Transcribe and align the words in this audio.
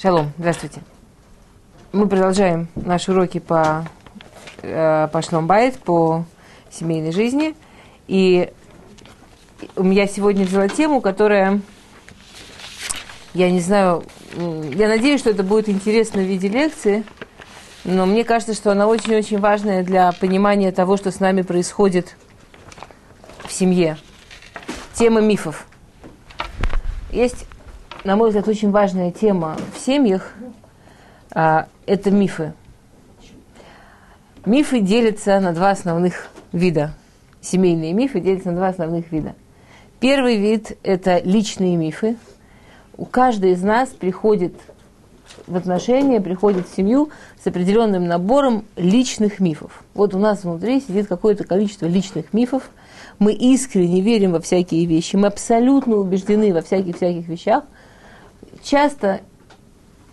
Шалом, 0.00 0.30
здравствуйте. 0.36 0.82
Мы 1.92 2.06
продолжаем 2.06 2.68
наши 2.74 3.12
уроки 3.12 3.38
по, 3.38 3.88
э, 4.60 5.08
по 5.10 5.22
Шломбайт, 5.22 5.78
по 5.78 6.26
семейной 6.70 7.12
жизни. 7.12 7.54
И 8.06 8.52
у 9.74 9.82
меня 9.82 10.06
сегодня 10.06 10.44
взяла 10.44 10.68
тему, 10.68 11.00
которая, 11.00 11.62
я 13.32 13.50
не 13.50 13.60
знаю, 13.60 14.04
я 14.34 14.88
надеюсь, 14.88 15.18
что 15.18 15.30
это 15.30 15.42
будет 15.42 15.70
интересно 15.70 16.20
в 16.20 16.26
виде 16.26 16.48
лекции, 16.48 17.02
но 17.84 18.04
мне 18.04 18.22
кажется, 18.22 18.52
что 18.52 18.72
она 18.72 18.88
очень-очень 18.88 19.40
важная 19.40 19.82
для 19.82 20.12
понимания 20.12 20.72
того, 20.72 20.98
что 20.98 21.10
с 21.10 21.20
нами 21.20 21.40
происходит 21.40 22.16
в 23.46 23.50
семье. 23.50 23.96
Тема 24.92 25.22
мифов. 25.22 25.66
Есть 27.10 27.46
на 28.06 28.14
мой 28.14 28.28
взгляд, 28.28 28.46
очень 28.46 28.70
важная 28.70 29.10
тема 29.10 29.56
в 29.74 29.80
семьях 29.80 30.32
а,– 31.32 31.66
это 31.86 32.12
мифы. 32.12 32.52
Мифы 34.44 34.80
делятся 34.80 35.40
на 35.40 35.52
два 35.52 35.70
основных 35.70 36.28
вида. 36.52 36.92
Семейные 37.40 37.92
мифы 37.92 38.20
делятся 38.20 38.52
на 38.52 38.58
два 38.58 38.68
основных 38.68 39.10
вида. 39.10 39.34
Первый 39.98 40.36
вид– 40.36 40.78
это 40.84 41.18
личные 41.18 41.76
мифы. 41.76 42.16
У 42.96 43.06
каждой 43.06 43.52
из 43.52 43.62
нас 43.62 43.88
приходит 43.88 44.54
в 45.48 45.56
отношения, 45.56 46.20
приходит 46.20 46.68
в 46.68 46.76
семью 46.76 47.10
с 47.42 47.46
определенным 47.48 48.06
набором 48.06 48.64
личных 48.76 49.40
мифов. 49.40 49.82
Вот 49.94 50.14
у 50.14 50.18
нас 50.18 50.44
внутри 50.44 50.80
сидит 50.80 51.08
какое-то 51.08 51.42
количество 51.42 51.86
личных 51.86 52.32
мифов. 52.32 52.70
Мы 53.18 53.32
искренне 53.32 54.00
верим 54.00 54.30
во 54.30 54.40
всякие 54.40 54.86
вещи, 54.86 55.16
мы 55.16 55.26
абсолютно 55.26 55.96
убеждены 55.96 56.54
во 56.54 56.62
всяких-всяких 56.62 57.26
вещах– 57.26 57.64
часто 58.62 59.20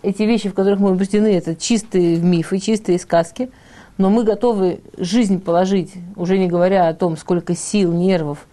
эти 0.02 0.22
вещи, 0.22 0.48
в 0.48 0.54
которых 0.54 0.80
мы 0.80 0.90
убеждены, 0.90 1.34
это 1.34 1.56
чистые 1.56 2.18
мифы, 2.18 2.58
чистые 2.58 2.98
сказки, 2.98 3.50
но 3.96 4.10
мы 4.10 4.24
готовы 4.24 4.80
жизнь 4.96 5.40
положить, 5.40 5.92
уже 6.16 6.38
не 6.38 6.48
говоря 6.48 6.88
о 6.88 6.94
том, 6.94 7.16
сколько 7.16 7.54
сил, 7.54 7.92
нервов, 7.92 8.46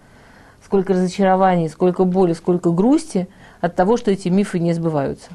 сколько 0.63 0.93
разочарований, 0.93 1.67
сколько 1.69 2.05
боли, 2.05 2.33
сколько 2.33 2.71
грусти 2.71 3.27
от 3.59 3.75
того, 3.75 3.97
что 3.97 4.11
эти 4.11 4.29
мифы 4.29 4.59
не 4.59 4.73
сбываются. 4.73 5.29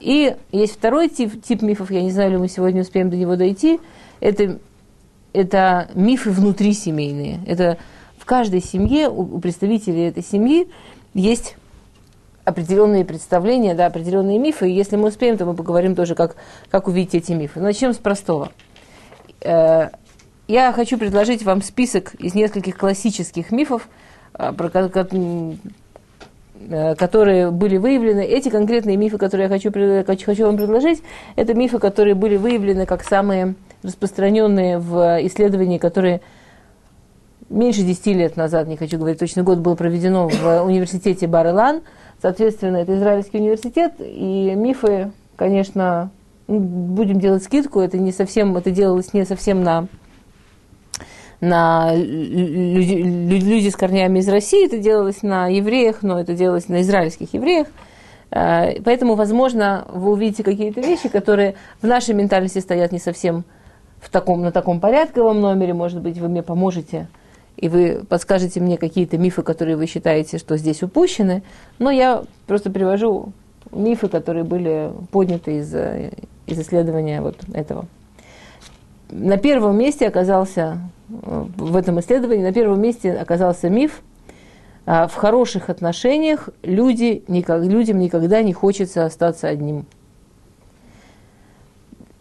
И 0.00 0.36
есть 0.52 0.74
второй 0.74 1.08
тип, 1.08 1.42
тип 1.42 1.62
мифов, 1.62 1.90
я 1.90 2.02
не 2.02 2.10
знаю, 2.10 2.32
ли 2.32 2.36
мы 2.36 2.48
сегодня 2.48 2.82
успеем 2.82 3.10
до 3.10 3.16
него 3.16 3.36
дойти, 3.36 3.80
это, 4.20 4.58
это 5.32 5.88
мифы 5.94 6.30
внутрисемейные. 6.30 7.40
Это 7.46 7.78
в 8.16 8.24
каждой 8.24 8.62
семье, 8.62 9.08
у, 9.08 9.38
представителей 9.38 10.08
этой 10.08 10.22
семьи 10.22 10.68
есть 11.14 11.56
определенные 12.48 13.04
представления, 13.04 13.74
да, 13.74 13.86
определенные 13.86 14.38
мифы. 14.38 14.70
И 14.70 14.72
если 14.72 14.96
мы 14.96 15.08
успеем, 15.08 15.36
то 15.36 15.44
мы 15.44 15.52
поговорим 15.54 15.94
тоже, 15.94 16.14
как, 16.14 16.36
как 16.70 16.88
увидеть 16.88 17.14
эти 17.14 17.32
мифы. 17.32 17.60
начнем 17.60 17.92
с 17.92 17.98
простого. 17.98 18.50
Э, 19.42 19.90
я 20.46 20.72
хочу 20.72 20.96
предложить 20.96 21.42
вам 21.42 21.60
список 21.60 22.14
из 22.14 22.34
нескольких 22.34 22.78
классических 22.78 23.50
мифов, 23.50 23.86
э, 24.38 24.50
э, 26.70 26.94
которые 26.94 27.50
были 27.50 27.76
выявлены. 27.76 28.24
Эти 28.24 28.48
конкретные 28.48 28.96
мифы, 28.96 29.18
которые 29.18 29.50
я 29.50 29.50
хочу, 29.50 29.70
хочу 30.24 30.46
вам 30.46 30.56
предложить, 30.56 31.02
это 31.36 31.52
мифы, 31.52 31.78
которые 31.78 32.14
были 32.14 32.38
выявлены 32.38 32.86
как 32.86 33.04
самые 33.04 33.56
распространенные 33.82 34.78
в 34.78 35.18
исследовании, 35.26 35.76
которые 35.76 36.22
меньше 37.50 37.82
10 37.82 38.06
лет 38.06 38.36
назад, 38.36 38.68
не 38.68 38.78
хочу 38.78 38.96
говорить 38.96 39.18
точный 39.18 39.42
год, 39.42 39.58
было 39.58 39.74
проведено 39.74 40.28
в 40.28 40.62
университете 40.62 41.26
Бар-Илан– 41.26 41.82
Соответственно, 42.20 42.78
это 42.78 42.96
Израильский 42.96 43.38
университет, 43.38 43.94
и 44.00 44.54
мифы, 44.56 45.12
конечно, 45.36 46.10
ну, 46.48 46.58
будем 46.58 47.20
делать 47.20 47.44
скидку, 47.44 47.80
это 47.80 47.98
не 47.98 48.10
совсем, 48.10 48.56
это 48.56 48.70
делалось 48.70 49.12
не 49.14 49.24
совсем 49.24 49.62
на 49.62 49.86
на 51.40 51.94
люди, 51.94 52.94
люди 52.94 53.68
с 53.68 53.76
корнями 53.76 54.18
из 54.18 54.28
России, 54.28 54.66
это 54.66 54.78
делалось 54.78 55.22
на 55.22 55.46
евреях, 55.46 56.02
но 56.02 56.18
это 56.18 56.34
делалось 56.34 56.68
на 56.68 56.80
израильских 56.80 57.32
евреях. 57.32 57.68
Э, 58.32 58.82
поэтому, 58.82 59.14
возможно, 59.14 59.86
вы 59.92 60.10
увидите 60.10 60.42
какие-то 60.42 60.80
вещи, 60.80 61.08
которые 61.08 61.54
в 61.80 61.86
нашей 61.86 62.14
ментальности 62.14 62.58
стоят 62.58 62.90
не 62.90 62.98
совсем 62.98 63.44
в 64.00 64.10
таком, 64.10 64.42
на 64.42 64.50
таком 64.50 64.80
порядковом 64.80 65.40
номере. 65.40 65.74
Может 65.74 66.00
быть, 66.00 66.18
вы 66.18 66.28
мне 66.28 66.42
поможете 66.42 67.08
и 67.58 67.68
вы 67.68 68.04
подскажете 68.08 68.60
мне 68.60 68.78
какие-то 68.78 69.18
мифы, 69.18 69.42
которые 69.42 69.76
вы 69.76 69.86
считаете, 69.86 70.38
что 70.38 70.56
здесь 70.56 70.82
упущены, 70.82 71.42
но 71.80 71.90
я 71.90 72.22
просто 72.46 72.70
привожу 72.70 73.32
мифы, 73.72 74.08
которые 74.08 74.44
были 74.44 74.92
подняты 75.10 75.58
из, 75.58 75.74
из 76.46 76.58
исследования 76.60 77.20
вот 77.20 77.36
этого. 77.52 77.86
На 79.10 79.38
первом 79.38 79.76
месте 79.76 80.06
оказался, 80.06 80.78
в 81.08 81.76
этом 81.76 81.98
исследовании, 81.98 82.44
на 82.44 82.52
первом 82.52 82.80
месте 82.80 83.12
оказался 83.12 83.68
миф, 83.68 84.02
а, 84.86 85.08
в 85.08 85.14
хороших 85.14 85.68
отношениях 85.68 86.50
люди, 86.62 87.24
никак, 87.26 87.62
людям 87.64 87.98
никогда 87.98 88.42
не 88.42 88.52
хочется 88.52 89.04
остаться 89.04 89.48
одним. 89.48 89.84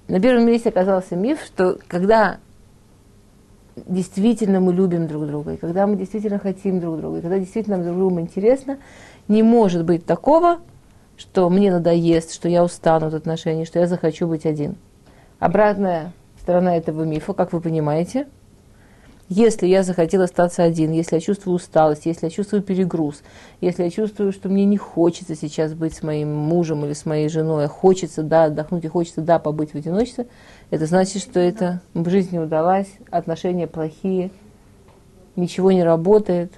На 0.08 0.20
первом 0.20 0.48
месте 0.48 0.70
оказался 0.70 1.16
миф, 1.16 1.40
что 1.46 1.78
когда 1.88 2.40
действительно 3.86 4.60
мы 4.60 4.74
любим 4.74 5.08
друг 5.08 5.28
друга, 5.28 5.54
и 5.54 5.58
когда 5.58 5.86
мы 5.88 5.96
действительно 5.96 6.40
хотим 6.40 6.80
друг 6.80 6.98
друга, 6.98 7.20
и 7.20 7.22
когда 7.22 7.40
действительно 7.40 7.78
друг 7.78 7.96
другу 7.96 8.20
интересно, 8.20 8.78
не 9.28 9.44
может 9.44 9.86
быть 9.86 10.06
такого, 10.06 10.60
что 11.18 11.50
мне 11.50 11.72
надоест, 11.72 12.34
что 12.34 12.48
я 12.48 12.64
устану 12.64 13.08
от 13.08 13.14
отношений, 13.14 13.66
что 13.66 13.80
я 13.80 13.88
захочу 13.88 14.28
быть 14.28 14.46
один. 14.46 14.76
Обратная 15.40 16.14
сторона 16.42 16.78
этого 16.78 17.04
мифа, 17.04 17.34
как 17.34 17.54
вы 17.54 17.62
понимаете, 17.62 18.28
если 19.30 19.68
я 19.68 19.84
захотел 19.84 20.22
остаться 20.22 20.64
один, 20.64 20.94
если 20.94 21.16
я 21.16 21.22
чувствую 21.22 21.56
усталость, 21.56 22.06
если 22.06 22.28
я 22.28 22.30
чувствую 22.30 22.64
перегруз, 22.64 23.24
если 23.60 23.84
я 23.84 23.90
чувствую, 23.90 24.32
что 24.32 24.48
мне 24.48 24.64
не 24.64 24.78
хочется 24.78 25.36
сейчас 25.36 25.74
быть 25.74 25.94
с 25.94 26.02
моим 26.02 26.34
мужем 26.34 26.86
или 26.86 26.94
с 26.94 27.06
моей 27.06 27.28
женой, 27.28 27.66
а 27.66 27.68
хочется, 27.68 28.24
да, 28.24 28.46
отдохнуть 28.46 28.86
и 28.86 28.88
хочется, 28.88 29.20
да, 29.20 29.38
побыть 29.38 29.72
в 29.72 29.76
одиночестве, 29.76 30.28
это 30.70 30.86
значит, 30.86 31.22
что 31.22 31.40
это 31.40 31.82
жизнь 31.94 32.32
не 32.34 32.40
удалась, 32.40 32.90
отношения 33.10 33.68
плохие, 33.68 34.32
ничего 35.36 35.72
не 35.72 35.84
работает. 35.84 36.52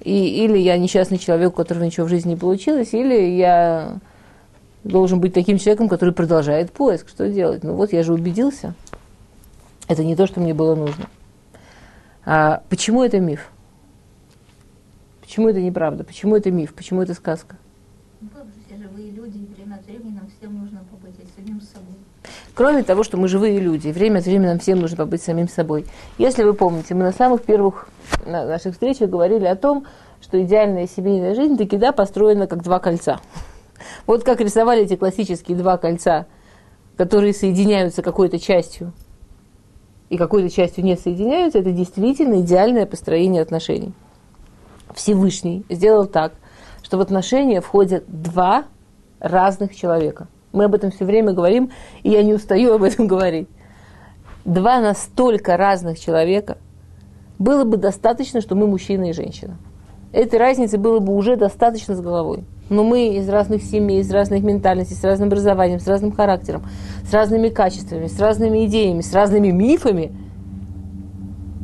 И, 0.00 0.44
или 0.44 0.58
я 0.58 0.78
несчастный 0.78 1.18
человек, 1.18 1.50
у 1.50 1.56
которого 1.56 1.84
ничего 1.84 2.06
в 2.06 2.10
жизни 2.10 2.30
не 2.30 2.36
получилось, 2.36 2.92
или 2.92 3.36
я 3.36 3.98
должен 4.84 5.20
быть 5.20 5.34
таким 5.34 5.58
человеком, 5.58 5.88
который 5.88 6.14
продолжает 6.14 6.70
поиск. 6.70 7.08
Что 7.08 7.28
делать? 7.28 7.64
Ну 7.64 7.74
вот 7.74 7.92
я 7.92 8.02
же 8.02 8.12
убедился. 8.12 8.74
Это 9.88 10.04
не 10.04 10.14
то, 10.14 10.26
что 10.26 10.40
мне 10.40 10.54
было 10.54 10.74
нужно. 10.74 11.06
А 12.24 12.62
почему 12.68 13.02
это 13.02 13.20
миф? 13.20 13.50
Почему 15.20 15.48
это 15.48 15.60
неправда? 15.60 16.04
Почему 16.04 16.36
это 16.36 16.50
миф? 16.50 16.72
Почему 16.74 17.02
это 17.02 17.14
сказка? 17.14 17.56
Ну, 18.20 18.28
все 18.66 18.76
живые 18.76 19.10
люди, 19.10 19.38
и 19.38 19.54
время 19.54 19.76
от 19.76 19.86
времени 19.86 20.14
нам 20.14 20.28
всем 20.28 20.56
нужно 20.56 20.84
побыть 20.90 21.14
самим 21.36 21.60
собой. 21.60 21.96
Кроме 22.56 22.82
того, 22.84 23.02
что 23.02 23.18
мы 23.18 23.28
живые 23.28 23.60
люди, 23.60 23.88
время 23.88 24.20
от 24.20 24.24
времени 24.24 24.46
нам 24.46 24.58
всем 24.58 24.80
нужно 24.80 24.96
побыть 24.96 25.22
самим 25.22 25.46
собой. 25.46 25.84
Если 26.16 26.42
вы 26.42 26.54
помните, 26.54 26.94
мы 26.94 27.02
на 27.02 27.12
самых 27.12 27.42
первых 27.42 27.86
наших 28.24 28.72
встречах 28.72 29.10
говорили 29.10 29.44
о 29.44 29.56
том, 29.56 29.84
что 30.22 30.42
идеальная 30.42 30.86
семейная 30.86 31.34
жизнь 31.34 31.58
таки 31.58 31.76
да 31.76 31.92
построена 31.92 32.46
как 32.46 32.62
два 32.62 32.78
кольца. 32.78 33.20
Вот 34.06 34.24
как 34.24 34.40
рисовали 34.40 34.84
эти 34.84 34.96
классические 34.96 35.58
два 35.58 35.76
кольца, 35.76 36.24
которые 36.96 37.34
соединяются 37.34 38.00
какой-то 38.00 38.38
частью 38.38 38.94
и 40.08 40.16
какой-то 40.16 40.48
частью 40.48 40.82
не 40.82 40.96
соединяются, 40.96 41.58
это 41.58 41.72
действительно 41.72 42.40
идеальное 42.40 42.86
построение 42.86 43.42
отношений. 43.42 43.92
Всевышний 44.94 45.66
сделал 45.68 46.06
так, 46.06 46.32
что 46.82 46.96
в 46.96 47.02
отношения 47.02 47.60
входят 47.60 48.04
два 48.06 48.64
разных 49.20 49.76
человека. 49.76 50.28
Мы 50.52 50.64
об 50.64 50.74
этом 50.74 50.90
все 50.90 51.04
время 51.04 51.32
говорим, 51.32 51.70
и 52.02 52.10
я 52.10 52.22
не 52.22 52.34
устаю 52.34 52.74
об 52.74 52.82
этом 52.82 53.06
говорить. 53.08 53.48
Два 54.44 54.80
настолько 54.80 55.56
разных 55.56 55.98
человека 55.98 56.58
было 57.38 57.64
бы 57.64 57.76
достаточно, 57.76 58.40
что 58.40 58.54
мы 58.54 58.66
мужчина 58.66 59.10
и 59.10 59.12
женщина. 59.12 59.58
Этой 60.12 60.38
разницы 60.38 60.78
было 60.78 60.98
бы 60.98 61.14
уже 61.14 61.36
достаточно 61.36 61.94
с 61.94 62.00
головой. 62.00 62.44
Но 62.68 62.82
мы 62.82 63.16
из 63.16 63.28
разных 63.28 63.62
семей, 63.62 64.00
из 64.00 64.10
разных 64.10 64.42
ментальностей, 64.42 64.96
с 64.96 65.04
разным 65.04 65.28
образованием, 65.28 65.78
с 65.78 65.86
разным 65.86 66.12
характером, 66.12 66.64
с 67.04 67.12
разными 67.12 67.48
качествами, 67.48 68.06
с 68.06 68.18
разными 68.18 68.66
идеями, 68.66 69.02
с 69.02 69.12
разными 69.12 69.50
мифами. 69.50 70.12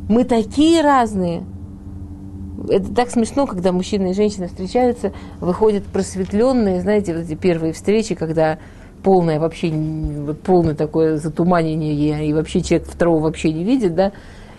Мы 0.07 0.23
такие 0.23 0.81
разные. 0.81 1.43
Это 2.69 2.93
так 2.93 3.09
смешно, 3.09 3.45
когда 3.45 3.71
мужчина 3.71 4.07
и 4.07 4.13
женщина 4.13 4.47
встречаются, 4.47 5.13
выходят 5.39 5.83
просветленные, 5.85 6.81
знаете, 6.81 7.13
вот 7.13 7.25
эти 7.25 7.35
первые 7.35 7.73
встречи, 7.73 8.15
когда 8.15 8.57
полное 9.03 9.39
вообще, 9.39 9.69
вот 9.71 10.41
полное 10.41 10.75
такое 10.75 11.17
затуманение, 11.17 12.27
и 12.27 12.33
вообще 12.33 12.61
человек 12.61 12.87
второго 12.87 13.21
вообще 13.23 13.51
не 13.51 13.63
видит, 13.63 13.95
да, 13.95 14.11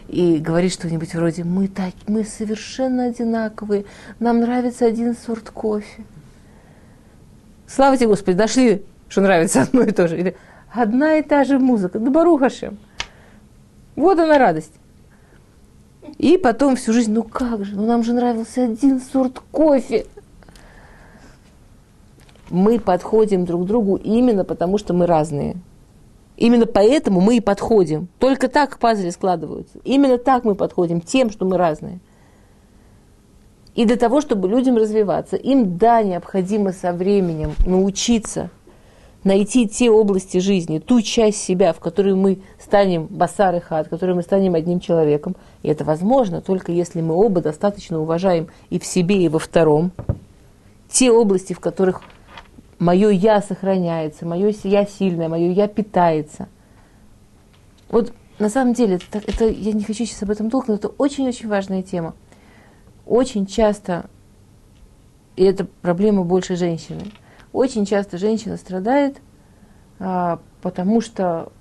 и 0.09 0.39
говорит 0.39 0.73
что-нибудь 0.73 1.15
вроде 1.15 1.45
«мы, 1.45 1.69
так, 1.69 1.95
мы 2.07 2.25
совершенно 2.25 3.07
одинаковые, 3.07 3.85
нам 4.21 4.41
нравится 4.41 4.87
один 4.87 5.15
сорт 5.15 5.51
кофе». 5.51 6.05
Слава 7.67 7.97
тебе, 7.97 8.09
Господи, 8.09 8.37
нашли 8.37 8.83
что 9.15 9.21
нравится 9.21 9.63
одно 9.63 9.83
и 9.83 9.93
то 9.93 10.09
же. 10.09 10.19
Или 10.19 10.37
одна 10.73 11.19
и 11.19 11.23
та 11.23 11.45
же 11.45 11.61
музыка. 11.61 12.01
Да 12.01 12.11
барухашем. 12.11 12.79
Вот 13.95 14.19
она 14.19 14.39
радость. 14.39 14.73
И 16.19 16.39
потом 16.39 16.77
всю 16.77 16.93
жизнь, 16.93 17.13
ну 17.13 17.23
как 17.23 17.65
же, 17.65 17.75
ну 17.75 17.87
нам 17.87 18.03
же 18.03 18.13
нравился 18.13 18.65
один 18.65 19.01
сорт 19.01 19.41
кофе. 19.51 20.07
Мы 22.51 22.79
подходим 22.79 23.45
друг 23.45 23.65
к 23.65 23.67
другу 23.67 23.97
именно 23.97 24.45
потому, 24.45 24.79
что 24.79 24.95
мы 24.95 25.07
разные. 25.07 25.57
Именно 26.37 26.67
поэтому 26.67 27.21
мы 27.21 27.37
и 27.37 27.41
подходим. 27.41 28.09
Только 28.19 28.49
так 28.49 28.79
пазли 28.79 29.11
складываются. 29.11 29.79
Именно 29.85 30.19
так 30.19 30.45
мы 30.45 30.55
подходим, 30.55 31.01
тем, 31.01 31.31
что 31.31 31.45
мы 31.45 31.57
разные. 31.57 32.01
И 33.75 33.85
для 33.87 33.97
того, 33.97 34.21
чтобы 34.21 34.49
людям 34.49 34.77
развиваться, 34.77 35.37
им, 35.37 35.79
да, 35.79 36.03
необходимо 36.03 36.73
со 36.73 36.93
временем 36.93 37.55
научиться 37.67 38.51
найти 39.25 39.67
те 39.67 39.91
области 39.91 40.39
жизни, 40.39 40.79
ту 40.79 41.01
часть 41.01 41.43
себя, 41.43 41.73
в 41.73 41.81
которой 41.81 42.15
мы 42.15 42.39
станем 42.59 43.07
басар 43.07 43.57
и 43.57 43.61
хат, 43.61 43.87
в 43.87 43.91
которой 43.91 44.15
мы 44.15 44.23
станем 44.23 44.55
одним 44.55 44.81
человеком. 44.81 45.35
И 45.63 45.69
это 45.69 45.85
возможно 45.85 46.41
только 46.41 46.73
если 46.73 47.01
мы 47.01 47.15
оба 47.15 47.41
достаточно 47.41 48.01
уважаем 48.01 48.49
и 48.71 48.79
в 48.79 48.87
себе, 48.87 49.25
и 49.25 49.29
во 49.29 49.39
втором. 49.39 49.93
Те 50.89 51.11
области, 51.11 51.55
в 51.55 51.61
которых 51.61 52.03
мое 52.79 53.09
я 53.09 53.41
сохраняется, 53.41 54.27
мое 54.27 54.55
я 54.63 54.87
сильное, 54.87 55.29
мое 55.29 55.51
я 55.51 55.67
питается. 55.67 56.49
Вот 57.89 58.13
на 58.39 58.49
самом 58.49 58.75
деле, 58.75 58.97
это, 58.97 59.23
это, 59.27 59.47
я 59.47 59.73
не 59.73 59.85
хочу 59.85 60.05
сейчас 60.05 60.23
об 60.23 60.31
этом 60.31 60.49
долго, 60.49 60.67
но 60.69 60.75
это 60.75 60.89
очень-очень 60.89 61.49
важная 61.49 61.83
тема. 61.83 62.15
Очень 63.07 63.47
часто, 63.47 64.07
и 65.37 65.45
это 65.45 65.67
проблема 65.83 66.25
больше 66.25 66.57
женщины, 66.57 67.03
очень 67.55 67.87
часто 67.87 68.19
женщина 68.19 68.57
страдает, 68.57 69.19
а, 70.01 70.41
потому 70.61 71.01
что 71.01 71.53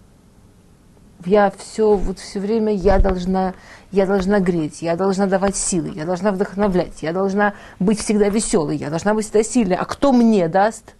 я 1.24 1.51
все, 1.51 1.95
вот 1.95 2.18
все 2.18 2.40
время 2.40 2.74
я 2.74 2.98
должна, 2.98 3.54
я 3.92 4.07
должна 4.07 4.40
греть, 4.40 4.81
я 4.81 4.98
должна 4.98 5.28
давать 5.28 5.56
силы, 5.56 5.92
я 5.95 6.06
должна 6.06 6.31
вдохновлять, 6.31 7.04
я 7.04 7.13
должна 7.13 7.54
быть 7.80 8.00
всегда 8.00 8.28
веселой, 8.28 8.75
я 8.75 8.90
должна 8.90 9.13
быть 9.13 9.25
всегда 9.25 9.44
сильной. 9.44 9.75
А 9.75 9.86
кто 9.86 10.12
мне 10.12 10.48
даст? 10.48 10.95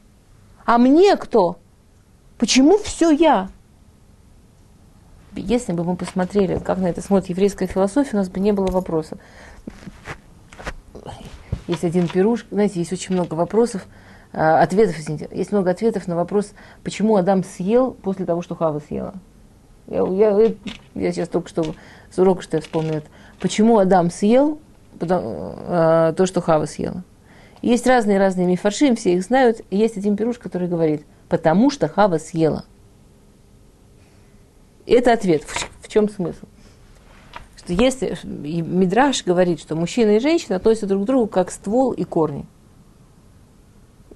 А 0.64 0.78
мне 0.78 1.18
кто? 1.18 1.58
Почему 2.38 2.78
все 2.78 3.10
я? 3.10 3.50
Если 5.36 5.74
бы 5.74 5.84
мы 5.84 5.96
посмотрели, 5.96 6.60
как 6.60 6.78
на 6.78 6.86
это 6.86 7.02
смотрит 7.02 7.32
еврейская 7.32 7.66
философия, 7.66 8.12
у 8.14 8.18
нас 8.18 8.30
бы 8.30 8.40
не 8.40 8.52
было 8.52 8.68
вопроса. 8.68 9.18
Есть 11.68 11.84
один 11.84 12.08
пируш, 12.08 12.46
знаете, 12.52 12.80
есть 12.80 12.94
очень 12.94 13.16
много 13.16 13.34
вопросов, 13.34 13.88
ответов, 14.34 14.98
извините, 15.00 15.30
есть 15.32 15.52
много 15.52 15.70
ответов 15.70 16.08
на 16.08 16.16
вопрос, 16.16 16.54
почему 16.84 17.16
Адам 17.16 17.44
съел 17.44 17.92
после 17.92 18.26
того, 18.26 18.42
что 18.42 18.56
Хава 18.56 18.80
съела. 18.80 19.14
Я, 19.88 20.02
я, 20.08 20.54
я 20.96 21.12
сейчас 21.12 21.30
только 21.30 21.50
что 21.50 21.76
с 22.10 22.18
урока, 22.18 22.42
что 22.42 22.58
я 22.58 22.62
вспомнила. 22.62 23.04
Почему 23.40 23.78
Адам 23.78 24.10
съел 24.10 24.60
потому, 24.98 25.56
э, 25.58 26.14
то, 26.16 26.26
что 26.26 26.42
Хава 26.42 26.66
съела? 26.66 27.04
Есть 27.62 27.86
разные-разные 27.86 28.48
мифаршим, 28.48 28.96
все 28.96 29.14
их 29.14 29.24
знают. 29.24 29.62
И 29.70 29.78
есть 29.78 29.98
один 29.98 30.18
пируш, 30.18 30.38
который 30.38 30.68
говорит, 30.68 31.06
потому 31.30 31.70
что 31.70 31.88
Хава 31.88 32.18
съела. 32.18 32.66
Это 34.86 35.14
ответ. 35.14 35.44
В, 35.44 35.86
в 35.86 35.88
чем 35.88 36.10
смысл? 36.10 36.46
Что 37.58 37.74
если 37.74 38.18
Мидраш 38.24 39.24
говорит, 39.24 39.60
что 39.60 39.76
мужчина 39.76 40.18
и 40.18 40.20
женщина 40.20 40.58
относятся 40.58 40.88
друг 40.88 41.04
к 41.04 41.06
другу 41.06 41.28
как 41.28 41.52
ствол 41.52 41.92
и 41.92 42.04
корни. 42.04 42.46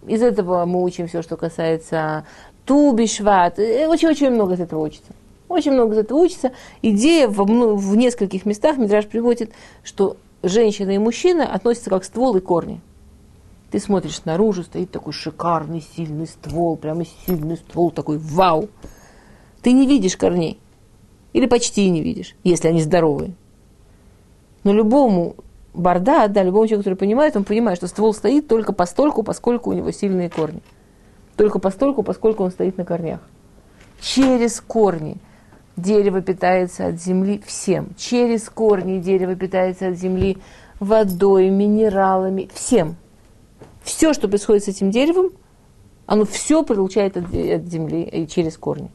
Из 0.07 0.21
этого 0.21 0.65
мы 0.65 0.83
учим 0.83 1.07
все, 1.07 1.21
что 1.21 1.36
касается 1.36 2.25
туби, 2.65 3.07
шват. 3.07 3.59
Очень-очень 3.59 4.30
много 4.30 4.54
из 4.54 4.62
этого 4.62 4.81
учится. 4.81 5.12
Очень 5.50 5.74
много 5.74 5.95
из 5.95 6.00
этого 6.00 6.19
учится. 6.19 6.51
Идея 6.81 7.27
в, 7.27 7.44
в 7.44 7.95
нескольких 7.95 8.45
местах 8.45 8.77
Мидраш 8.77 9.07
приводит, 9.07 9.51
что 9.83 10.18
женщина 10.44 10.92
и 10.92 10.98
мужчина 10.98 11.51
относятся 11.51 11.89
как 11.89 12.04
ствол 12.04 12.36
и 12.38 12.39
корни. 12.39 12.81
Ты 13.71 13.80
смотришь 13.80 14.18
снаружи, 14.18 14.63
стоит 14.63 14.92
такой 14.92 15.12
шикарный, 15.12 15.86
сильный 15.95 16.27
ствол, 16.27 16.77
прямо 16.77 17.04
сильный 17.25 17.57
ствол, 17.57 17.92
такой 17.92 18.18
вау. 18.18 18.69
Ты 19.62 19.74
не 19.74 19.86
видишь 19.86 20.15
корней. 20.15 20.59
Или 21.33 21.48
почти 21.48 21.89
не 21.89 22.01
видишь, 22.01 22.36
если 22.44 22.69
они 22.69 22.81
здоровые. 22.81 23.33
Но 24.63 24.74
любому 24.74 25.36
борда, 25.78 26.28
да, 26.28 26.44
любому 26.44 26.68
человеку, 26.68 26.84
который 26.84 26.98
понимает, 26.98 27.36
он 27.36 27.44
понимает, 27.44 27.78
что 27.78 27.88
ствол 27.88 28.14
стоит 28.14 28.48
только 28.48 28.74
постольку, 28.74 29.24
поскольку 29.24 29.70
у 29.70 29.74
него 29.74 29.92
сильные 29.92 30.30
корни. 30.30 30.62
Только 31.36 31.60
постольку, 31.60 32.04
поскольку 32.04 32.44
он 32.44 32.52
стоит 32.52 32.78
на 32.78 32.86
корнях. 32.86 33.20
Через 34.02 34.60
корни 34.60 35.18
дерево 35.76 36.22
питается 36.22 36.88
от 36.88 37.02
земли 37.02 37.42
всем. 37.46 37.90
Через 37.98 38.50
корни 38.50 39.00
дерево 39.00 39.36
питается 39.36 39.90
от 39.90 39.96
земли 39.96 40.38
водой, 40.80 41.50
минералами, 41.50 42.50
всем 42.54 42.98
все, 43.88 44.14
что 44.14 44.28
происходит 44.28 44.66
с 44.66 44.68
этим 44.68 44.92
деревом, 44.92 45.32
оно 46.06 46.26
все 46.26 46.64
получает 46.64 47.18
от, 47.18 47.26
от 47.26 47.66
земли 47.66 48.04
и 48.04 48.28
через 48.28 48.58
корни. 48.58 48.92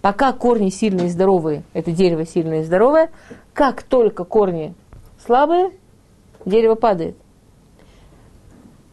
Пока 0.00 0.32
корни 0.32 0.70
сильные 0.70 1.06
и 1.06 1.10
здоровые, 1.10 1.62
это 1.72 1.92
дерево 1.92 2.24
сильное 2.24 2.62
и 2.62 2.64
здоровое, 2.64 3.10
как 3.52 3.82
только 3.82 4.24
корни 4.24 4.74
слабые, 5.24 5.72
дерево 6.44 6.74
падает. 6.74 7.16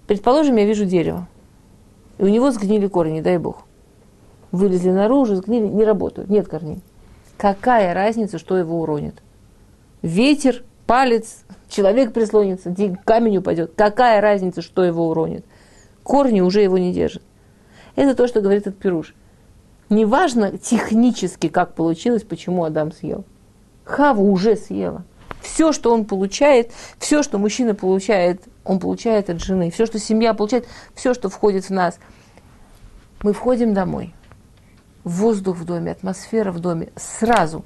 Предположим, 0.08 0.56
я 0.58 0.66
вижу 0.66 0.86
дерево, 0.86 1.28
и 2.18 2.24
у 2.24 2.28
него 2.28 2.52
сгнили 2.52 2.88
корни, 2.88 3.22
дай 3.22 3.38
бог. 3.38 3.64
Вылезли 4.52 4.92
наружу, 4.92 5.36
сгнили, 5.36 5.68
не 5.68 5.84
работают, 5.84 6.30
нет 6.30 6.48
корней. 6.48 6.82
Какая 7.38 7.94
разница, 7.94 8.38
что 8.38 8.58
его 8.58 8.80
уронит? 8.80 9.22
Ветер, 10.02 10.64
палец, 10.86 11.44
человек 11.68 12.14
прислонится, 12.14 12.74
камень 13.04 13.38
упадет. 13.38 13.74
Какая 13.76 14.22
разница, 14.22 14.62
что 14.62 14.84
его 14.84 15.10
уронит? 15.10 15.44
Корни 16.04 16.42
уже 16.42 16.62
его 16.62 16.78
не 16.78 16.94
держат. 16.94 17.24
Это 17.96 18.16
то, 18.16 18.28
что 18.28 18.42
говорит 18.42 18.68
этот 18.68 18.78
пируш. 18.78 19.16
Неважно 19.90 20.58
технически, 20.58 21.48
как 21.48 21.74
получилось, 21.74 22.24
почему 22.24 22.64
Адам 22.64 22.92
съел. 22.92 23.24
Хава 23.84 24.22
уже 24.22 24.56
съела. 24.56 25.04
Все, 25.46 25.72
что 25.72 25.94
он 25.94 26.06
получает, 26.06 26.72
все, 26.98 27.22
что 27.22 27.38
мужчина 27.38 27.76
получает, 27.76 28.42
он 28.64 28.80
получает 28.80 29.30
от 29.30 29.42
жены. 29.42 29.70
Все, 29.70 29.86
что 29.86 30.00
семья 30.00 30.34
получает, 30.34 30.68
все, 30.96 31.14
что 31.14 31.30
входит 31.30 31.66
в 31.66 31.70
нас. 31.70 32.00
Мы 33.22 33.32
входим 33.32 33.74
домой. 33.74 34.14
Воздух 35.04 35.58
в 35.58 35.66
доме, 35.66 35.92
атмосфера 35.92 36.52
в 36.52 36.60
доме. 36.60 36.90
Сразу. 36.96 37.64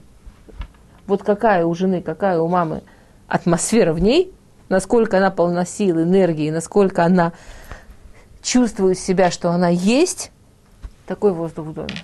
Вот 1.07 1.24
какая 1.24 1.65
у 1.65 1.74
жены, 1.74 2.01
какая 2.01 2.39
у 2.39 2.50
мамы 2.50 2.83
атмосфера 3.27 3.93
в 3.93 4.00
ней, 4.00 4.33
насколько 4.67 5.17
она 5.17 5.31
полна 5.31 5.65
сил, 5.65 6.01
энергии, 6.01 6.51
насколько 6.51 7.05
она 7.05 7.31
чувствует 8.41 9.00
себя, 9.00 9.31
что 9.31 9.51
она 9.51 9.69
есть, 9.69 10.31
такой 11.07 11.31
воздух 11.31 11.67
в 11.67 11.74
доме. 11.74 11.95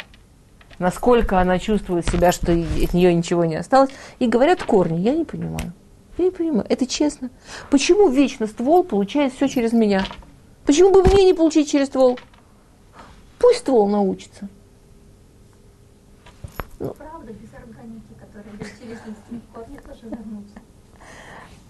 Насколько 0.80 1.40
она 1.40 1.60
чувствует 1.60 2.08
себя, 2.08 2.32
что 2.32 2.52
от 2.52 2.94
нее 2.94 3.14
ничего 3.14 3.46
не 3.46 3.56
осталось. 3.56 3.92
И 4.20 4.28
говорят 4.28 4.64
корни, 4.64 5.00
я 5.00 5.16
не 5.16 5.26
понимаю. 5.26 5.74
Я 6.18 6.26
не 6.26 6.32
понимаю, 6.32 6.66
это 6.70 6.86
честно. 6.86 7.30
Почему 7.70 8.10
вечно 8.10 8.48
ствол 8.48 8.84
получает 8.84 9.34
все 9.34 9.48
через 9.48 9.74
меня? 9.74 10.06
Почему 10.66 10.92
бы 10.92 11.04
мне 11.04 11.26
не 11.26 11.34
получить 11.34 11.70
через 11.70 11.88
ствол? 11.88 12.20
Пусть 13.38 13.60
ствол 13.60 13.88
научится. 13.88 14.48
Правда, 16.78 17.32
без 17.34 17.54
органики, 17.54 18.06
через 18.82 18.98
корни 19.54 19.78
тоже 19.78 20.04
вернутся. 20.04 20.60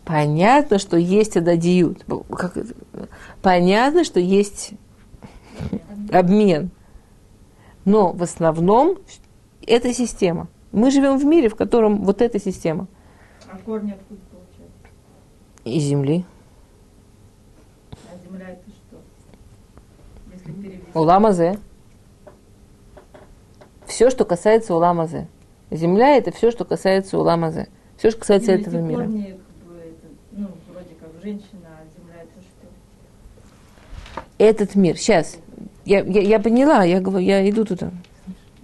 Понятно, 0.04 0.78
что 0.78 0.98
есть 0.98 1.36
ададиют. 1.36 2.06
Понятно, 3.42 4.04
что 4.04 4.20
есть 4.20 4.72
обмен. 6.12 6.70
Но 7.86 8.12
в 8.12 8.24
основном 8.24 8.98
это 9.66 9.94
система. 9.94 10.48
Мы 10.72 10.92
живем 10.92 11.18
в 11.18 11.26
мире, 11.26 11.50
в 11.50 11.56
котором 11.56 12.04
вот 12.04 12.22
эта 12.22 12.40
система. 12.40 12.88
А 13.50 13.58
корни 13.58 13.92
откуда 13.92 14.20
получаются? 14.32 14.88
Из 15.64 15.84
земли. 15.84 16.26
А 18.12 18.18
земля 18.28 18.50
это 18.50 18.70
что? 18.70 18.98
Если 20.34 20.52
перевести. 20.52 20.90
Уламазе. 20.94 21.60
Все, 23.86 24.10
что 24.10 24.26
касается 24.26 24.76
уламазе. 24.76 25.28
Земля 25.72 26.18
это 26.18 26.32
все, 26.32 26.52
что 26.52 26.66
касается 26.66 27.18
уламазе. 27.18 27.70
Все, 27.98 28.10
что 28.10 28.20
касается 28.20 28.52
Или 28.54 28.62
этого 28.62 28.76
эти 28.78 28.84
мира. 28.84 29.04
корни, 29.04 29.40
как 29.62 29.68
бы, 29.68 29.80
это, 29.80 30.08
ну, 30.32 30.48
вроде 30.72 30.96
как 31.00 31.10
женщина, 31.24 31.70
а 31.70 31.86
земля 31.98 32.24
это 32.24 32.42
что? 32.42 34.24
этот 34.38 34.76
мир. 34.76 34.98
Сейчас. 34.98 35.38
Я, 35.86 36.00
я, 36.00 36.22
я 36.22 36.40
поняла, 36.40 36.84
я, 36.84 37.00
говорю, 37.00 37.26
я 37.26 37.48
иду 37.48 37.64
туда. 37.64 37.92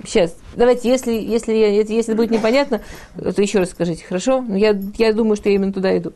Сейчас. 0.03 0.35
Давайте, 0.55 0.89
если, 0.89 1.11
если, 1.11 1.53
я, 1.53 1.67
если 1.69 2.15
будет 2.15 2.31
непонятно, 2.31 2.81
то 3.15 3.41
еще 3.41 3.59
раз 3.59 3.69
скажите, 3.69 4.03
хорошо? 4.03 4.41
Но 4.41 4.57
я, 4.57 4.77
я 4.97 5.13
думаю, 5.13 5.35
что 5.35 5.49
я 5.49 5.55
именно 5.55 5.71
туда 5.71 5.95
иду. 5.95 6.13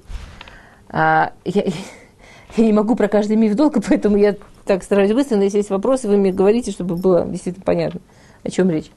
А, 0.89 1.33
я, 1.45 1.63
я 2.57 2.65
не 2.65 2.73
могу 2.73 2.95
про 2.95 3.07
каждый 3.07 3.37
миф 3.37 3.55
долго, 3.55 3.81
поэтому 3.87 4.17
я 4.17 4.35
так 4.65 4.83
стараюсь 4.83 5.13
быстро, 5.13 5.37
но 5.37 5.43
если 5.43 5.57
есть 5.57 5.69
вопросы, 5.69 6.07
вы 6.07 6.17
мне 6.17 6.31
говорите, 6.31 6.71
чтобы 6.71 6.95
было 6.95 7.25
действительно 7.25 7.63
понятно, 7.63 8.01
о 8.43 8.49
чем 8.49 8.69
речь. 8.71 8.89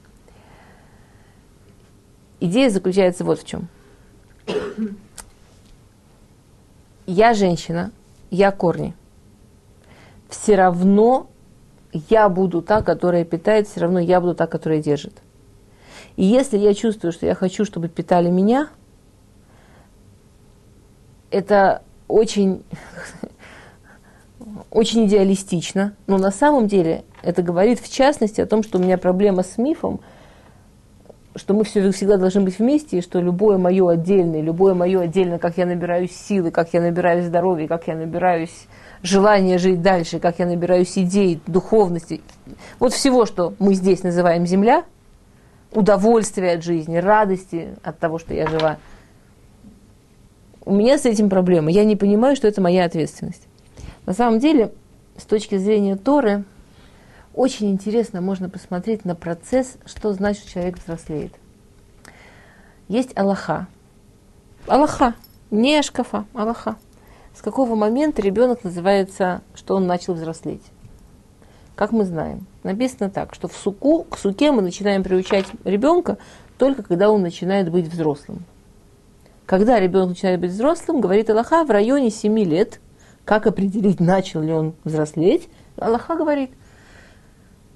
Идея 2.40 2.70
заключается 2.70 3.24
вот 3.24 3.40
в 3.40 3.46
чем. 3.46 3.68
Я 7.06 7.34
женщина, 7.34 7.90
я 8.30 8.50
корни. 8.50 8.94
Все 10.30 10.56
равно 10.56 11.28
я 11.92 12.28
буду 12.28 12.62
та, 12.62 12.82
которая 12.82 13.24
питает, 13.24 13.68
все 13.68 13.80
равно 13.80 13.98
я 13.98 14.20
буду 14.20 14.34
та, 14.34 14.46
которая 14.46 14.82
держит. 14.82 15.14
И 16.16 16.24
если 16.24 16.58
я 16.58 16.74
чувствую, 16.74 17.12
что 17.12 17.26
я 17.26 17.34
хочу, 17.34 17.64
чтобы 17.64 17.88
питали 17.88 18.30
меня, 18.30 18.68
это 21.30 21.82
очень, 22.08 22.64
очень 24.70 25.06
идеалистично. 25.06 25.94
Но 26.06 26.18
на 26.18 26.30
самом 26.30 26.66
деле 26.66 27.04
это 27.22 27.42
говорит 27.42 27.80
в 27.80 27.92
частности 27.92 28.40
о 28.40 28.46
том, 28.46 28.62
что 28.62 28.78
у 28.78 28.82
меня 28.82 28.98
проблема 28.98 29.42
с 29.42 29.58
мифом, 29.58 30.00
что 31.36 31.54
мы 31.54 31.64
все, 31.64 31.90
всегда 31.92 32.16
должны 32.16 32.40
быть 32.40 32.58
вместе, 32.58 32.98
и 32.98 33.02
что 33.02 33.20
любое 33.20 33.58
мое 33.58 33.88
отдельное, 33.88 34.40
любое 34.40 34.74
мое 34.74 35.02
отдельно, 35.02 35.38
как 35.38 35.56
я 35.56 35.66
набираюсь 35.66 36.12
силы, 36.12 36.50
как 36.50 36.72
я 36.72 36.80
набираюсь 36.80 37.26
здоровья, 37.26 37.68
как 37.68 37.86
я 37.86 37.94
набираюсь 37.94 38.66
желания 39.02 39.58
жить 39.58 39.82
дальше, 39.82 40.18
как 40.18 40.38
я 40.38 40.46
набираюсь 40.46 40.96
идей, 40.98 41.40
духовности, 41.46 42.20
вот 42.78 42.92
всего, 42.92 43.26
что 43.26 43.54
мы 43.58 43.74
здесь 43.74 44.02
называем 44.02 44.46
земля, 44.46 44.84
удовольствия 45.72 46.52
от 46.52 46.64
жизни, 46.64 46.96
радости 46.96 47.74
от 47.82 47.98
того, 47.98 48.18
что 48.18 48.34
я 48.34 48.46
жива. 48.46 48.78
У 50.64 50.74
меня 50.74 50.98
с 50.98 51.06
этим 51.06 51.30
проблема. 51.30 51.70
Я 51.70 51.84
не 51.84 51.96
понимаю, 51.96 52.36
что 52.36 52.46
это 52.48 52.60
моя 52.60 52.84
ответственность. 52.84 53.46
На 54.06 54.12
самом 54.12 54.38
деле, 54.38 54.72
с 55.16 55.24
точки 55.24 55.56
зрения 55.56 55.96
Торы, 55.96 56.44
очень 57.34 57.70
интересно 57.70 58.20
можно 58.20 58.48
посмотреть 58.48 59.04
на 59.04 59.14
процесс, 59.14 59.76
что 59.86 60.12
значит 60.12 60.46
человек 60.46 60.78
взрослеет. 60.78 61.32
Есть 62.88 63.16
Аллаха. 63.16 63.66
Аллаха, 64.66 65.14
не 65.50 65.82
шкафа, 65.82 66.26
Аллаха. 66.34 66.76
С 67.38 67.40
какого 67.40 67.76
момента 67.76 68.20
ребенок 68.20 68.64
называется, 68.64 69.42
что 69.54 69.76
он 69.76 69.86
начал 69.86 70.14
взрослеть? 70.14 70.64
Как 71.76 71.92
мы 71.92 72.04
знаем? 72.04 72.48
Написано 72.64 73.10
так, 73.10 73.32
что 73.32 73.46
в 73.46 73.52
суку, 73.52 74.02
к 74.02 74.18
суке 74.18 74.50
мы 74.50 74.60
начинаем 74.60 75.04
приучать 75.04 75.46
ребенка 75.62 76.18
только 76.58 76.82
когда 76.82 77.12
он 77.12 77.22
начинает 77.22 77.70
быть 77.70 77.86
взрослым. 77.86 78.44
Когда 79.46 79.78
ребенок 79.78 80.08
начинает 80.08 80.40
быть 80.40 80.50
взрослым, 80.50 81.00
говорит 81.00 81.30
Аллаха, 81.30 81.62
в 81.62 81.70
районе 81.70 82.10
7 82.10 82.36
лет, 82.40 82.80
как 83.24 83.46
определить, 83.46 84.00
начал 84.00 84.42
ли 84.42 84.52
он 84.52 84.74
взрослеть, 84.82 85.48
Аллаха 85.76 86.16
говорит– 86.16 86.50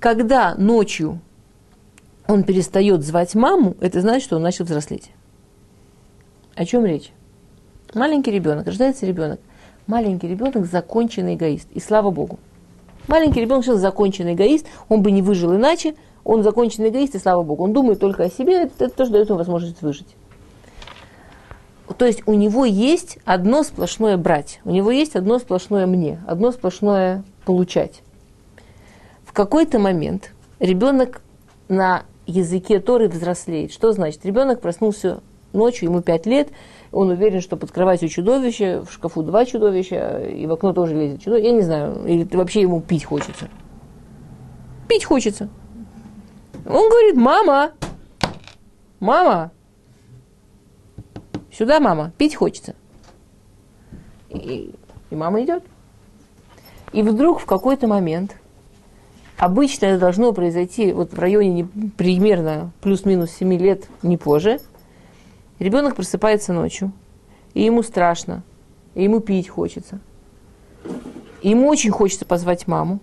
когда 0.00 0.56
ночью 0.56 1.20
он 2.26 2.42
перестает 2.42 3.04
звать 3.04 3.36
маму, 3.36 3.76
это 3.80 4.00
значит, 4.00 4.24
что 4.24 4.34
он 4.34 4.42
начал 4.42 4.64
взрослеть. 4.64 5.12
О 6.56 6.64
чем 6.64 6.84
речь? 6.84 7.12
Маленький 7.94 8.32
ребенок, 8.32 8.66
рождается 8.66 9.06
ребенок. 9.06 9.38
Маленький 9.86 10.28
ребенок 10.28 10.66
законченный 10.66 11.34
эгоист. 11.34 11.68
И 11.72 11.80
слава 11.80 12.10
Богу. 12.10 12.38
Маленький 13.08 13.40
ребенок 13.40 13.64
сейчас 13.64 13.80
законченный 13.80 14.34
эгоист, 14.34 14.66
он 14.88 15.02
бы 15.02 15.10
не 15.10 15.22
выжил 15.22 15.54
иначе, 15.54 15.94
он 16.24 16.42
законченный 16.42 16.90
эгоист, 16.90 17.16
и 17.16 17.18
слава 17.18 17.42
Богу. 17.42 17.64
Он 17.64 17.72
думает 17.72 17.98
только 17.98 18.24
о 18.24 18.30
себе, 18.30 18.62
это, 18.62 18.84
это 18.84 18.94
тоже 18.94 19.10
дает 19.10 19.28
ему 19.28 19.38
возможность 19.38 19.82
выжить. 19.82 20.14
То 21.98 22.06
есть 22.06 22.22
у 22.26 22.34
него 22.34 22.64
есть 22.64 23.18
одно 23.24 23.64
сплошное 23.64 24.16
брать, 24.16 24.60
у 24.64 24.70
него 24.70 24.90
есть 24.90 25.14
одно 25.14 25.38
сплошное 25.38 25.86
мне, 25.86 26.20
одно 26.26 26.52
сплошное 26.52 27.22
получать 27.44 28.02
в 29.32 29.34
какой-то 29.34 29.78
момент 29.78 30.30
ребенок 30.60 31.22
на 31.68 32.02
языке 32.26 32.80
Торы 32.80 33.08
взрослеет. 33.08 33.72
Что 33.72 33.92
значит? 33.92 34.26
Ребенок 34.26 34.60
проснулся 34.60 35.22
ночью, 35.54 35.88
ему 35.88 36.02
5 36.02 36.26
лет, 36.26 36.48
он 36.92 37.08
уверен, 37.08 37.40
что 37.40 37.56
под 37.56 37.72
кроватью 37.72 38.08
чудовище, 38.08 38.82
в 38.82 38.92
шкафу 38.92 39.22
два 39.22 39.46
чудовища, 39.46 40.20
и 40.20 40.46
в 40.46 40.52
окно 40.52 40.72
тоже 40.74 40.94
лезет 40.94 41.22
чудовище. 41.22 41.48
Я 41.48 41.52
не 41.54 41.62
знаю, 41.62 42.04
или 42.06 42.28
вообще 42.36 42.60
ему 42.60 42.82
пить 42.82 43.04
хочется. 43.04 43.48
Пить 44.88 45.04
хочется. 45.04 45.48
Он 46.66 46.88
говорит, 46.90 47.16
мама, 47.16 47.72
мама, 49.00 49.50
сюда, 51.50 51.80
мама, 51.80 52.12
пить 52.18 52.36
хочется. 52.36 52.74
И, 54.28 54.74
и 55.10 55.16
мама 55.16 55.42
идет. 55.42 55.64
И 56.92 57.02
вдруг 57.02 57.40
в 57.40 57.46
какой-то 57.46 57.86
момент 57.86 58.36
Обычно 59.42 59.86
это 59.86 59.98
должно 59.98 60.32
произойти 60.32 60.92
вот 60.92 61.12
в 61.12 61.18
районе 61.18 61.66
примерно 61.96 62.70
плюс-минус 62.80 63.32
7 63.32 63.52
лет, 63.54 63.88
не 64.04 64.16
позже. 64.16 64.60
Ребенок 65.62 65.94
просыпается 65.94 66.52
ночью, 66.52 66.90
и 67.54 67.62
ему 67.62 67.84
страшно, 67.84 68.42
и 68.96 69.04
ему 69.04 69.20
пить 69.20 69.48
хочется. 69.48 70.00
И 71.40 71.50
ему 71.50 71.68
очень 71.68 71.92
хочется 71.92 72.24
позвать 72.24 72.66
маму, 72.66 72.98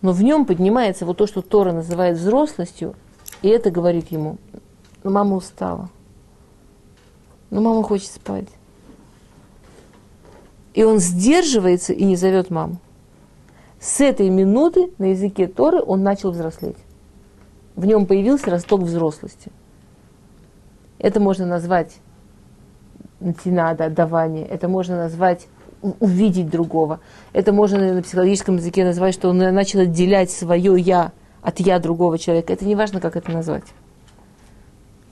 но 0.00 0.10
в 0.10 0.24
нем 0.24 0.44
поднимается 0.44 1.06
вот 1.06 1.18
то, 1.18 1.28
что 1.28 1.40
Тора 1.40 1.70
называет 1.70 2.18
взрослостью, 2.18 2.96
и 3.42 3.48
это 3.48 3.70
говорит 3.70 4.10
ему, 4.10 4.38
ну 5.04 5.12
мама 5.12 5.36
устала, 5.36 5.88
ну 7.50 7.60
мама 7.60 7.84
хочет 7.84 8.10
спать. 8.10 8.48
И 10.74 10.82
он 10.82 10.98
сдерживается 10.98 11.92
и 11.92 12.02
не 12.02 12.16
зовет 12.16 12.50
маму. 12.50 12.78
С 13.78 14.00
этой 14.00 14.30
минуты 14.30 14.90
на 14.98 15.12
языке 15.12 15.46
Торы 15.46 15.80
он 15.80 16.02
начал 16.02 16.32
взрослеть. 16.32 16.78
В 17.76 17.86
нем 17.86 18.06
появился 18.06 18.50
росток 18.50 18.80
взрослости. 18.80 19.52
Это 21.02 21.20
можно 21.20 21.44
назвать 21.44 21.96
натинада, 23.20 23.84
отдавание. 23.84 24.46
Это 24.46 24.68
можно 24.68 24.96
назвать 24.96 25.46
увидеть 26.00 26.48
другого. 26.48 27.00
Это 27.34 27.52
можно 27.52 27.92
на 27.92 28.02
психологическом 28.02 28.56
языке 28.56 28.84
назвать, 28.84 29.12
что 29.12 29.28
он 29.28 29.36
начал 29.36 29.80
отделять 29.80 30.30
свое 30.30 30.80
«я» 30.80 31.12
от 31.42 31.60
«я» 31.60 31.78
другого 31.78 32.18
человека. 32.18 32.54
Это 32.54 32.64
не 32.64 32.74
важно, 32.74 33.00
как 33.00 33.16
это 33.16 33.30
назвать. 33.30 33.64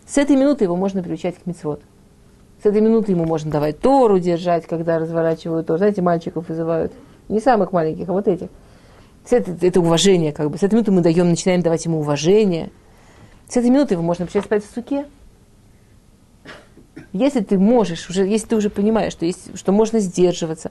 С 0.06 0.16
этой 0.16 0.36
минуты 0.36 0.64
его 0.64 0.76
можно 0.76 1.02
приучать 1.02 1.36
к 1.36 1.46
мецвод. 1.46 1.82
С 2.62 2.66
этой 2.66 2.80
минуты 2.80 3.12
ему 3.12 3.26
можно 3.26 3.50
давать 3.50 3.80
Тору 3.80 4.18
держать, 4.18 4.66
когда 4.66 4.98
разворачивают 4.98 5.66
Тору. 5.66 5.78
Знаете, 5.78 6.00
мальчиков 6.00 6.48
вызывают– 6.48 6.92
не 7.30 7.40
самых 7.40 7.72
маленьких, 7.72 8.08
а 8.08 8.12
вот 8.12 8.28
этих. 8.28 8.48
Это, 9.30 9.54
это 9.60 9.80
уважение, 9.80 10.32
как 10.32 10.50
бы. 10.50 10.58
С 10.58 10.62
этой 10.62 10.74
минуты 10.74 10.90
мы 10.90 11.00
даем, 11.00 11.28
начинаем 11.28 11.62
давать 11.62 11.84
ему 11.84 12.00
уважение. 12.00 12.70
С 13.48 13.56
этой 13.56 13.70
минуты 13.70 13.94
его 13.94 14.02
можно 14.02 14.24
начать 14.24 14.44
спать 14.44 14.64
в 14.64 14.74
суке. 14.74 15.06
Если 17.12 17.40
ты 17.40 17.58
можешь, 17.58 18.08
уже, 18.08 18.24
если 18.26 18.48
ты 18.48 18.56
уже 18.56 18.70
понимаешь, 18.70 19.12
что, 19.12 19.26
есть, 19.26 19.56
что 19.58 19.72
можно 19.72 19.98
сдерживаться, 19.98 20.70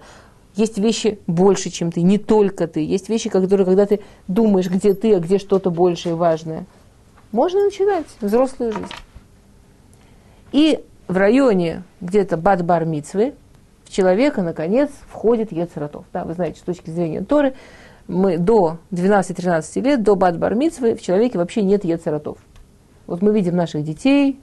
есть 0.56 0.78
вещи 0.78 1.20
больше, 1.28 1.70
чем 1.70 1.92
ты, 1.92 2.02
не 2.02 2.18
только 2.18 2.68
ты. 2.68 2.84
Есть 2.84 3.10
вещи, 3.10 3.30
которые, 3.30 3.66
когда 3.66 3.86
ты 3.86 4.02
думаешь, 4.28 4.70
где 4.70 4.94
ты, 4.94 5.16
а 5.16 5.20
где 5.20 5.38
что-то 5.38 5.70
большее 5.70 6.14
и 6.14 6.18
важное. 6.18 6.66
Можно 7.32 7.66
начинать 7.66 8.06
взрослую 8.22 8.74
жизнь. 8.74 8.88
И 10.52 10.84
в 11.08 11.18
районе 11.18 11.84
где-то 12.02 12.38
Бад-Бар 12.38 12.86
Мицвы, 12.86 13.34
в 13.84 13.92
человека, 13.92 14.42
наконец, 14.42 14.90
входит 15.08 15.52
Ецератов. 15.52 16.06
Да, 16.14 16.24
вы 16.24 16.34
знаете, 16.34 16.60
с 16.60 16.64
точки 16.64 16.90
зрения 16.90 17.22
Торы, 17.22 17.54
мы 18.08 18.38
до 18.38 18.80
12-13 18.92 19.82
лет, 19.82 20.04
до 20.04 20.16
Бад-Бар-Митсвы, 20.16 20.96
в 20.96 21.02
человеке 21.02 21.38
вообще 21.38 21.62
нет 21.62 21.86
Ецератов. 21.86 22.40
Вот 23.06 23.22
мы 23.22 23.34
видим 23.34 23.56
наших 23.56 23.84
детей, 23.84 24.40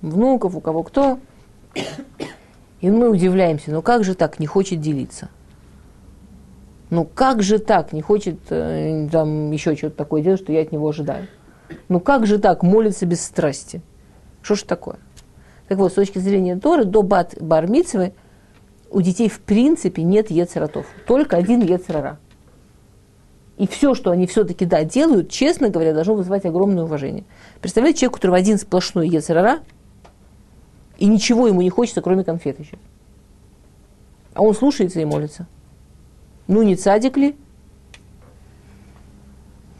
внуков, 0.00 0.56
у 0.56 0.60
кого 0.60 0.82
кто, 0.82 1.18
и 2.80 2.90
мы 2.90 3.10
удивляемся, 3.10 3.70
ну 3.70 3.82
как 3.82 4.04
же 4.04 4.14
так 4.14 4.38
не 4.38 4.46
хочет 4.46 4.80
делиться? 4.80 5.28
Ну 6.90 7.04
как 7.04 7.42
же 7.42 7.58
так 7.58 7.92
не 7.92 8.02
хочет 8.02 8.38
э, 8.50 9.08
там 9.10 9.52
еще 9.52 9.76
что-то 9.76 9.96
такое 9.96 10.22
делать, 10.22 10.40
что 10.40 10.52
я 10.52 10.62
от 10.62 10.72
него 10.72 10.88
ожидаю? 10.88 11.28
Ну 11.88 12.00
как 12.00 12.26
же 12.26 12.38
так 12.38 12.62
молится 12.62 13.06
без 13.06 13.24
страсти? 13.24 13.80
Что 14.42 14.56
ж 14.56 14.62
такое? 14.62 14.96
Так 15.68 15.78
вот, 15.78 15.92
с 15.92 15.94
точки 15.94 16.18
зрения 16.18 16.56
Торы, 16.56 16.84
до 16.84 17.02
бат 17.02 17.36
бар 17.40 17.68
у 18.90 19.02
детей 19.02 19.28
в 19.28 19.40
принципе 19.40 20.02
нет 20.02 20.30
ецератов, 20.30 20.86
только 21.06 21.36
один 21.36 21.60
ецерара. 21.60 22.18
И 23.56 23.68
все, 23.68 23.94
что 23.94 24.10
они 24.10 24.26
все-таки, 24.26 24.64
да, 24.64 24.84
делают, 24.84 25.30
честно 25.30 25.68
говоря, 25.68 25.92
должно 25.92 26.14
вызывать 26.14 26.44
огромное 26.46 26.84
уважение. 26.84 27.24
Представляете, 27.60 28.00
человек, 28.00 28.14
у 28.14 28.16
которого 28.16 28.38
один 28.38 28.58
сплошной 28.58 29.06
ецерара, 29.08 29.60
и 31.00 31.06
ничего 31.06 31.48
ему 31.48 31.62
не 31.62 31.70
хочется, 31.70 32.02
кроме 32.02 32.22
конфет 32.22 32.60
еще. 32.60 32.78
А 34.34 34.42
он 34.42 34.54
слушается 34.54 35.00
и 35.00 35.04
молится. 35.04 35.48
Ну, 36.46 36.62
не 36.62 36.76
цадик 36.76 37.16
ли? 37.16 37.36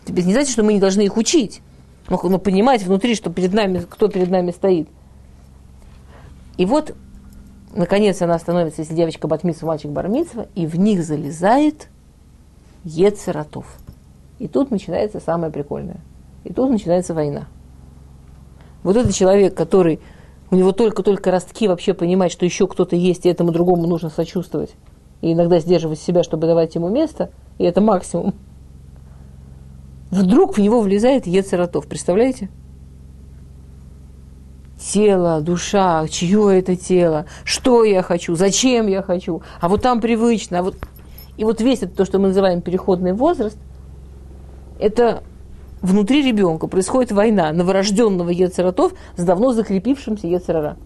Теперь 0.04 0.24
не 0.24 0.32
знаете, 0.32 0.50
что 0.50 0.64
мы 0.64 0.72
не 0.72 0.80
должны 0.80 1.02
их 1.02 1.16
учить, 1.16 1.60
но, 2.08 2.18
но 2.22 2.38
понимать 2.38 2.82
внутри, 2.82 3.14
что 3.14 3.30
перед 3.30 3.52
нами, 3.52 3.84
кто 3.88 4.08
перед 4.08 4.30
нами 4.30 4.50
стоит. 4.50 4.88
И 6.56 6.64
вот 6.64 6.96
наконец 7.74 8.20
она 8.22 8.38
становится, 8.38 8.80
если 8.80 8.94
девочка 8.94 9.28
батмитсва, 9.28 9.66
мальчик 9.66 9.90
бармитсва, 9.90 10.48
и 10.54 10.66
в 10.66 10.78
них 10.78 11.04
залезает 11.04 11.88
Ецератов. 12.82 13.66
И 14.38 14.48
тут 14.48 14.70
начинается 14.70 15.20
самое 15.20 15.52
прикольное. 15.52 16.00
И 16.44 16.52
тут 16.52 16.70
начинается 16.70 17.12
война. 17.12 17.46
Вот 18.82 18.96
этот 18.96 19.14
человек, 19.14 19.54
который 19.54 20.00
у 20.50 20.56
него 20.56 20.72
только-только 20.72 21.30
ростки 21.30 21.68
вообще 21.68 21.94
понимать, 21.94 22.32
что 22.32 22.44
еще 22.44 22.66
кто-то 22.66 22.96
есть, 22.96 23.26
и 23.26 23.28
этому 23.28 23.52
другому 23.52 23.86
нужно 23.86 24.10
сочувствовать. 24.10 24.70
И 25.20 25.32
иногда 25.32 25.60
сдерживать 25.60 26.00
себя, 26.00 26.22
чтобы 26.22 26.46
давать 26.46 26.74
ему 26.74 26.88
место, 26.88 27.30
и 27.58 27.64
это 27.64 27.80
максимум. 27.80 28.34
Вдруг 30.10 30.56
в 30.56 30.60
него 30.60 30.80
влезает 30.80 31.26
Ецератов, 31.26 31.86
представляете? 31.86 32.48
тело, 34.80 35.40
душа, 35.40 36.06
чье 36.08 36.58
это 36.58 36.74
тело, 36.74 37.26
что 37.44 37.84
я 37.84 38.02
хочу, 38.02 38.34
зачем 38.34 38.86
я 38.86 39.02
хочу, 39.02 39.42
а 39.60 39.68
вот 39.68 39.82
там 39.82 40.00
привычно, 40.00 40.60
а 40.60 40.62
вот... 40.62 40.76
И 41.36 41.44
вот 41.44 41.60
весь 41.60 41.82
это 41.82 41.94
то, 41.94 42.04
что 42.04 42.18
мы 42.18 42.28
называем 42.28 42.60
переходный 42.60 43.12
возраст, 43.12 43.56
это 44.78 45.22
внутри 45.82 46.22
ребенка 46.22 46.66
происходит 46.66 47.12
война 47.12 47.52
новорожденного 47.52 48.30
Ецератов 48.30 48.92
с 49.16 49.22
давно 49.22 49.52
закрепившимся 49.52 50.26
Ецерара. 50.26 50.76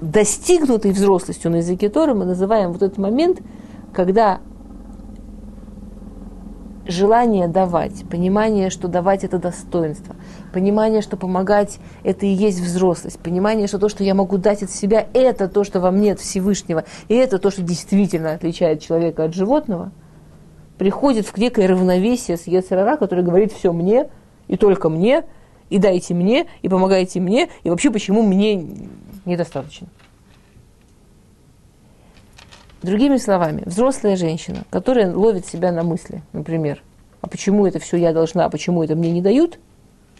Достигнутой 0.00 0.92
взрослостью 0.92 1.50
на 1.50 1.56
языке 1.56 1.88
Торы 1.88 2.14
мы 2.14 2.26
называем 2.26 2.72
вот 2.72 2.82
этот 2.82 2.98
момент, 2.98 3.40
когда 3.92 4.40
желание 6.86 7.48
давать, 7.48 8.04
понимание, 8.08 8.70
что 8.70 8.88
давать 8.88 9.24
это 9.24 9.38
достоинство, 9.38 10.14
понимание, 10.52 11.02
что 11.02 11.16
помогать 11.16 11.78
это 12.04 12.26
и 12.26 12.28
есть 12.28 12.60
взрослость, 12.60 13.18
понимание, 13.18 13.66
что 13.66 13.78
то, 13.78 13.88
что 13.88 14.04
я 14.04 14.14
могу 14.14 14.38
дать 14.38 14.62
от 14.62 14.70
себя, 14.70 15.06
это 15.14 15.48
то, 15.48 15.64
что 15.64 15.80
во 15.80 15.90
мне 15.90 16.12
от 16.12 16.20
Всевышнего, 16.20 16.84
и 17.08 17.14
это 17.14 17.38
то, 17.38 17.50
что 17.50 17.62
действительно 17.62 18.32
отличает 18.32 18.82
человека 18.82 19.24
от 19.24 19.34
животного, 19.34 19.92
приходит 20.78 21.26
в 21.26 21.36
некое 21.38 21.68
равновесие 21.68 22.36
с 22.36 22.46
Ецерара, 22.46 22.96
который 22.96 23.24
говорит 23.24 23.52
все 23.52 23.72
мне 23.72 24.08
и 24.48 24.56
только 24.56 24.88
мне, 24.88 25.24
и 25.70 25.78
дайте 25.78 26.14
мне, 26.14 26.46
и 26.62 26.68
помогайте 26.68 27.20
мне, 27.20 27.48
и 27.62 27.70
вообще 27.70 27.90
почему 27.90 28.22
мне 28.22 28.66
недостаточно. 29.24 29.88
Другими 32.82 33.16
словами, 33.16 33.62
взрослая 33.66 34.16
женщина, 34.16 34.64
которая 34.70 35.12
ловит 35.12 35.46
себя 35.46 35.72
на 35.72 35.82
мысли, 35.82 36.22
например, 36.32 36.82
а 37.20 37.28
почему 37.28 37.66
это 37.66 37.80
все 37.80 37.96
я 37.96 38.12
должна, 38.12 38.44
а 38.44 38.50
почему 38.50 38.84
это 38.84 38.94
мне 38.94 39.10
не 39.10 39.22
дают, 39.22 39.58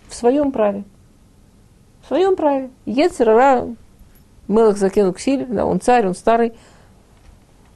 в 0.09 0.15
своем 0.15 0.51
праве. 0.51 0.85
В 2.03 2.09
своем 2.09 2.35
праве. 2.35 2.71
Ецерара, 2.87 3.69
Мелах 4.49 4.79
Закену 4.79 5.13
Ксиль, 5.13 5.47
да, 5.47 5.65
он 5.65 5.81
царь, 5.81 6.07
он 6.07 6.15
старый. 6.15 6.55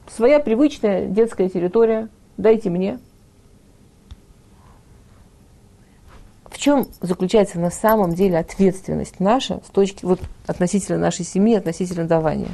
Своя 0.09 0.39
привычная 0.39 1.05
детская 1.05 1.47
территория, 1.47 2.09
дайте 2.41 2.69
мне. 2.69 2.99
В 6.45 6.57
чем 6.57 6.87
заключается 6.99 7.59
на 7.59 7.71
самом 7.71 8.13
деле 8.13 8.37
ответственность 8.37 9.19
наша 9.19 9.61
с 9.65 9.69
точки 9.69 10.05
вот 10.05 10.19
относительно 10.45 10.99
нашей 10.99 11.25
семьи, 11.25 11.55
относительно 11.55 12.07
давания? 12.07 12.51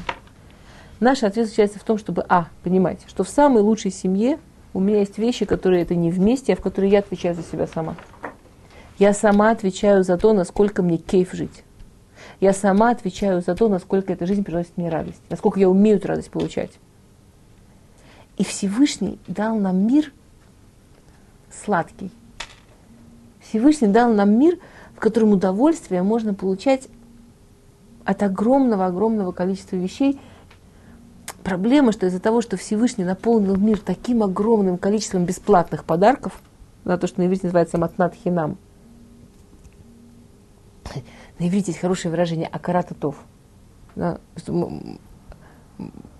Наша 0.99 1.27
ответственность 1.27 1.49
заключается 1.51 1.79
в 1.79 1.83
том, 1.83 1.97
чтобы, 1.97 2.25
а, 2.29 2.47
понимать, 2.63 2.99
что 3.07 3.23
в 3.23 3.29
самой 3.29 3.61
лучшей 3.61 3.91
семье 3.91 4.39
у 4.73 4.79
меня 4.79 4.99
есть 4.99 5.17
вещи, 5.17 5.45
которые 5.45 5.81
это 5.81 5.95
не 5.95 6.11
вместе, 6.11 6.53
а 6.53 6.55
в 6.55 6.61
которые 6.61 6.91
я 6.91 6.99
отвечаю 6.99 7.35
за 7.35 7.43
себя 7.43 7.67
сама. 7.67 7.95
Я 8.99 9.13
сама 9.13 9.51
отвечаю 9.51 10.03
за 10.03 10.17
то, 10.17 10.33
насколько 10.33 10.81
мне 10.81 10.97
кейф 10.97 11.33
жить. 11.33 11.63
Я 12.39 12.53
сама 12.53 12.91
отвечаю 12.91 13.41
за 13.41 13.55
то, 13.55 13.67
насколько 13.67 14.13
эта 14.13 14.25
жизнь 14.25 14.43
приносит 14.43 14.75
мне 14.75 14.89
радость, 14.89 15.21
насколько 15.29 15.59
я 15.59 15.69
умею 15.69 15.97
эту 15.97 16.07
радость 16.07 16.31
получать. 16.31 16.71
И 18.37 18.43
Всевышний 18.43 19.19
дал 19.27 19.57
нам 19.57 19.87
мир 19.87 20.13
сладкий. 21.51 22.11
Всевышний 23.41 23.87
дал 23.87 24.13
нам 24.13 24.37
мир, 24.37 24.59
в 24.95 24.99
котором 24.99 25.31
удовольствие 25.31 26.03
можно 26.03 26.33
получать 26.33 26.87
от 28.05 28.23
огромного-огромного 28.23 29.31
количества 29.31 29.75
вещей– 29.75 30.19
Проблема, 31.47 31.93
что 31.93 32.07
из-за 32.07 32.19
того, 32.19 32.41
что 32.41 32.57
Всевышний 32.57 33.05
наполнил 33.05 33.55
мир 33.55 33.79
таким 33.79 34.21
огромным 34.21 34.77
количеством 34.77 35.23
бесплатных 35.23 35.85
подарков, 35.85 36.41
на 36.83 36.97
то, 36.97 37.07
что 37.07 37.21
на 37.21 37.27
иврите 37.27 37.43
называется 37.43 37.77
матнат 37.77 38.15
на 38.25 38.57
иврите 41.39 41.71
есть 41.71 41.79
хорошее 41.79 42.11
выражение 42.11 42.49
акарататов, 42.49 43.15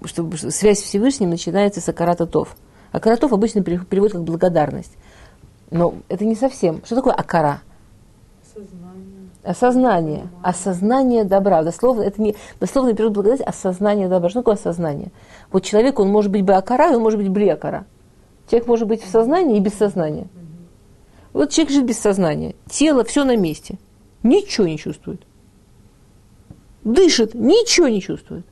что, 0.03 0.29
связь 0.49 0.79
с 0.79 0.83
Всевышним 0.83 1.29
начинается 1.29 1.81
с 1.81 1.89
акарататов. 1.89 2.55
Акаратов 2.91 3.33
обычно 3.33 3.63
переводят 3.63 4.13
как 4.13 4.23
благодарность. 4.23 4.93
Но 5.71 5.95
это 6.07 6.25
не 6.25 6.35
совсем. 6.35 6.81
Что 6.85 6.95
такое 6.95 7.13
акара? 7.13 7.61
Осознание. 9.43 10.27
Осознание 10.41 11.23
добра. 11.23 11.63
Дословно, 11.63 12.01
это 12.01 12.21
не 12.21 12.35
дословный 12.59 12.93
перевод 12.93 13.13
благодарности, 13.13 13.47
осознание 13.47 14.09
добра. 14.09 14.29
Что 14.29 14.39
такое 14.39 14.55
осознание? 14.55 15.11
Вот 15.51 15.63
человек, 15.63 15.99
он 15.99 16.09
может 16.09 16.31
быть 16.31 16.41
беакара, 16.41 16.95
он 16.95 17.01
может 17.01 17.19
быть 17.19 17.29
блиакара. 17.29 17.85
Человек 18.49 18.67
может 18.67 18.87
быть 18.87 19.03
в 19.03 19.09
сознании 19.09 19.57
и 19.57 19.61
без 19.61 19.73
сознания. 19.73 20.27
Вот 21.33 21.51
человек 21.51 21.71
живет 21.71 21.87
без 21.87 21.99
сознания. 21.99 22.55
Тело 22.69 23.03
все 23.03 23.23
на 23.23 23.35
месте. 23.35 23.77
Ничего 24.23 24.67
не 24.67 24.77
чувствует. 24.77 25.21
Дышит, 26.83 27.33
ничего 27.33 27.87
не 27.87 28.01
чувствует. 28.01 28.45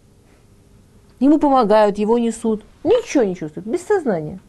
Ему 1.20 1.40
помогают, 1.40 1.98
его 1.98 2.18
несут. 2.18 2.64
Ничего 2.84 3.24
не 3.24 3.36
чувствует. 3.36 3.68
Без 3.68 3.82
сознания. 3.82 4.40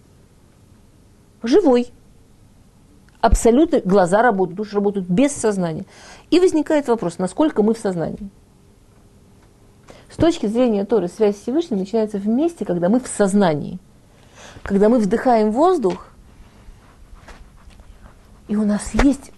Живой 1.43 1.89
абсолютно 3.21 3.81
глаза 3.81 4.23
работают, 4.23 4.57
душа 4.57 4.77
работают 4.77 5.09
без 5.09 5.33
сознания. 5.33 5.85
И 6.31 6.41
возникает 6.41 6.89
вопрос, 6.89 7.19
насколько 7.19 7.63
мы 7.63 7.75
в 7.75 7.79
сознании. 7.79 8.31
С 10.11 10.17
точки 10.17 10.47
зрения 10.47 10.85
Торы, 10.85 11.09
связь 11.09 11.37
с 11.37 11.41
Всевышним 11.41 11.79
начинается 11.79 12.19
вместе, 12.19 12.65
когда 12.65 12.89
мы 12.89 13.01
в 13.01 13.09
сознании. 13.09 13.79
Когда 14.63 14.89
мы 14.89 14.99
вдыхаем 14.99 15.51
воздух, 15.51 16.09
и 18.49 18.57
у 18.57 18.65
нас 18.65 18.95
есть 18.95 19.33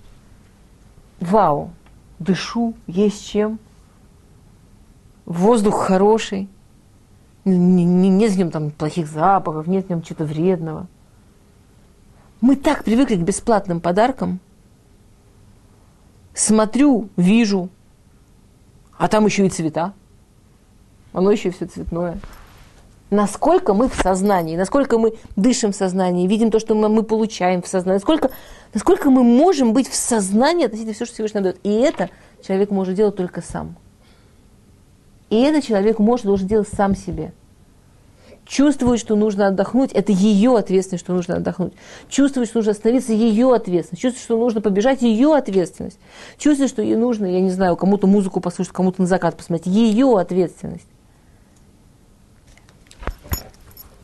вау, 1.21 1.71
дышу, 2.19 2.75
есть 2.87 3.27
чем, 3.27 3.59
воздух 5.25 5.79
хороший, 5.87 6.49
нет 7.49 8.33
в 8.33 8.39
нем 8.39 8.51
там 8.51 8.71
плохих 8.71 9.09
запахов, 9.09 9.67
нет 9.67 9.87
в 9.87 9.91
нем 9.91 10.03
чего-то 10.03 10.25
вредного– 10.25 10.87
мы 12.41 12.55
так 12.55 12.85
привыкли 12.85 13.17
к 13.17 13.21
бесплатным 13.21 13.81
подаркам. 13.81 14.39
Смотрю, 16.35 17.09
вижу, 17.17 17.69
а 18.97 19.09
там 19.09 19.27
еще 19.27 19.47
и 19.47 19.51
цвета. 19.51 19.93
Оно 21.13 21.33
еще 21.33 21.51
все 21.51 21.67
цветное. 21.67 22.19
Насколько 23.11 23.75
мы 23.75 23.89
в 23.89 23.95
сознании, 23.95 24.57
насколько 24.57 24.99
мы 24.99 25.15
дышим 25.35 25.73
в 25.73 25.77
сознании, 25.77 26.29
видим 26.29 26.51
то, 26.51 26.61
что 26.61 26.75
мы, 26.75 26.89
мы 26.89 27.03
получаем 27.03 27.63
в 27.63 27.67
сознании, 27.67 27.97
насколько, 27.97 28.31
насколько 28.73 29.11
мы 29.11 29.25
можем 29.25 29.73
быть 29.73 29.89
в 29.89 29.95
сознании 29.95 30.67
относительно 30.67 30.95
всего, 30.95 31.07
что 31.07 31.15
Всевышний 31.15 31.41
дает. 31.41 31.59
И 31.65 31.71
это 31.71 32.11
человек 32.47 32.71
может 32.71 32.95
делать 32.95 33.17
только 33.17 33.41
сам. 33.41 33.77
И 35.31 35.41
это 35.41 35.61
человек 35.61 35.99
может, 35.99 36.27
должен 36.27 36.47
делать 36.47 36.69
сам 36.69 36.95
себе 36.97 37.33
чувствует, 38.49 38.99
что 38.99 39.15
нужно 39.15 39.49
отдохнуть, 39.49 39.93
это 39.93 40.11
ее 40.11 40.57
ответственность, 40.57 41.05
что 41.05 41.13
нужно 41.13 41.37
отдохнуть. 41.37 41.75
Чувствует, 42.09 42.49
что 42.49 42.59
нужно 42.59 42.73
остановиться, 42.73 43.13
ее 43.13 43.55
ответственность. 43.55 44.03
Чувствует, 44.03 44.25
что 44.25 44.39
нужно 44.39 44.61
побежать, 44.61 45.03
ее 45.03 45.35
ответственность. 45.35 45.99
Чувствует, 46.39 46.71
что 46.71 46.83
ей 46.83 46.97
нужно, 46.97 47.27
я 47.27 47.41
не 47.41 47.51
знаю, 47.51 47.77
кому-то 47.77 48.07
музыку 48.07 48.41
послушать, 48.41 48.73
кому-то 48.73 49.03
на 49.03 49.07
закат 49.07 49.37
посмотреть, 49.37 49.67
ее 49.67 50.19
ответственность. 50.19 50.89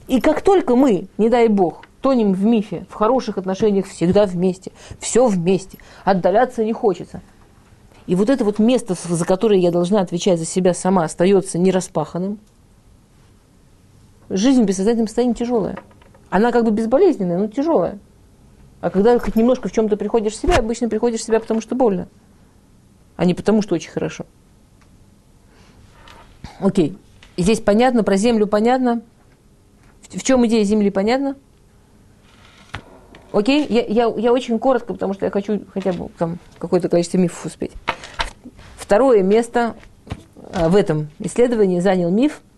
И 0.06 0.20
как 0.20 0.42
только 0.42 0.76
мы, 0.76 1.08
не 1.16 1.30
дай 1.30 1.48
бог, 1.48 1.86
тонем 2.02 2.34
в 2.34 2.44
мифе, 2.44 2.86
в 2.90 2.94
хороших 2.94 3.38
отношениях 3.38 3.86
всегда 3.86 4.26
вместе, 4.26 4.72
все 5.00 5.26
вместе, 5.26 5.78
отдаляться 6.04 6.62
не 6.62 6.74
хочется. 6.74 7.22
И 8.06 8.14
вот 8.14 8.28
это 8.28 8.44
вот 8.44 8.58
место, 8.58 8.94
за 8.94 9.24
которое 9.24 9.58
я 9.58 9.70
должна 9.70 10.00
отвечать 10.00 10.38
за 10.38 10.44
себя 10.44 10.74
сама, 10.74 11.04
остается 11.04 11.58
нераспаханным– 11.58 12.38
жизнь 14.30 14.62
в 14.62 14.66
бессознательном 14.66 15.06
состоянии 15.06 15.34
тяжелая. 15.34 15.78
Она 16.30 16.52
как 16.52 16.64
бы 16.64 16.70
безболезненная, 16.70 17.38
но 17.38 17.48
тяжелая. 17.48 17.98
А 18.80 18.90
когда 18.90 19.18
хоть 19.18 19.36
немножко 19.36 19.68
в 19.68 19.72
чем-то 19.72 19.96
приходишь 19.96 20.34
в 20.34 20.36
себя, 20.36 20.56
обычно 20.56 20.88
приходишь 20.88 21.20
в 21.20 21.24
себя, 21.24 21.40
потому 21.40 21.60
что 21.60 21.74
больно, 21.74 22.08
а 23.16 23.24
не 23.24 23.34
потому, 23.34 23.62
что 23.62 23.74
очень 23.74 23.90
хорошо. 23.90 24.26
Окей. 26.60 26.98
Здесь 27.36 27.60
понятно, 27.60 28.04
про 28.04 28.16
Землю 28.16 28.46
понятно. 28.46 29.02
В, 30.02 30.22
чем 30.22 30.46
идея 30.46 30.62
Земли 30.64 30.90
понятно? 30.90 31.36
Окей? 33.34 33.66
Я, 33.68 33.82
я, 33.82 34.14
я 34.16 34.32
очень 34.32 34.58
коротко, 34.58 34.94
потому 34.94 35.12
что 35.14 35.26
я 35.26 35.30
хочу 35.30 35.62
хотя 35.72 35.92
бы 35.92 36.08
там 36.18 36.38
какое-то 36.58 36.88
количество 36.88 37.18
мифов 37.18 37.44
успеть. 37.44 37.72
Второе 38.76 39.22
место 39.22 39.74
а, 40.52 40.68
в 40.68 40.76
этом 40.76 41.08
исследовании 41.18 41.80
занял 41.80 42.10
миф– 42.10 42.40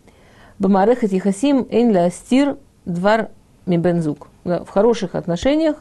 Бамарехат 0.59 1.13
Яхасим 1.13 1.67
Эйн 1.71 1.95
Ластир 1.95 2.57
Двар 2.87 3.31
мибензук. 3.67 4.29
В 4.45 4.67
хороших 4.69 5.15
отношениях 5.15 5.77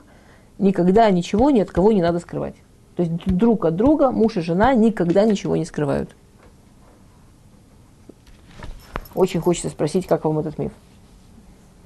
никогда 0.58 1.10
ничего 1.10 1.50
ни 1.50 1.62
от 1.62 1.72
кого 1.72 1.92
не 1.92 2.02
надо 2.02 2.20
скрывать. 2.20 2.56
То 2.96 3.04
есть 3.04 3.26
друг 3.26 3.66
от 3.66 3.76
друга 3.76 4.12
муж 4.12 4.38
и 4.38 4.42
жена 4.42 4.74
никогда 4.74 5.24
ничего 5.26 5.56
не 5.56 5.66
скрывают. 5.66 6.16
Очень 9.14 9.40
хочется 9.40 9.70
спросить, 9.70 10.08
как 10.08 10.26
вам 10.26 10.40
этот 10.40 10.58
миф. 10.58 10.72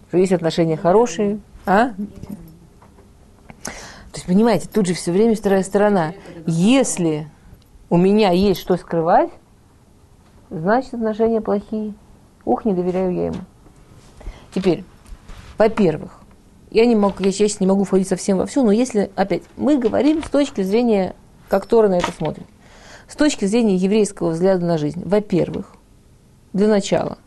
Что 0.08 0.18
есть 0.18 0.32
отношения 0.32 0.78
хорошие, 0.78 1.40
а? 1.66 1.92
Есть, 4.20 4.28
понимаете, 4.28 4.68
тут 4.68 4.86
же 4.86 4.94
все 4.94 5.14
время 5.14 5.34
вторая 5.34 5.64
сторона. 5.64 6.14
Если 6.46 7.30
у 7.90 7.96
меня 7.96 8.32
есть 8.32 8.60
что 8.60 8.76
скрывать, 8.76 9.30
значит 10.50 10.94
отношения 10.94 11.40
плохие. 11.40 11.94
Ух, 12.44 12.66
не 12.66 12.74
доверяю 12.74 13.14
я 13.14 13.28
ему. 13.28 13.38
Теперь, 14.54 14.84
во-первых, 15.58 16.20
я 16.70 16.86
не 16.86 16.98
могу, 16.98 17.16
я 17.20 17.32
сейчас 17.32 17.62
не 17.62 17.68
могу 17.68 17.86
входить 17.86 18.10
совсем 18.10 18.40
во 18.40 18.46
все, 18.46 18.62
но 18.62 18.74
если, 18.74 19.10
опять, 19.16 19.44
мы 19.56 19.78
говорим 19.78 20.22
с 20.22 20.30
точки 20.30 20.64
зрения, 20.64 21.16
как 21.48 21.66
Тора 21.66 21.88
на 21.88 21.98
это 22.00 22.12
смотрит, 22.12 22.46
с 23.08 23.16
точки 23.16 23.46
зрения 23.46 23.78
еврейского 23.78 24.32
взгляда 24.32 24.66
на 24.66 24.78
жизнь, 24.78 25.02
во-первых, 25.06 25.76
для 26.52 26.68
начала, 26.68 27.20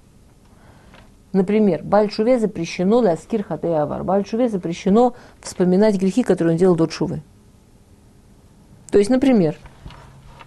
например, 1.33 1.83
Бальшуве 1.83 2.38
запрещено 2.38 2.99
ласкир 2.99 3.42
хате 3.42 3.68
авар, 3.68 4.05
Бальшуве 4.05 4.49
запрещено 4.49 5.14
вспоминать 5.40 5.99
грехи, 5.99 6.23
которые 6.23 6.53
он 6.53 6.59
делал 6.59 6.77
до 6.77 6.88
Шувы. 6.88 7.23
То 8.90 8.99
есть, 8.99 9.11
например, 9.11 9.57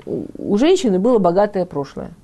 у 0.05 0.57
женщины 0.57 0.99
было 0.99 1.17
богатое 1.19 1.65
прошлое– 1.65 2.11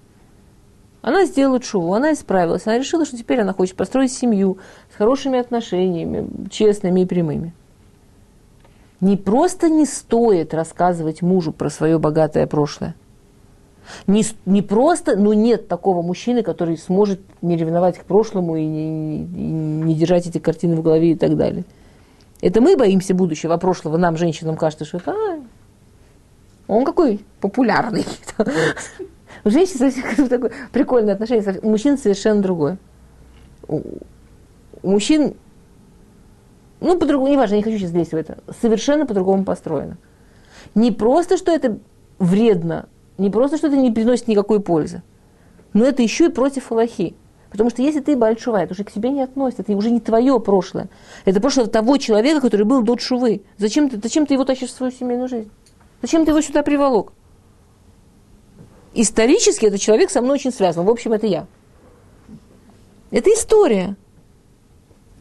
она 1.01 1.25
сделала 1.25 1.59
чуву, 1.59 1.93
она 1.93 2.13
исправилась, 2.13 2.67
она 2.67 2.77
решила, 2.77 3.05
что 3.05 3.17
теперь 3.17 3.41
она 3.41 3.53
хочет 3.53 3.75
построить 3.75 4.13
семью 4.13 4.59
с 4.93 4.97
хорошими 4.97 5.39
отношениями, 5.39 6.27
честными 6.49 7.01
и 7.01 7.05
прямыми. 7.05 7.53
Не 8.99 9.17
просто 9.17 9.67
не 9.67 9.85
стоит 9.85 10.53
рассказывать 10.53 11.23
мужу 11.23 11.51
про 11.51 11.71
свое 11.71 11.97
богатое 11.97 12.45
прошлое. 12.45 12.93
Не, 14.07 14.23
не 14.45 14.61
просто, 14.61 15.15
ну 15.15 15.33
нет 15.33 15.67
такого 15.67 16.01
мужчины, 16.01 16.43
который 16.43 16.77
сможет 16.77 17.19
не 17.41 17.57
ревновать 17.57 17.97
к 17.97 18.05
прошлому 18.05 18.55
и 18.55 18.65
не, 18.65 19.17
и 19.17 19.25
не 19.25 19.95
держать 19.95 20.27
эти 20.27 20.37
картины 20.37 20.75
в 20.75 20.81
голове 20.81 21.11
и 21.11 21.15
так 21.15 21.35
далее. 21.35 21.63
Это 22.41 22.61
мы 22.61 22.75
боимся 22.75 23.13
будущего, 23.13 23.53
а 23.53 23.57
прошлого 23.57 23.97
нам, 23.97 24.17
женщинам, 24.17 24.57
кажется, 24.57 24.85
что 24.85 25.01
а, 25.05 25.39
он 26.67 26.85
какой 26.85 27.19
популярный. 27.39 28.05
У 29.43 29.49
женщин 29.49 29.77
совсем 29.77 30.29
такое 30.29 30.51
прикольное 30.71 31.13
отношение, 31.13 31.59
у 31.63 31.69
мужчин 31.69 31.97
совершенно 31.97 32.41
другое. 32.41 32.77
У, 33.67 33.81
мужчин, 34.83 35.33
ну, 36.79 36.97
по-другому, 36.97 37.31
неважно, 37.31 37.55
не 37.55 37.63
хочу 37.63 37.77
сейчас 37.77 37.91
лезть 37.91 38.11
в 38.11 38.15
это, 38.15 38.37
совершенно 38.61 39.05
по-другому 39.05 39.43
построено. 39.43 39.97
Не 40.75 40.91
просто, 40.91 41.37
что 41.37 41.51
это 41.51 41.79
вредно, 42.19 42.87
не 43.21 43.29
просто, 43.29 43.57
что 43.57 43.67
это 43.67 43.77
не 43.77 43.91
приносит 43.91 44.27
никакой 44.27 44.59
пользы, 44.59 45.03
но 45.73 45.85
это 45.85 46.01
еще 46.01 46.25
и 46.25 46.29
против 46.29 46.71
Аллахи. 46.71 47.15
Потому 47.49 47.69
что 47.69 47.81
если 47.81 47.99
ты 47.99 48.15
большой, 48.15 48.63
это 48.63 48.73
уже 48.73 48.85
к 48.85 48.89
себе 48.89 49.09
не 49.09 49.21
относится, 49.21 49.63
это 49.63 49.73
уже 49.73 49.91
не 49.91 49.99
твое 49.99 50.39
прошлое. 50.39 50.89
Это 51.25 51.41
прошлое 51.41 51.67
того 51.67 51.97
человека, 51.97 52.39
который 52.39 52.65
был 52.65 52.81
до 52.81 52.97
Шувы. 52.97 53.41
Зачем 53.57 53.89
ты, 53.89 53.99
зачем 54.01 54.25
ты 54.25 54.35
его 54.35 54.45
тащишь 54.45 54.69
в 54.69 54.75
свою 54.75 54.91
семейную 54.91 55.27
жизнь? 55.27 55.51
Зачем 56.01 56.23
ты 56.23 56.31
его 56.31 56.41
сюда 56.41 56.63
приволок? 56.63 57.13
исторически 58.93 59.65
этот 59.65 59.79
человек 59.79 60.09
со 60.09 60.21
мной 60.21 60.35
очень 60.35 60.51
связан. 60.51 60.85
В 60.85 60.89
общем, 60.89 61.13
это 61.13 61.27
я. 61.27 61.47
Это 63.09 63.29
история. 63.29 63.95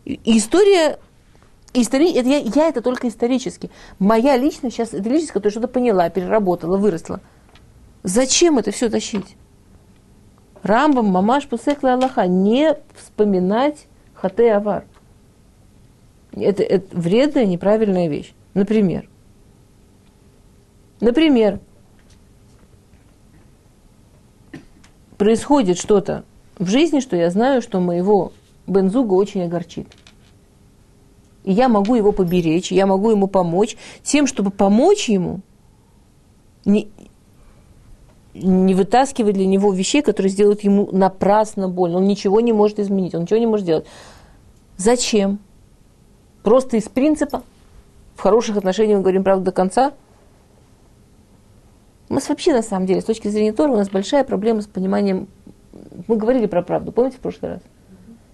И 0.05 0.39
история 0.39 0.99
Истори... 1.73 2.13
это 2.13 2.29
я, 2.29 2.39
я 2.39 2.69
это 2.69 2.83
только 2.83 3.07
исторически. 3.07 3.71
Моя 4.01 4.37
личность 4.37 4.75
сейчас, 4.75 4.93
это 4.93 5.09
личность, 5.09 5.31
которая 5.31 5.53
что-то 5.53 5.69
поняла, 5.69 6.11
переработала, 6.11 6.77
выросла. 6.77 7.21
Зачем 8.03 8.59
это 8.59 8.71
все 8.71 8.89
тащить? 8.89 9.37
Рамбам, 10.63 11.07
мамаш, 11.07 11.47
пусекла 11.47 11.95
Аллаха. 11.95 12.27
Не 12.27 12.77
вспоминать 12.95 13.87
хате 14.15 14.53
авар. 14.53 14.85
Это, 16.33 16.63
это 16.63 16.97
вредная, 16.97 17.47
неправильная 17.47 18.09
вещь. 18.09 18.33
Например. 18.55 19.09
Например, 21.01 21.61
происходит 25.17 25.79
что-то 25.79 26.25
в 26.59 26.69
жизни, 26.69 27.01
что 27.01 27.17
я 27.17 27.31
знаю, 27.31 27.63
что 27.63 27.81
моего 27.81 28.33
Бензуга 28.67 29.15
очень 29.15 29.43
огорчит. 29.43 29.89
И 31.43 31.53
я 31.53 31.69
могу 31.69 31.95
его 31.95 32.13
поберечь, 32.13 32.71
я 32.71 32.87
могу 32.87 33.11
ему 33.11 33.27
помочь 33.27 33.77
тем, 34.03 34.27
чтобы 34.27 34.51
помочь 34.51 35.09
ему, 35.09 35.41
не, 36.67 36.91
не 38.35 38.75
вытаскивать 38.75 39.35
для 39.35 39.47
него 39.47 39.73
вещей, 39.73 40.03
которые 40.03 40.31
сделают 40.31 40.63
ему 40.63 40.89
напрасно 40.93 41.69
больно. 41.69 41.99
Он 41.99 42.07
ничего 42.07 42.41
не 42.41 42.53
может 42.53 42.79
изменить, 42.79 43.15
он 43.15 43.23
ничего 43.23 43.39
не 43.39 43.47
может 43.47 43.65
сделать. 43.65 43.87
Зачем? 44.77 45.39
Просто 46.43 46.77
из 46.77 46.89
принципа. 46.89 47.43
В 48.15 48.21
хороших 48.23 48.57
отношениях 48.57 48.99
мы 48.99 49.03
говорим 49.03 49.25
правду 49.25 49.45
до 49.45 49.53
конца– 49.53 49.93
у 52.11 52.15
нас 52.15 52.29
вообще, 52.29 52.53
на 52.53 52.63
самом 52.63 52.87
деле, 52.87 53.01
с 53.01 53.05
точки 53.05 53.29
зрения 53.29 53.53
Тора, 53.53 53.71
у 53.71 53.77
нас 53.77 53.89
большая 53.89 54.25
проблема 54.25 54.63
с 54.63 54.67
пониманием... 54.67 55.29
Мы 56.09 56.17
говорили 56.17 56.47
про 56.47 56.61
правду, 56.61 56.91
помните 56.91 57.19
в 57.19 57.21
прошлый 57.21 57.53
раз? 57.53 57.61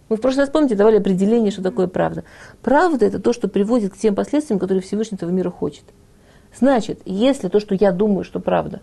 Мы 0.08 0.16
в 0.16 0.20
прошлый 0.22 0.44
раз, 0.44 0.50
помните, 0.50 0.74
давали 0.74 0.96
определение, 0.96 1.50
что 1.50 1.62
такое 1.62 1.86
правда. 1.86 2.24
Правда– 2.62 3.04
это 3.06 3.20
то, 3.20 3.34
что 3.34 3.48
приводит 3.48 3.92
к 3.92 3.98
тем 3.98 4.14
последствиям, 4.14 4.58
которые 4.58 4.80
Всевышний 4.80 5.16
этого 5.16 5.28
мира 5.28 5.50
хочет. 5.50 5.84
Значит, 6.58 7.00
если 7.04 7.48
то, 7.48 7.60
что 7.60 7.74
я 7.74 7.92
думаю, 7.92 8.24
что 8.24 8.40
правда, 8.40 8.80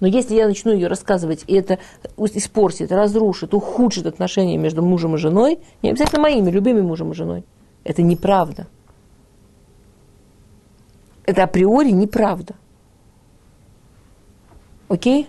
но 0.00 0.06
если 0.06 0.34
я 0.34 0.48
начну 0.48 0.72
ее 0.72 0.88
рассказывать, 0.88 1.44
и 1.46 1.54
это 1.54 1.78
испортит, 2.18 2.90
разрушит, 2.90 3.54
ухудшит 3.54 4.06
отношения 4.06 4.56
между 4.56 4.82
мужем 4.82 5.14
и 5.14 5.18
женой, 5.18 5.60
не 5.82 5.90
обязательно 5.90 6.22
моими, 6.22 6.50
любыми 6.50 6.80
мужем 6.80 7.12
и 7.12 7.14
женой, 7.14 7.44
это 7.84 8.02
неправда. 8.02 8.66
Это 11.26 11.44
априори 11.44 11.90
неправда. 11.90 12.54
Окей? 14.88 15.28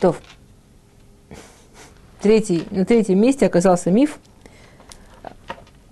То 0.00 0.14
третий, 2.20 2.64
на 2.70 2.84
третьем 2.84 3.20
месте 3.20 3.46
оказался 3.46 3.90
миф. 3.90 4.20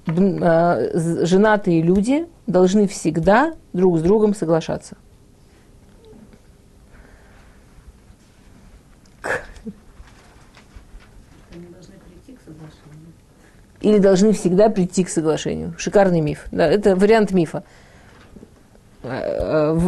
А, 0.06 0.78
женатые 0.94 1.82
люди 1.82 2.26
должны 2.46 2.86
всегда 2.86 3.54
друг 3.72 3.98
с 3.98 4.02
другом 4.02 4.34
соглашаться. 4.34 4.96
Или 13.86 13.98
должны 13.98 14.32
всегда 14.32 14.68
прийти 14.68 15.04
к 15.04 15.08
соглашению. 15.08 15.72
Шикарный 15.78 16.20
миф. 16.20 16.46
Да, 16.50 16.66
это 16.66 16.96
вариант 16.96 17.30
мифа. 17.30 17.62
Э, 19.04 19.78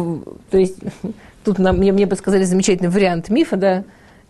то 0.49 0.57
есть 0.57 0.77
тут 1.43 1.59
нам, 1.59 1.79
мне, 1.79 1.91
мне 1.91 2.07
подсказали 2.07 2.45
замечательный 2.45 2.87
вариант 2.87 3.27
мифа, 3.27 3.57
да, 3.57 3.83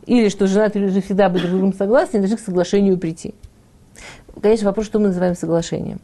или 0.08 0.30
что 0.30 0.48
женатые 0.48 0.88
люди 0.88 1.02
всегда 1.02 1.30
будут 1.30 1.44
друг 1.44 1.60
другом 1.60 1.74
согласны, 1.76 2.18
должны 2.18 2.38
к 2.38 2.40
соглашению 2.40 2.98
прийти. 2.98 3.36
Конечно, 4.42 4.66
вопрос, 4.66 4.88
что 4.88 4.98
мы 4.98 5.10
называем 5.10 5.36
соглашением. 5.36 6.00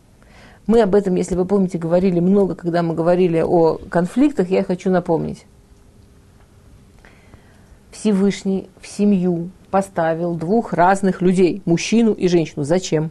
Мы 0.68 0.84
об 0.84 0.94
этом, 0.94 1.16
если 1.16 1.34
вы 1.34 1.46
помните, 1.46 1.80
говорили 1.80 2.20
много, 2.20 2.54
когда 2.54 2.84
мы 2.84 2.94
говорили 2.94 3.42
о 3.42 3.80
конфликтах, 3.90 4.52
я 4.52 4.64
хочу 4.64 4.92
напомнить. 4.92 5.48
Всевышний 7.90 8.70
в 8.80 8.86
семью 8.86 9.50
поставил 9.72 10.36
двух 10.36 10.72
разных 10.74 11.24
людей, 11.24 11.64
мужчину 11.66 12.14
и 12.14 12.28
женщину. 12.28 12.64
Зачем? 12.64 13.10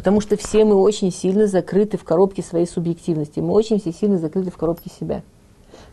Потому 0.00 0.22
что 0.22 0.38
все 0.38 0.64
мы 0.64 0.76
очень 0.76 1.12
сильно 1.12 1.46
закрыты 1.46 1.98
в 1.98 2.04
коробке 2.04 2.40
своей 2.40 2.66
субъективности. 2.66 3.40
Мы 3.40 3.52
очень 3.52 3.78
все 3.78 3.92
сильно 3.92 4.16
закрыты 4.16 4.50
в 4.50 4.56
коробке 4.56 4.88
себя. 4.88 5.20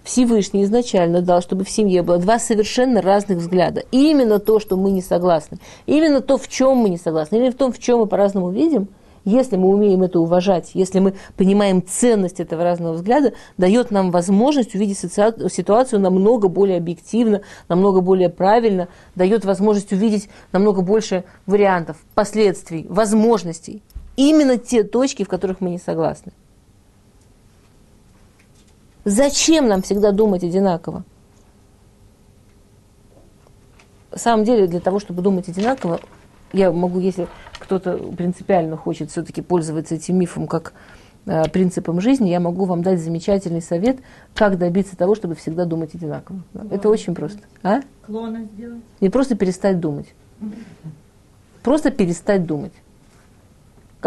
Всевышний 0.06 0.64
изначально 0.64 1.22
дал, 1.22 1.42
чтобы 1.42 1.66
в 1.66 1.70
семье 1.70 2.04
было 2.04 2.18
два 2.18 2.40
совершенно 2.40 3.02
разных 3.02 3.40
взгляда. 3.40 3.84
И 3.92 4.10
именно 4.10 4.40
то, 4.40 4.62
что 4.62 4.78
мы 4.78 4.92
не 4.92 5.02
согласны, 5.02 5.58
именно 5.88 6.22
то, 6.22 6.38
в 6.38 6.48
чем 6.48 6.78
мы 6.78 6.88
не 6.88 6.98
согласны, 6.98 7.36
или 7.36 7.50
в 7.50 7.56
том, 7.56 7.74
в 7.74 7.80
чем 7.80 8.00
мы 8.00 8.06
по-разному 8.06 8.50
видим, 8.50 8.88
если 9.26 9.58
мы 9.58 9.68
умеем 9.68 10.04
это 10.04 10.22
уважать, 10.22 10.72
если 10.74 11.00
мы 11.00 11.14
понимаем 11.36 11.86
ценность 11.86 12.40
этого 12.40 12.64
разного 12.64 12.94
взгляда, 12.94 13.34
дает 13.58 13.92
нам 13.92 14.12
возможность 14.12 14.74
увидеть 14.74 15.00
ситуацию 15.00 16.00
намного 16.00 16.48
более 16.48 16.78
объективно, 16.78 17.42
намного 17.68 18.00
более 18.00 18.30
правильно, 18.30 18.88
дает 19.16 19.44
возможность 19.44 19.92
увидеть 19.92 20.30
намного 20.54 20.82
больше 20.82 21.26
вариантов, 21.46 21.98
последствий, 22.16 22.86
возможностей 22.88 23.84
именно 24.18 24.58
те 24.58 24.84
точки, 24.84 25.24
в 25.24 25.30
которых 25.30 25.62
мы 25.62 25.70
не 25.70 25.78
согласны. 25.78 26.34
Зачем 29.06 29.70
нам 29.70 29.82
всегда 29.82 30.12
думать 30.12 30.44
одинаково? 30.44 31.06
На 34.12 34.18
самом 34.18 34.44
деле, 34.44 34.68
для 34.68 34.82
того, 34.82 35.00
чтобы 35.00 35.22
думать 35.22 35.48
одинаково, 35.48 36.02
я 36.52 36.72
могу, 36.72 37.00
если 37.00 37.28
кто-то 37.60 37.98
принципиально 38.18 38.76
хочет 38.76 39.12
все-таки 39.12 39.42
пользоваться 39.42 39.96
этим 39.96 40.18
мифом 40.18 40.48
как 40.48 40.74
э, 41.26 41.48
принципом 41.50 42.02
жизни, 42.02 42.30
я 42.30 42.40
могу 42.40 42.66
вам 42.66 42.82
дать 42.82 43.00
замечательный 43.00 43.62
совет, 43.62 44.00
как 44.34 44.58
добиться 44.58 44.98
того, 44.98 45.16
чтобы 45.16 45.36
всегда 45.36 45.66
думать 45.66 45.94
одинаково. 45.94 46.42
Да? 46.54 46.66
Это 46.76 46.90
очень 46.90 47.16
просто. 47.16 47.40
А? 47.64 47.82
Клона 48.06 48.46
сделать. 48.56 48.82
Не 49.00 49.10
просто 49.10 49.36
перестать 49.36 49.80
думать. 49.80 50.08
Просто 51.64 51.92
перестать 51.92 52.46
думать. 52.46 52.74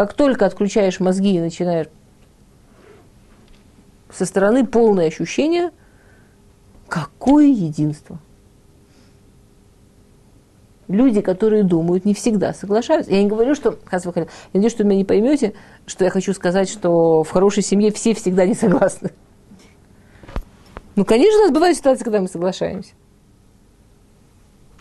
Как 0.01 0.15
только 0.15 0.47
отключаешь 0.47 0.99
мозги 0.99 1.35
и 1.35 1.39
начинаешь 1.39 1.85
со 4.09 4.25
стороны 4.25 4.65
полное 4.65 5.05
ощущение, 5.05 5.69
какое 6.87 7.45
единство. 7.45 8.17
Люди, 10.87 11.21
которые 11.21 11.63
думают, 11.63 12.03
не 12.03 12.15
всегда 12.15 12.51
соглашаются. 12.55 13.11
Я 13.11 13.21
не 13.21 13.29
говорю, 13.29 13.53
что, 13.53 13.77
я 13.91 13.99
надеюсь, 14.53 14.73
что 14.73 14.81
вы 14.81 14.89
меня 14.89 14.97
не 14.97 15.05
поймете, 15.05 15.53
что 15.85 16.03
я 16.03 16.09
хочу 16.09 16.33
сказать, 16.33 16.67
что 16.67 17.21
в 17.21 17.29
хорошей 17.29 17.61
семье 17.61 17.91
все 17.91 18.15
всегда 18.15 18.47
не 18.47 18.55
согласны. 18.55 19.11
Ну, 20.95 21.05
конечно, 21.05 21.41
у 21.41 21.43
нас 21.43 21.51
бывают 21.51 21.77
ситуации, 21.77 22.03
когда 22.03 22.21
мы 22.21 22.27
соглашаемся. 22.27 22.93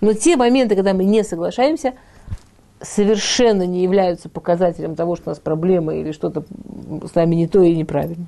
Но 0.01 0.15
те 0.15 0.39
моменты, 0.39 0.77
когда 0.77 0.95
мы 0.95 1.05
не 1.05 1.23
соглашаемся, 1.25 1.93
совершенно 2.81 3.67
не 3.67 3.83
являются 3.83 4.29
показателем 4.29 4.95
того, 4.95 5.17
что 5.17 5.31
у 5.31 5.31
нас 5.31 5.39
проблемы 5.39 6.01
или 6.01 6.13
что-то 6.13 6.45
с 7.07 7.15
нами 7.15 7.35
не 7.35 7.47
то 7.47 7.63
и 7.63 7.75
неправильно. 7.75 8.27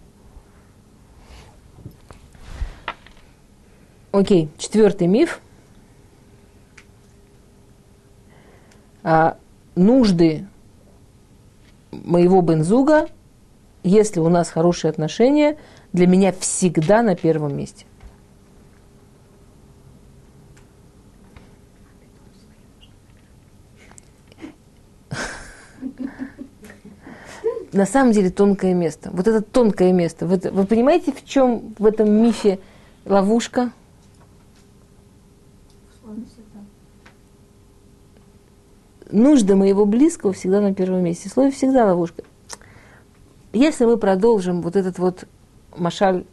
Окей, 4.12 4.50
четвертый 4.58 5.06
миф. 5.06 5.40
А, 9.02 9.38
нужды 9.74 10.46
моего 11.90 12.40
бензуга, 12.42 13.08
если 13.82 14.20
у 14.20 14.28
нас 14.28 14.50
хорошие 14.50 14.90
отношения, 14.90 15.56
для 15.92 16.06
меня 16.06 16.32
всегда 16.32 17.02
на 17.02 17.16
первом 17.16 17.56
месте. 17.56 17.86
На 27.72 27.86
самом 27.86 28.12
деле 28.12 28.30
тонкое 28.30 28.74
место. 28.74 29.10
Вот 29.12 29.26
это 29.26 29.40
тонкое 29.40 29.92
место. 29.92 30.26
Вы, 30.26 30.40
вы 30.50 30.66
понимаете, 30.66 31.12
в 31.12 31.24
чем 31.24 31.74
в 31.78 31.86
этом 31.86 32.10
мифе 32.10 32.58
ловушка? 33.04 33.72
нужды 39.12 39.54
моего 39.54 39.84
близкого 39.84 40.32
всегда 40.32 40.60
на 40.60 40.74
первом 40.74 41.04
месте. 41.04 41.28
Слово 41.28 41.50
всегда 41.50 41.86
ловушка. 41.86 42.22
Если 43.52 43.84
мы 43.84 43.98
продолжим 43.98 44.62
вот 44.62 44.76
этот 44.76 44.98
вот 44.98 45.24
машаль 45.76 46.24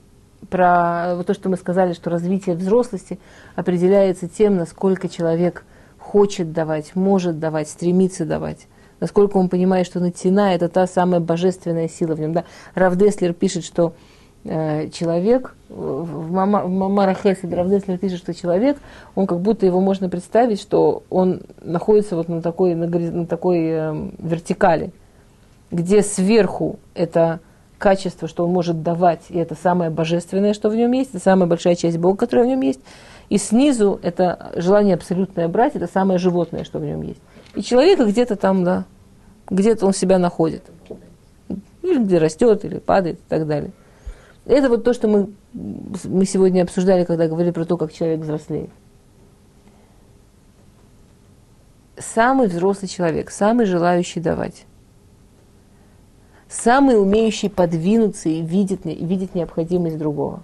про 0.50 1.16
вот 1.16 1.28
то, 1.28 1.34
что 1.34 1.50
мы 1.50 1.58
сказали, 1.58 1.94
что 1.94 2.10
развитие 2.10 2.56
взрослости 2.56 3.20
определяется 3.56 4.30
тем, 4.30 4.56
насколько 4.56 5.10
человек 5.10 5.66
хочет 5.98 6.54
давать, 6.54 6.96
может 6.96 7.40
давать, 7.40 7.70
стремится 7.70 8.26
давать, 8.26 8.68
насколько 9.00 9.38
он 9.38 9.50
понимает, 9.50 9.86
что 9.86 10.00
натина– 10.00 10.54
это 10.56 10.70
та 10.70 10.88
самая 10.88 11.20
божественная 11.20 11.88
сила 11.88 12.16
в 12.16 12.20
нем. 12.20 12.34
Да? 12.34 12.46
Рав 12.76 12.96
Деслер 12.96 13.34
пишет, 13.34 13.66
что 13.66 13.94
Э, 14.46 14.90
человек, 14.90 15.54
в 15.68 16.32
Мамара 16.32 17.14
Хесед 17.14 17.54
Равдеслер 17.54 17.98
пишет, 17.98 18.20
что 18.20 18.34
человек, 18.34 18.78
он 19.14 19.28
как 19.28 19.42
будто 19.42 19.66
его 19.66 19.82
можно 19.82 20.08
представить, 20.08 20.62
что 20.62 21.04
он 21.10 21.42
находится 21.62 22.16
вот 22.16 22.30
на 22.30 22.42
такой, 22.42 22.74
на, 22.74 22.88
на 22.88 23.26
такой 23.26 23.60
э, 23.60 24.10
вертикали, 24.18 24.92
где 25.72 26.02
сверху 26.02 26.80
это 26.96 27.42
качество, 27.78 28.30
что 28.30 28.46
он 28.46 28.52
может 28.52 28.82
давать, 28.82 29.24
и 29.28 29.38
это 29.38 29.56
самое 29.56 29.90
божественное, 29.90 30.54
что 30.54 30.70
в 30.70 30.76
нем 30.76 30.94
есть, 30.94 31.10
это 31.10 31.24
самая 31.24 31.48
большая 31.48 31.76
часть 31.76 31.98
Бога, 31.98 32.18
которая 32.18 32.46
в 32.46 32.50
нем 32.50 32.62
есть, 32.62 32.80
и 33.28 33.38
снизу 33.38 34.00
это 34.02 34.52
желание 34.56 34.96
абсолютное 34.96 35.50
брать, 35.50 35.76
это 35.76 35.88
самое 35.88 36.18
животное, 36.18 36.64
что 36.64 36.80
в 36.80 36.86
нем 36.86 37.02
есть. 37.02 37.22
И 37.60 37.62
человека 37.62 38.06
где-то 38.06 38.38
там, 38.38 38.64
да, 38.64 38.86
где-то 39.50 39.86
он 39.86 39.92
себя 39.92 40.18
находит. 40.18 40.64
Или 41.82 42.02
где 42.02 42.18
растет, 42.18 42.64
или 42.64 42.80
падает 42.80 43.20
и 43.20 43.24
так 43.28 43.46
далее. 43.48 43.74
Это 44.46 44.70
вот 44.70 44.86
то, 44.86 44.94
что 44.94 45.10
мы, 45.10 45.34
мы 45.52 46.24
сегодня 46.24 46.62
обсуждали, 46.62 47.04
когда 47.04 47.28
говорили 47.28 47.52
про 47.52 47.66
то, 47.66 47.76
как 47.76 47.92
человек 47.92 48.22
взрослеет. 48.22 48.70
Самый 51.98 52.48
взрослый 52.48 52.88
человек, 52.88 53.30
самый 53.30 53.66
желающий 53.66 54.22
давать, 54.22 54.64
самый 56.48 56.98
умеющий 56.98 57.50
подвинуться 57.50 58.30
и 58.30 58.42
видеть, 58.42 58.86
и 58.86 59.06
видеть 59.06 59.36
необходимость 59.36 59.98
другого, 59.98 60.44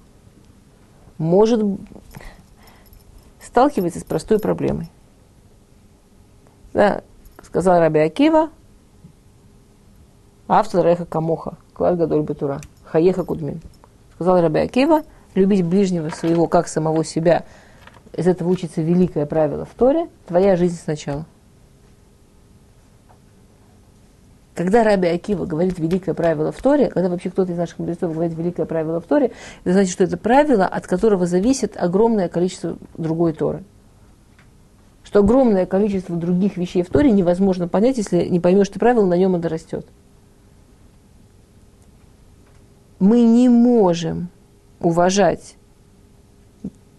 может 1.17 1.63
сталкиваться 3.41 4.01
с 4.01 4.03
простой 4.03 4.37
проблемой. 4.37 4.89
Да, 6.75 7.03
сказал 7.41 7.79
Раби 7.79 8.01
Акива, 8.01 8.49
автор 10.49 10.85
Реха 10.85 11.05
Камоха, 11.05 11.53
Клар 11.73 11.95
Гадоль 11.95 12.23
Батура, 12.23 12.59
Хаеха 12.83 13.23
Кудмин. 13.23 13.61
Сказал 14.15 14.41
Раби 14.41 14.59
Акива, 14.59 15.03
любить 15.35 15.65
ближнего 15.65 16.09
своего, 16.09 16.47
как 16.47 16.67
самого 16.67 17.05
себя. 17.05 17.45
Из 18.11 18.27
этого 18.27 18.49
учится 18.49 18.81
великое 18.81 19.25
правило 19.25 19.63
в 19.63 19.73
Торе. 19.73 20.09
Твоя 20.27 20.57
жизнь 20.57 20.77
сначала. 20.77 21.25
Когда 24.53 24.83
Раби 24.83 25.07
Акива 25.07 25.45
говорит 25.45 25.79
великое 25.79 26.13
правило 26.13 26.51
в 26.51 26.61
Торе, 26.61 26.89
когда 26.89 27.07
вообще 27.07 27.29
кто-то 27.29 27.53
из 27.53 27.57
наших 27.57 27.79
мудрецов 27.79 28.11
говорит 28.11 28.37
великое 28.37 28.65
правило 28.65 28.99
в 28.99 29.05
Торе, 29.05 29.31
это 29.63 29.71
значит, 29.71 29.93
что 29.93 30.03
это 30.03 30.17
правило, 30.17 30.65
от 30.65 30.87
которого 30.87 31.25
зависит 31.25 31.77
огромное 31.77 32.27
количество 32.27 32.75
другой 32.97 33.31
Торы. 33.31 33.63
Что 35.15 35.21
огромное 35.21 35.65
количество 35.65 36.17
других 36.17 36.57
вещей 36.57 36.83
в 36.83 36.89
Торе 36.89 37.09
невозможно 37.09 37.69
понять, 37.69 37.95
если 37.95 38.25
не 38.25 38.41
поймешь 38.41 38.67
это 38.67 38.79
правило, 38.79 39.05
на 39.05 39.15
нем 39.15 39.37
это 39.37 39.47
растет 39.47 39.87
мы 42.99 43.21
не 43.21 43.47
можем 43.47 44.27
уважать 44.81 45.55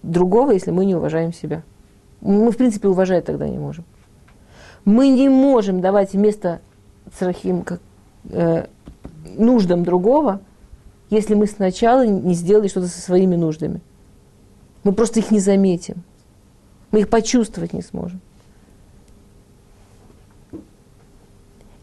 другого, 0.03 0.53
если 0.53 0.71
мы 0.71 0.87
не 0.87 0.95
уважаем 0.95 1.35
себя. 1.35 1.63
Мы, 2.23 2.51
в 2.51 2.57
принципе, 2.57 2.89
уважать 2.89 3.27
тогда 3.27 3.47
не 3.47 3.59
можем. 3.59 3.85
Мы 4.87 5.09
не 5.09 5.29
можем 5.29 5.83
давать 5.83 6.15
место 6.15 6.63
царахим, 7.19 7.65
как, 7.65 7.83
э, 8.31 8.67
нуждам 9.37 9.85
другого, 9.85 10.41
если 11.11 11.35
мы 11.35 11.47
сначала 11.47 12.07
не 12.07 12.33
сделали 12.33 12.69
что-то 12.69 12.87
со 12.87 12.99
своими 12.99 13.37
нуждами. 13.37 13.83
Мы 14.85 14.93
просто 14.93 15.21
их 15.21 15.31
не 15.31 15.39
заметим. 15.39 16.03
Мы 16.97 17.03
их 17.03 17.11
почувствовать 17.11 17.75
не 17.75 17.83
сможем. 17.83 18.21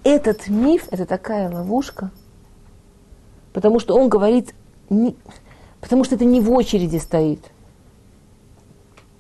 Этот 0.03 0.49
миф– 0.49 0.87
это 0.91 1.05
такая 1.05 1.49
ловушка– 1.49 2.11
Потому 3.53 3.79
что 3.79 3.95
он 3.95 4.09
говорит, 4.09 4.53
не, 4.89 5.15
потому 5.79 6.03
что 6.03 6.15
это 6.15 6.25
не 6.25 6.41
в 6.41 6.51
очереди 6.51 6.97
стоит. 6.97 7.39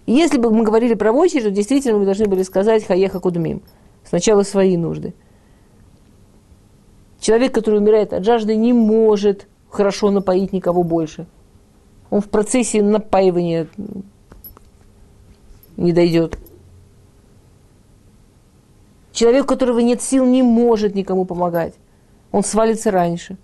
если 0.07 0.39
бы 0.39 0.51
мы 0.51 0.65
говорили 0.65 0.95
про 0.95 1.11
очередь, 1.11 1.43
то 1.43 1.51
действительно 1.51 1.99
мы 1.99 2.05
должны 2.05 2.25
были 2.25 2.41
сказать 2.43 2.85
хаеха 2.85 3.19
кудмим. 3.19 3.61
Сначала 4.03 4.41
свои 4.41 4.75
нужды. 4.75 5.13
Человек, 7.19 7.53
который 7.53 7.79
умирает 7.79 8.11
от 8.11 8.25
жажды, 8.25 8.55
не 8.55 8.73
может 8.73 9.47
хорошо 9.69 10.11
напоить 10.11 10.51
никого 10.51 10.83
больше. 10.83 11.25
Он 12.09 12.19
в 12.19 12.29
процессе 12.29 12.81
напаивания 12.83 13.67
не 15.77 15.93
дойдет. 15.93 16.37
Человек, 19.11 19.45
у 19.45 19.47
которого 19.47 19.79
нет 19.79 20.01
сил, 20.01 20.25
не 20.25 20.41
может 20.41 20.95
никому 20.95 21.25
помогать. 21.25 21.75
Он 22.31 22.43
свалится 22.43 22.89
раньше. 22.89 23.37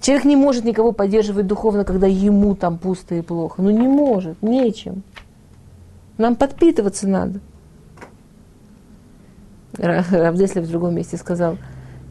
Человек 0.00 0.24
не 0.24 0.36
может 0.36 0.64
никого 0.64 0.92
поддерживать 0.92 1.46
духовно, 1.46 1.84
когда 1.84 2.06
ему 2.06 2.54
там 2.54 2.78
пусто 2.78 3.16
и 3.16 3.22
плохо. 3.22 3.60
Ну 3.60 3.70
не 3.70 3.88
может, 3.88 4.40
нечем. 4.40 5.02
Нам 6.16 6.36
подпитываться 6.36 7.08
надо. 7.08 7.40
Равдеслев 9.78 10.64
в 10.64 10.70
другом 10.70 10.94
месте 10.94 11.16
сказал, 11.16 11.58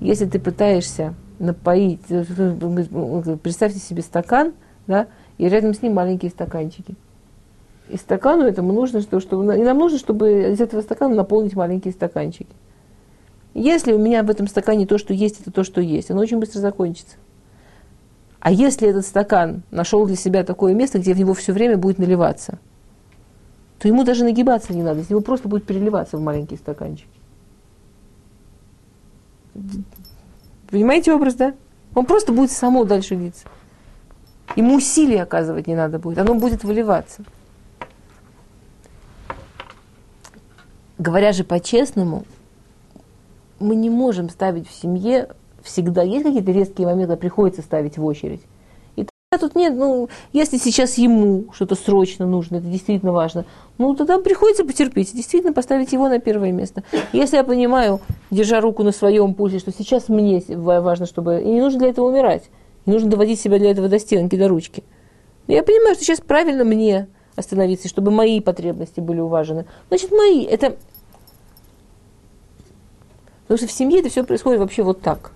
если 0.02 0.26
ты 0.26 0.40
пытаешься 0.40 1.14
напоить, 1.40 2.02
представьте 2.06 3.80
себе 3.80 4.02
стакан, 4.02 4.54
да, 4.88 5.08
и 5.38 5.48
рядом 5.48 5.74
с 5.74 5.82
ним 5.82 5.94
маленькие 5.94 6.32
стаканчики. 6.32 6.96
И 7.90 7.98
стакану 7.98 8.44
этому 8.46 8.74
нужно, 8.74 9.02
что, 9.02 9.20
чтобы, 9.20 9.58
и 9.58 9.62
нам 9.62 9.78
нужно, 9.78 10.00
чтобы 10.00 10.54
из 10.54 10.60
этого 10.60 10.82
стакана 10.82 11.16
наполнить 11.16 11.56
маленькие 11.56 11.94
стаканчики. 11.94 12.54
Если 13.54 13.94
у 13.94 14.00
меня 14.00 14.24
в 14.24 14.30
этом 14.30 14.48
стакане 14.48 14.86
то, 14.86 14.98
что 14.98 15.14
есть, 15.14 15.40
это 15.40 15.52
то, 15.52 15.64
что 15.64 15.82
есть, 15.82 16.12
оно 16.12 16.22
очень 16.22 16.40
быстро 16.40 16.60
закончится. 16.60 17.18
А 18.40 18.52
если 18.52 18.88
этот 18.88 19.06
стакан 19.06 19.64
нашел 19.72 20.06
для 20.06 20.16
себя 20.16 20.44
такое 20.44 20.74
место, 20.74 21.00
где 21.00 21.14
в 21.14 21.20
него 21.20 21.34
все 21.34 21.54
время 21.54 21.78
будет 21.78 21.98
наливаться, 21.98 22.60
то 23.80 23.88
ему 23.88 24.04
даже 24.04 24.24
нагибаться 24.24 24.74
не 24.74 24.84
надо, 24.84 25.02
из 25.02 25.10
него 25.10 25.22
просто 25.22 25.48
будет 25.48 25.66
переливаться 25.66 26.18
в 26.18 26.22
маленькие 26.22 26.58
стаканчики. 26.58 27.10
Понимаете 30.70 31.14
образ, 31.14 31.36
да? 31.36 31.54
Он 31.94 32.06
просто 32.06 32.34
будет 32.34 32.52
само 32.52 32.84
дальше 32.84 33.16
литься. 33.16 33.48
Ему 34.56 34.76
усилий 34.76 35.18
оказывать 35.18 35.68
не 35.68 35.76
надо 35.76 35.98
будет, 35.98 36.18
оно 36.18 36.36
будет 36.36 36.64
выливаться. 36.64 37.24
Говоря 40.98 41.34
же 41.34 41.44
по-честному, 41.44 42.24
мы 43.60 43.76
не 43.76 43.90
можем 43.90 44.30
ставить 44.30 44.68
в 44.68 44.74
семье 44.74 45.30
всегда. 45.62 46.04
Есть 46.04 46.24
какие-то 46.24 46.52
резкие 46.52 46.88
моменты, 46.88 47.08
когда 47.08 47.20
приходится 47.20 47.62
ставить 47.62 47.98
в 47.98 48.06
очередь. 48.06 48.42
И 48.96 49.06
тогда 49.30 49.48
тут 49.48 49.56
нет, 49.56 49.74
ну, 49.76 50.08
если 50.32 50.58
сейчас 50.58 50.98
ему 50.98 51.46
что-то 51.54 51.76
срочно 51.76 52.26
нужно, 52.26 52.58
это 52.58 52.68
действительно 52.68 53.12
важно, 53.12 53.44
ну, 53.78 53.94
тогда 53.96 54.20
приходится 54.20 54.64
потерпеть, 54.64 55.14
действительно 55.14 55.52
поставить 55.52 55.92
его 55.92 56.08
на 56.08 56.20
первое 56.20 56.54
место. 56.54 56.84
Если 57.12 57.36
я 57.36 57.44
понимаю, 57.44 58.00
держа 58.32 58.62
руку 58.62 58.84
на 58.84 58.92
своем 58.92 59.34
пульсе, 59.34 59.60
что 59.60 59.74
сейчас 59.74 60.08
мне 60.08 60.42
важно, 60.48 61.06
чтобы... 61.06 61.42
И 61.42 61.48
не 61.48 61.62
нужно 61.62 61.80
для 61.80 61.90
этого 61.90 62.08
умирать. 62.08 62.44
Не 62.86 62.94
нужно 62.94 63.10
доводить 63.10 63.42
себя 63.42 63.60
для 63.60 63.72
этого 63.72 63.90
до 63.90 64.00
стенки, 64.00 64.38
до 64.38 64.48
ручки. 64.48 64.84
Я 65.48 65.64
понимаю, 65.64 65.96
что 65.96 66.06
сейчас 66.06 66.22
правильно 66.22 66.64
мне 66.64 67.08
остановиться, 67.36 67.88
чтобы 67.88 68.12
мои 68.12 68.40
потребности 68.40 69.00
были 69.00 69.20
уважены. 69.20 69.66
Значит, 69.90 70.12
мои. 70.12 70.44
Это... 70.44 70.76
Потому 73.44 73.58
что 73.58 73.68
в 73.68 73.72
семье 73.72 74.00
это 74.00 74.10
все 74.10 74.24
происходит 74.24 74.60
вообще 74.60 74.84
вот 74.84 75.02
так. 75.02 75.32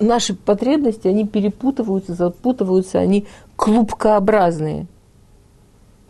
Наши 0.00 0.34
потребности, 0.34 1.06
они 1.06 1.26
перепутываются, 1.26 2.14
запутываются, 2.14 2.98
они 2.98 3.26
клубкообразные. 3.56 4.86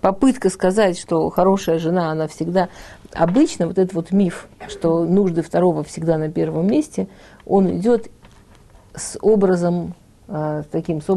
Попытка 0.01 0.51
сказать, 0.51 0.99
что 0.99 1.31
хорошая 1.31 1.79
жена, 1.79 2.11
она 2.11 2.29
всегда... 2.29 2.68
Обычно 3.12 3.66
вот 3.66 3.79
этот 3.79 3.94
вот 3.94 4.12
миф, 4.12 4.49
что 4.68 5.05
нужды 5.05 5.42
второго 5.42 5.85
всегда 5.85 6.18
на 6.18 6.31
первом 6.31 6.66
месте, 6.66 7.09
он 7.47 7.79
идет 7.79 8.11
с 8.94 9.18
образом 9.23 9.94
а, 10.29 10.62
таким, 10.70 11.01
с 11.01 11.09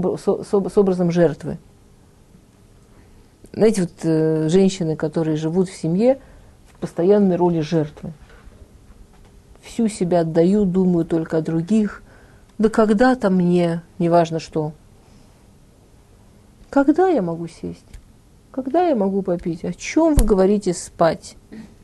образом 0.78 1.12
жертвы. 1.12 1.58
Знаете, 3.54 3.82
вот 3.82 3.92
э, 4.04 4.50
женщины, 4.50 4.96
которые 4.96 5.38
живут 5.38 5.70
в 5.70 5.76
семье 5.76 6.20
в 6.72 6.80
постоянной 6.80 7.36
роли 7.36 7.62
жертвы. 7.62 8.14
Всю 9.62 9.88
себя 9.88 10.22
отдаю, 10.22 10.66
думаю 10.66 11.06
только 11.06 11.38
о 11.38 11.42
других. 11.42 12.04
Да 12.58 12.70
когда-то 12.70 13.30
мне, 13.30 13.82
неважно 14.00 14.40
что. 14.40 14.74
Когда 16.70 17.08
я 17.10 17.22
могу 17.22 17.48
сесть? 17.48 17.86
Когда 18.52 18.88
я 18.88 18.96
могу 18.96 19.22
попить? 19.22 19.64
О 19.64 19.74
чем 19.74 20.16
вы 20.16 20.26
говорите 20.26 20.74
спать? 20.74 21.36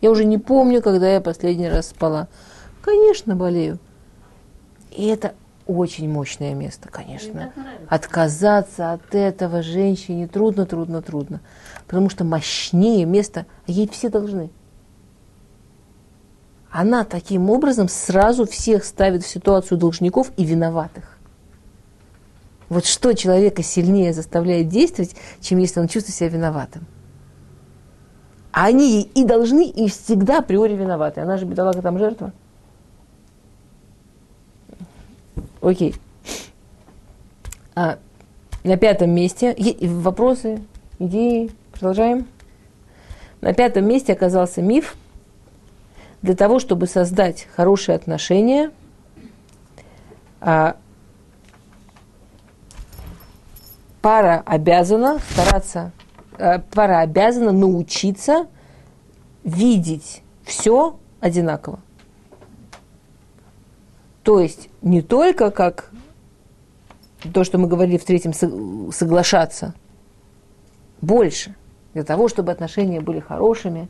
Я 0.02 0.12
уже 0.12 0.26
не 0.26 0.38
помню, 0.38 0.82
когда 0.82 1.12
я 1.12 1.22
последний 1.22 1.70
раз 1.70 1.90
спала. 1.90 2.28
Конечно, 2.82 3.36
болею. 3.36 3.80
И 4.92 5.08
это 5.08 5.34
очень 5.68 6.10
мощное 6.10 6.54
место, 6.54 6.90
конечно. 6.90 7.54
Отказаться 7.88 8.92
от 8.92 9.16
этого 9.16 9.62
женщине 9.62 10.28
трудно, 10.28 10.66
трудно, 10.66 11.02
трудно. 11.02 11.42
Потому 11.86 12.10
что 12.10 12.24
мощнее 12.24 13.06
место, 13.06 13.46
ей 13.68 13.88
все 13.88 14.10
должны. 14.10 14.50
Она 16.70 17.04
таким 17.04 17.50
образом 17.50 17.88
сразу 17.88 18.46
всех 18.46 18.84
ставит 18.84 19.24
в 19.24 19.28
ситуацию 19.28 19.78
должников 19.78 20.32
и 20.38 20.44
виноватых. 20.44 21.18
Вот 22.68 22.86
что 22.86 23.14
человека 23.14 23.62
сильнее 23.62 24.14
заставляет 24.14 24.70
действовать, 24.70 25.16
чем 25.40 25.60
если 25.60 25.80
он 25.80 25.88
чувствует 25.88 26.16
себя 26.16 26.30
виноватым. 26.30 26.88
А 28.52 28.66
они 28.66 29.02
и 29.02 29.24
должны, 29.24 29.68
и 29.68 29.88
всегда 29.90 30.40
априори 30.40 30.76
виноваты. 30.76 31.22
Она 31.22 31.38
же 31.38 31.46
бедолага 31.46 31.82
там 31.82 32.00
жертва. 32.00 32.34
Окей. 35.64 35.96
А, 37.74 37.98
на 38.66 38.76
пятом 38.76 39.12
месте 39.12 39.56
вопросы, 39.82 40.62
идеи. 41.00 41.52
Продолжаем. 41.72 42.28
На 43.40 43.54
пятом 43.54 43.88
месте 43.88 44.12
оказался 44.12 44.62
миф. 44.62 44.98
Для 46.22 46.36
того, 46.36 46.60
чтобы 46.60 46.86
создать 46.86 47.48
хорошие 47.56 47.96
отношения, 47.96 48.72
а, 50.42 50.76
пара 54.02 54.44
обязана 54.46 55.20
стараться, 55.32 55.94
а, 56.38 56.60
пара 56.60 57.00
обязана 57.00 57.54
научиться 57.54 58.48
видеть 59.46 60.24
все 60.44 60.98
одинаково. 61.22 61.80
То 64.24 64.40
есть 64.40 64.70
не 64.82 65.02
только 65.02 65.52
как 65.52 65.92
то, 67.34 67.44
что 67.44 67.58
мы 67.58 67.68
говорили 67.68 67.98
в 67.98 68.06
третьем, 68.06 68.34
соглашаться, 68.92 69.74
больше. 71.02 71.56
Для 71.94 72.04
того, 72.04 72.28
чтобы 72.28 72.52
отношения 72.52 73.02
были 73.02 73.20
хорошими, 73.20 73.88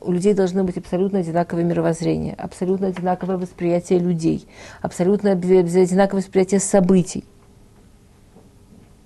у 0.00 0.12
людей 0.12 0.34
должны 0.34 0.64
быть 0.64 0.76
абсолютно 0.76 1.20
одинаковое 1.20 1.64
мировоззрение, 1.64 2.34
абсолютно 2.34 2.88
одинаковое 2.88 3.38
восприятие 3.38 4.00
людей, 4.00 4.46
абсолютно 4.82 5.32
одинаковое 5.32 6.22
восприятие 6.22 6.60
событий. 6.60 7.24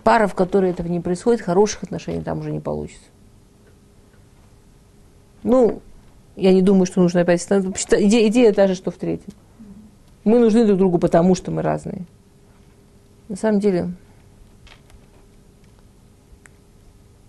Пара, 0.03 0.27
в 0.27 0.35
которой 0.35 0.71
этого 0.71 0.89
не 0.89 1.01
происходит, 1.01 1.43
хороших 1.43 1.85
отношений 1.85 2.23
там 2.23 2.41
уже 2.41 2.51
не 2.51 2.61
получится. 2.61 3.05
Ну, 5.43 5.83
я 6.37 6.53
не 6.53 6.63
думаю, 6.63 6.87
что 6.87 7.01
нужно 7.01 7.21
опять... 7.21 7.43
Идея, 7.51 8.29
идея 8.29 8.53
та 8.53 8.67
же, 8.67 8.75
что 8.75 8.91
в 8.91 8.97
третьем. 8.97 9.33
Мы 10.25 10.39
нужны 10.39 10.67
друг 10.67 10.79
другу, 10.79 10.99
потому 10.99 11.35
что 11.35 11.51
мы 11.51 11.63
разные. 11.63 12.05
На 13.29 13.37
самом 13.37 13.61
деле, 13.61 13.93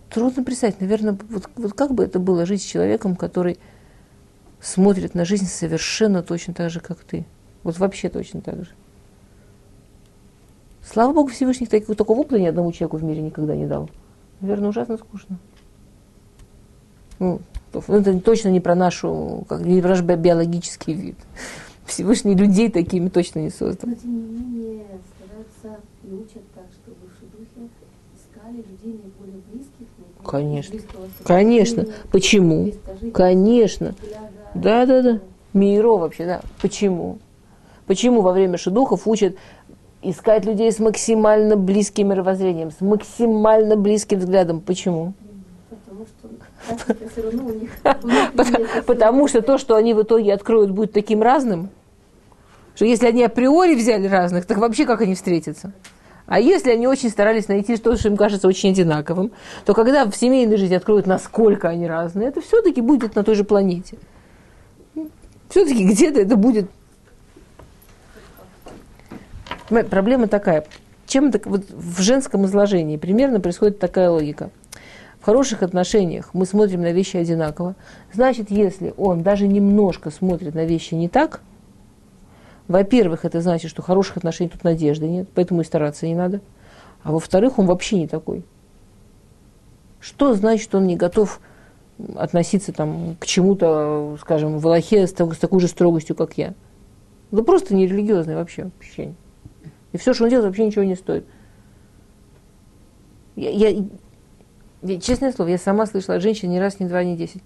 трудно 0.10 0.43
представить, 0.43 0.82
наверное, 0.82 1.17
вот, 1.30 1.49
вот 1.56 1.73
как 1.73 1.93
бы 1.93 2.04
это 2.04 2.19
было 2.19 2.45
жить 2.45 2.62
с 2.62 2.65
человеком, 2.65 3.15
который 3.15 3.60
смотрит 4.60 5.15
на 5.15 5.25
жизнь 5.25 5.45
совершенно 5.45 6.21
точно 6.21 6.54
так 6.54 6.69
же, 6.69 6.80
как 6.80 6.99
ты. 6.99 7.25
Вот 7.63 7.77
вообще 7.77 8.10
точно 8.10 8.41
так 8.41 8.63
же. 8.65 8.71
Слава 10.84 11.13
Богу, 11.13 11.30
Всевышний 11.30 11.67
такого, 11.67 11.95
такого 11.95 12.19
опыта 12.19 12.39
ни 12.39 12.47
одному 12.47 12.71
человеку 12.71 12.97
в 12.97 13.04
мире 13.04 13.21
никогда 13.21 13.56
не 13.56 13.65
дал. 13.65 13.89
Наверное, 14.41 14.69
ужасно 14.69 14.97
скучно. 14.97 15.38
Ну, 17.19 17.39
это 17.71 18.19
точно 18.19 18.49
не 18.49 18.60
про 18.60 18.73
нашу, 18.73 19.45
как, 19.47 19.62
не 19.62 19.80
про 19.80 19.89
наш 19.89 20.01
биологический 20.01 20.93
вид. 20.93 21.17
Всевышний 21.85 22.35
людей 22.35 22.69
такими 22.69 23.09
точно 23.09 23.39
не 23.39 23.49
создал. 23.49 23.89
Но 23.89 23.95
тем 23.95 24.15
не 24.15 24.21
менее 24.21 24.85
стараются 25.15 25.81
и 26.03 26.13
учат 26.13 26.43
так, 26.53 26.65
чтобы 26.71 26.97
духе 27.37 27.69
искали 28.15 28.57
людей 28.57 29.01
наиболее 29.03 29.41
близких. 29.51 29.87
Конечно. 30.25 30.79
Конечно. 31.23 31.85
Почему? 32.11 32.71
Конечно. 33.13 33.95
Да, 34.53 34.85
да, 34.85 35.01
да. 35.01 35.19
Миро 35.53 35.97
вообще, 35.97 36.25
да. 36.25 36.41
Почему? 36.61 37.19
Почему 37.87 38.21
во 38.21 38.31
время 38.31 38.57
шедухов 38.57 39.07
учат 39.07 39.35
искать 40.01 40.45
людей 40.45 40.71
с 40.71 40.79
максимально 40.79 41.57
близким 41.57 42.09
мировоззрением, 42.09 42.71
с 42.71 42.79
максимально 42.79 43.75
близким 43.75 44.19
взглядом? 44.19 44.61
Почему? 44.61 45.13
Потому 48.86 49.28
что 49.28 49.41
то, 49.41 49.58
что 49.58 49.76
они 49.76 49.93
в 49.93 50.02
итоге 50.04 50.34
откроют, 50.34 50.71
будет 50.71 50.93
таким 50.93 51.21
разным, 51.21 51.69
что 52.76 52.86
если 52.86 53.08
они 53.08 53.24
априори 53.24 53.76
взяли 53.76 54.08
разных, 54.08 54.45
так 54.45 54.58
вообще 54.58 54.86
как 54.86 55.02
они 55.02 55.15
встретятся? 55.15 55.74
А 56.28 56.39
если 56.39 56.71
они 56.71 56.88
очень 56.88 57.10
старались 57.10 57.50
найти 57.50 57.76
то, 57.78 57.95
что 57.97 58.08
им 58.08 58.15
кажется 58.15 58.47
очень 58.47 58.71
одинаковым, 58.71 59.32
то 59.65 59.74
когда 59.74 60.05
в 60.05 60.16
семейной 60.16 60.55
жизни 60.57 60.76
откроют, 60.76 61.05
насколько 61.05 61.68
они 61.68 61.88
разные, 61.88 62.30
это 62.30 62.39
все-таки 62.41 62.80
будет 62.80 63.16
на 63.16 63.24
той 63.24 63.36
же 63.36 63.43
планете. 63.43 63.97
Все-таки 65.49 65.84
где-то 65.84 66.22
это 66.22 66.38
будет. 66.38 66.70
Проблема 69.68 70.28
такая. 70.28 70.66
Чем 71.05 71.28
это 71.28 71.41
вот 71.49 71.66
в 71.70 72.01
женском 72.01 72.45
изложении 72.45 72.95
примерно 72.95 73.41
происходит 73.41 73.80
такая 73.80 74.09
логика– 74.09 74.51
в 75.22 75.26
хороших 75.26 75.61
отношениях 75.61 76.32
мы 76.34 76.45
смотрим 76.45 76.82
на 76.82 76.91
вещи 76.91 77.15
одинаково. 77.15 77.76
Значит, 78.11 78.49
если 78.49 78.93
он 78.97 79.22
даже 79.22 79.47
немножко 79.47 80.09
смотрит 80.09 80.55
на 80.55 80.65
вещи 80.65 80.95
не 80.95 81.07
так, 81.07 81.41
во-первых, 82.67 83.24
это 83.24 83.39
значит, 83.39 83.69
что 83.69 83.84
хороших 83.84 84.17
отношений 84.17 84.49
тут 84.49 84.63
надежды 84.63 85.07
нет, 85.07 85.30
поэтому 85.36 85.61
и 85.61 85.63
стараться 85.63 86.07
не 86.07 86.15
надо. 86.15 86.41
А 87.03 87.11
во-вторых, 87.11 87.59
он 87.59 87.67
вообще 87.67 87.99
не 87.99 88.07
такой. 88.07 88.43
Что 89.99 90.34
значит, 90.34 90.63
что 90.63 90.80
он 90.80 90.88
не 90.88 90.95
готов 90.95 91.39
относиться 92.15 92.74
там, 92.74 93.15
к 93.19 93.28
чему-то, 93.28 94.17
скажем, 94.22 94.57
в 94.57 94.65
Аллахе 94.65 95.05
с, 95.05 95.11
с 95.11 95.38
такой 95.38 95.59
же 95.59 95.67
строгостью, 95.67 96.15
как 96.15 96.36
я? 96.38 96.55
Ну, 97.30 97.43
просто 97.43 97.76
нерелигиозный 97.76 98.36
вообще 98.36 98.72
ощущение. 98.80 99.15
И 99.91 99.97
все, 99.97 100.15
что 100.15 100.24
он 100.24 100.32
делает, 100.32 100.47
вообще 100.47 100.65
ничего 100.65 100.84
не 100.84 100.95
стоит. 100.95 101.26
Я, 103.36 103.49
я, 103.51 103.86
честное 105.01 105.32
слово, 105.32 105.49
я 105.49 105.57
сама 105.57 105.86
слышала 105.86 106.17
от 106.17 106.23
женщин 106.23 106.49
не 106.49 106.59
раз, 106.59 106.79
не 106.79 106.88
два, 106.88 107.03
не 107.03 107.15
десять. 107.15 107.43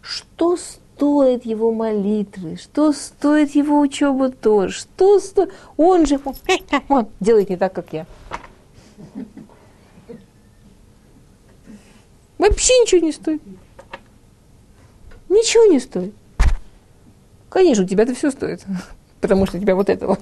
Что, 0.00 0.56
стоит 0.98 1.46
его 1.46 1.72
молитвы, 1.72 2.56
что 2.56 2.92
стоит 2.92 3.54
его 3.54 3.78
учеба 3.78 4.30
тоже, 4.30 4.74
что 4.74 5.20
стоит... 5.20 5.52
Он 5.76 6.06
же 6.06 6.20
он 6.88 7.08
делает 7.20 7.50
не 7.50 7.56
так, 7.56 7.72
как 7.72 7.92
я. 7.92 8.04
Вообще 12.36 12.72
ничего 12.80 13.00
не 13.00 13.12
стоит. 13.12 13.42
Ничего 15.28 15.64
не 15.72 15.78
стоит. 15.78 16.14
Конечно, 17.48 17.84
у 17.84 17.86
тебя-то 17.86 18.14
все 18.14 18.32
стоит, 18.32 18.64
потому 19.20 19.46
что 19.46 19.58
у 19.58 19.60
тебя 19.60 19.76
вот 19.76 19.88
это 19.88 20.08
вот. 20.08 20.20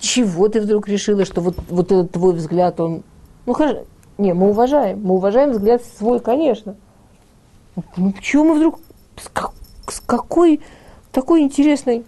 Чего 0.00 0.48
ты 0.48 0.60
вдруг 0.60 0.88
решила, 0.88 1.24
что 1.24 1.40
вот, 1.40 1.56
вот 1.68 1.92
этот 1.92 2.10
твой 2.10 2.34
взгляд, 2.34 2.80
он... 2.80 3.04
Ну, 3.46 3.52
хорошо, 3.52 3.86
не, 4.18 4.34
мы 4.34 4.50
уважаем, 4.50 5.00
мы 5.02 5.14
уважаем 5.14 5.50
взгляд 5.50 5.82
свой, 5.84 6.20
конечно. 6.20 6.76
Ну, 7.96 8.12
почему 8.12 8.44
мы 8.44 8.54
вдруг 8.56 8.78
с, 9.16 9.28
как, 9.28 9.52
с 9.88 10.00
какой 10.00 10.60
такой 11.10 11.42
интересной 11.42 12.04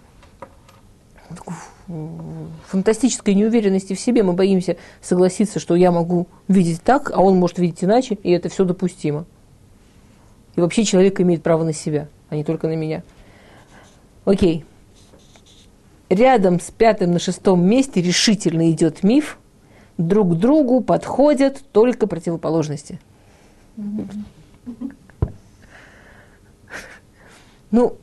фантастической 2.67 3.35
неуверенности 3.35 3.93
в 3.93 3.99
себе 3.99 4.23
мы 4.23 4.33
боимся 4.33 4.77
согласиться, 5.01 5.59
что 5.59 5.75
я 5.75 5.91
могу 5.91 6.27
видеть 6.47 6.81
так, 6.81 7.11
а 7.13 7.21
он 7.21 7.37
может 7.37 7.59
видеть 7.59 7.83
иначе, 7.83 8.17
и 8.23 8.31
это 8.31 8.49
все 8.49 8.65
допустимо. 8.65 9.25
И 10.55 10.61
вообще 10.61 10.83
человек 10.83 11.19
имеет 11.19 11.43
право 11.43 11.63
на 11.63 11.73
себя, 11.73 12.07
а 12.29 12.35
не 12.35 12.43
только 12.43 12.67
на 12.67 12.75
меня. 12.75 13.03
Окей. 14.23 14.65
Рядом 16.09 16.59
с 16.59 16.71
пятым 16.71 17.11
на 17.11 17.19
шестом 17.19 17.65
месте 17.65 18.01
решительно 18.01 18.69
идет 18.71 19.03
миф. 19.03 19.37
Друг 19.97 20.37
другу 20.37 20.81
подходят 20.81 21.63
только 21.71 22.07
противоположности. 22.07 22.99
Ну, 27.71 27.97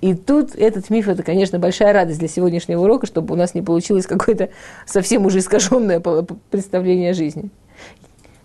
и 0.00 0.14
тут 0.14 0.54
этот 0.54 0.90
миф, 0.90 1.08
это, 1.08 1.22
конечно, 1.22 1.58
большая 1.58 1.92
радость 1.92 2.20
для 2.20 2.28
сегодняшнего 2.28 2.82
урока, 2.82 3.06
чтобы 3.06 3.34
у 3.34 3.36
нас 3.36 3.54
не 3.54 3.62
получилось 3.62 4.06
какое-то 4.06 4.50
совсем 4.86 5.26
уже 5.26 5.40
искаженное 5.40 6.00
представление 6.50 7.10
о 7.10 7.14
жизни. 7.14 7.50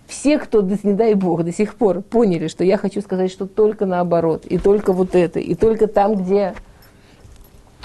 Все, 0.08 0.40
кто, 0.40 0.62
не 0.62 0.94
дай 0.94 1.14
бог, 1.14 1.44
до 1.44 1.52
сих 1.52 1.76
пор 1.76 2.02
поняли, 2.02 2.48
что 2.48 2.64
я 2.64 2.78
хочу 2.78 3.02
сказать, 3.02 3.32
что 3.32 3.46
только 3.46 3.86
наоборот, 3.86 4.46
и 4.46 4.58
только 4.58 4.94
вот 4.94 5.16
это, 5.16 5.40
и 5.40 5.56
только 5.56 5.88
там, 5.88 6.16
где 6.16 6.54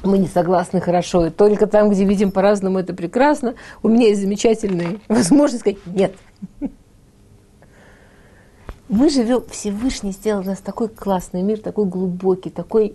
мы 0.04 0.18
не 0.18 0.26
согласны 0.26 0.80
хорошо, 0.80 1.26
и 1.26 1.30
только 1.30 1.66
там, 1.66 1.90
где 1.90 2.04
видим 2.04 2.30
по-разному, 2.30 2.78
это 2.78 2.94
прекрасно, 2.94 3.54
у 3.82 3.88
меня 3.88 4.08
есть 4.08 4.20
замечательная 4.20 4.98
возможность 5.08 5.60
сказать 5.60 5.78
«нет». 5.86 6.14
Мы 8.88 9.10
живем, 9.10 9.42
Всевышний 9.50 10.12
сделал 10.12 10.42
нас 10.42 10.60
такой 10.60 10.88
классный 10.88 11.42
мир, 11.42 11.60
такой 11.60 11.84
глубокий, 11.84 12.48
такой 12.48 12.94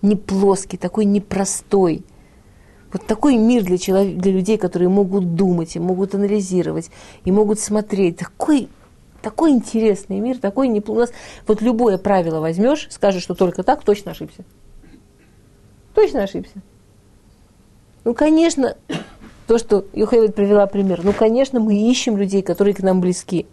не 0.00 0.16
плоский, 0.16 0.78
такой 0.78 1.04
непростой. 1.04 2.04
Вот 2.90 3.06
такой 3.06 3.36
мир 3.36 3.62
для, 3.62 3.76
человек, 3.76 4.16
для 4.16 4.32
людей, 4.32 4.56
которые 4.56 4.88
могут 4.88 5.34
думать, 5.34 5.76
и 5.76 5.78
могут 5.78 6.14
анализировать, 6.14 6.90
и 7.26 7.32
могут 7.32 7.60
смотреть. 7.60 8.16
Такой, 8.16 8.70
такой 9.20 9.50
интересный 9.50 10.20
мир, 10.20 10.38
такой 10.38 10.68
не... 10.68 10.82
У 10.86 10.94
нас 10.94 11.12
вот 11.46 11.60
любое 11.60 11.98
правило 11.98 12.40
возьмешь, 12.40 12.86
скажешь, 12.90 13.22
что 13.22 13.34
только 13.34 13.62
так, 13.62 13.82
точно 13.82 14.12
ошибся. 14.12 14.42
Точно 15.96 16.24
ошибся. 16.24 16.52
Ну, 18.04 18.12
конечно, 18.12 18.76
то, 19.46 19.56
что 19.56 19.86
Юхевит 19.94 20.34
привела 20.34 20.66
пример, 20.66 21.00
ну, 21.02 21.14
конечно, 21.14 21.58
мы 21.58 21.74
ищем 21.74 22.18
людей, 22.18 22.42
которые 22.42 22.74
к 22.74 22.80
нам 22.80 23.00
близки. 23.00 23.46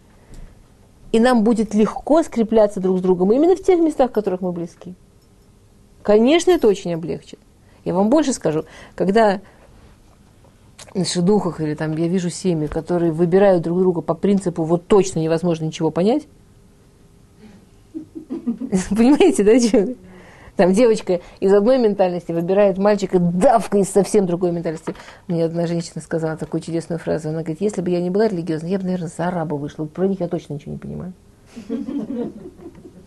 И 1.13 1.21
нам 1.21 1.45
будет 1.45 1.73
легко 1.73 2.21
скрепляться 2.21 2.81
друг 2.81 2.99
с 2.99 3.01
другом 3.01 3.31
именно 3.31 3.55
в 3.55 3.63
тех 3.63 3.79
местах, 3.79 4.09
в 4.09 4.13
которых 4.13 4.41
мы 4.41 4.51
близки. 4.51 4.93
Конечно, 6.01 6.51
это 6.51 6.67
очень 6.67 6.93
облегчит. 6.93 7.39
Я 7.85 7.93
вам 7.93 8.09
больше 8.09 8.33
скажу, 8.33 8.65
когда 8.95 9.39
на 10.93 11.05
шедухах 11.05 11.61
или 11.61 11.75
там 11.75 11.95
я 11.95 12.09
вижу 12.09 12.29
семьи, 12.29 12.67
которые 12.67 13.13
выбирают 13.13 13.63
друг 13.63 13.79
друга 13.79 14.01
по 14.01 14.15
принципу 14.15 14.63
вот 14.63 14.85
точно 14.87 15.19
невозможно 15.19 15.63
ничего 15.63 15.91
понять. 15.91 16.23
Понимаете, 18.89 19.45
да, 19.45 19.57
что? 19.61 19.95
Там 20.55 20.71
девочка 20.71 21.19
из 21.39 21.51
одной 21.51 21.79
ментальности 21.79 22.31
выбирает 22.31 22.77
мальчика 22.77 23.17
давка 23.17 23.79
из 23.79 23.89
совсем 23.89 24.27
другой 24.27 24.51
ментальности. 24.51 24.93
Мне 25.27 25.45
одна 25.45 25.65
женщина 25.65 25.99
сказала 25.99 26.37
такую 26.37 26.61
чудесную 26.61 26.99
фразу. 26.99 27.29
Она 27.29 27.39
говорит, 27.39 27.61
если 27.61 27.81
бы 27.81 27.89
я 27.89 27.99
не 27.99 28.11
была 28.11 28.27
религиозной, 28.27 28.69
я 28.69 28.77
бы, 28.77 28.85
наверное, 28.85 29.07
за 29.07 29.27
араба 29.27 29.55
вышла. 29.55 29.85
Про 29.85 30.07
них 30.07 30.19
я 30.19 30.27
точно 30.27 30.53
ничего 30.53 30.73
не 30.73 30.77
понимаю. 30.77 31.13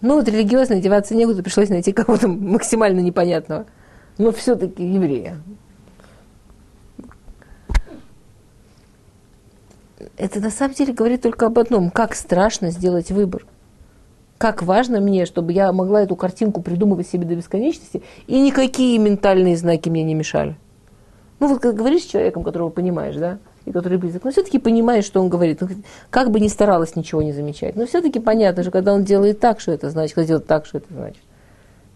Ну, 0.00 0.14
вот 0.14 0.28
религиозно 0.28 0.80
деваться 0.80 1.14
некуда, 1.14 1.42
пришлось 1.42 1.68
найти 1.68 1.92
кого-то 1.92 2.28
максимально 2.28 3.00
непонятного. 3.00 3.66
Но 4.18 4.32
все-таки 4.32 4.84
еврея. 4.84 5.38
Это 10.16 10.40
на 10.40 10.50
самом 10.50 10.74
деле 10.74 10.92
говорит 10.92 11.22
только 11.22 11.46
об 11.46 11.58
одном. 11.58 11.90
Как 11.90 12.14
страшно 12.14 12.70
сделать 12.70 13.10
выбор. 13.10 13.46
Как 14.38 14.62
важно 14.62 15.00
мне, 15.00 15.24
чтобы 15.24 15.52
я 15.52 15.72
могла 15.72 16.02
эту 16.02 16.14
картинку 16.14 16.60
придумывать 16.60 17.08
себе 17.08 17.24
до 17.24 17.34
бесконечности, 17.34 18.02
и 18.26 18.38
никакие 18.38 18.98
ментальные 18.98 19.56
знаки 19.56 19.88
мне 19.88 20.02
не 20.02 20.14
мешали. 20.14 20.56
Ну, 21.40 21.48
вот 21.48 21.60
как 21.60 21.74
говоришь 21.74 22.02
с 22.02 22.06
человеком, 22.06 22.42
которого 22.42 22.68
понимаешь, 22.68 23.16
да, 23.16 23.38
и 23.64 23.72
который 23.72 23.98
близок, 23.98 24.24
но 24.24 24.30
все-таки 24.30 24.58
понимаешь, 24.58 25.04
что 25.04 25.20
он 25.20 25.28
говорит. 25.28 25.60
Ну, 25.60 25.68
как 26.10 26.30
бы 26.30 26.40
ни 26.40 26.48
старалась 26.48 26.96
ничего 26.96 27.22
не 27.22 27.32
замечать. 27.32 27.76
Но 27.76 27.86
все-таки 27.86 28.20
понятно 28.20 28.62
же, 28.62 28.70
когда 28.70 28.94
он 28.94 29.04
делает 29.04 29.40
так, 29.40 29.60
что 29.60 29.72
это 29.72 29.90
значит, 29.90 30.14
когда 30.14 30.28
делает 30.28 30.46
так, 30.46 30.66
что 30.66 30.78
это 30.78 30.86
значит. 30.92 31.22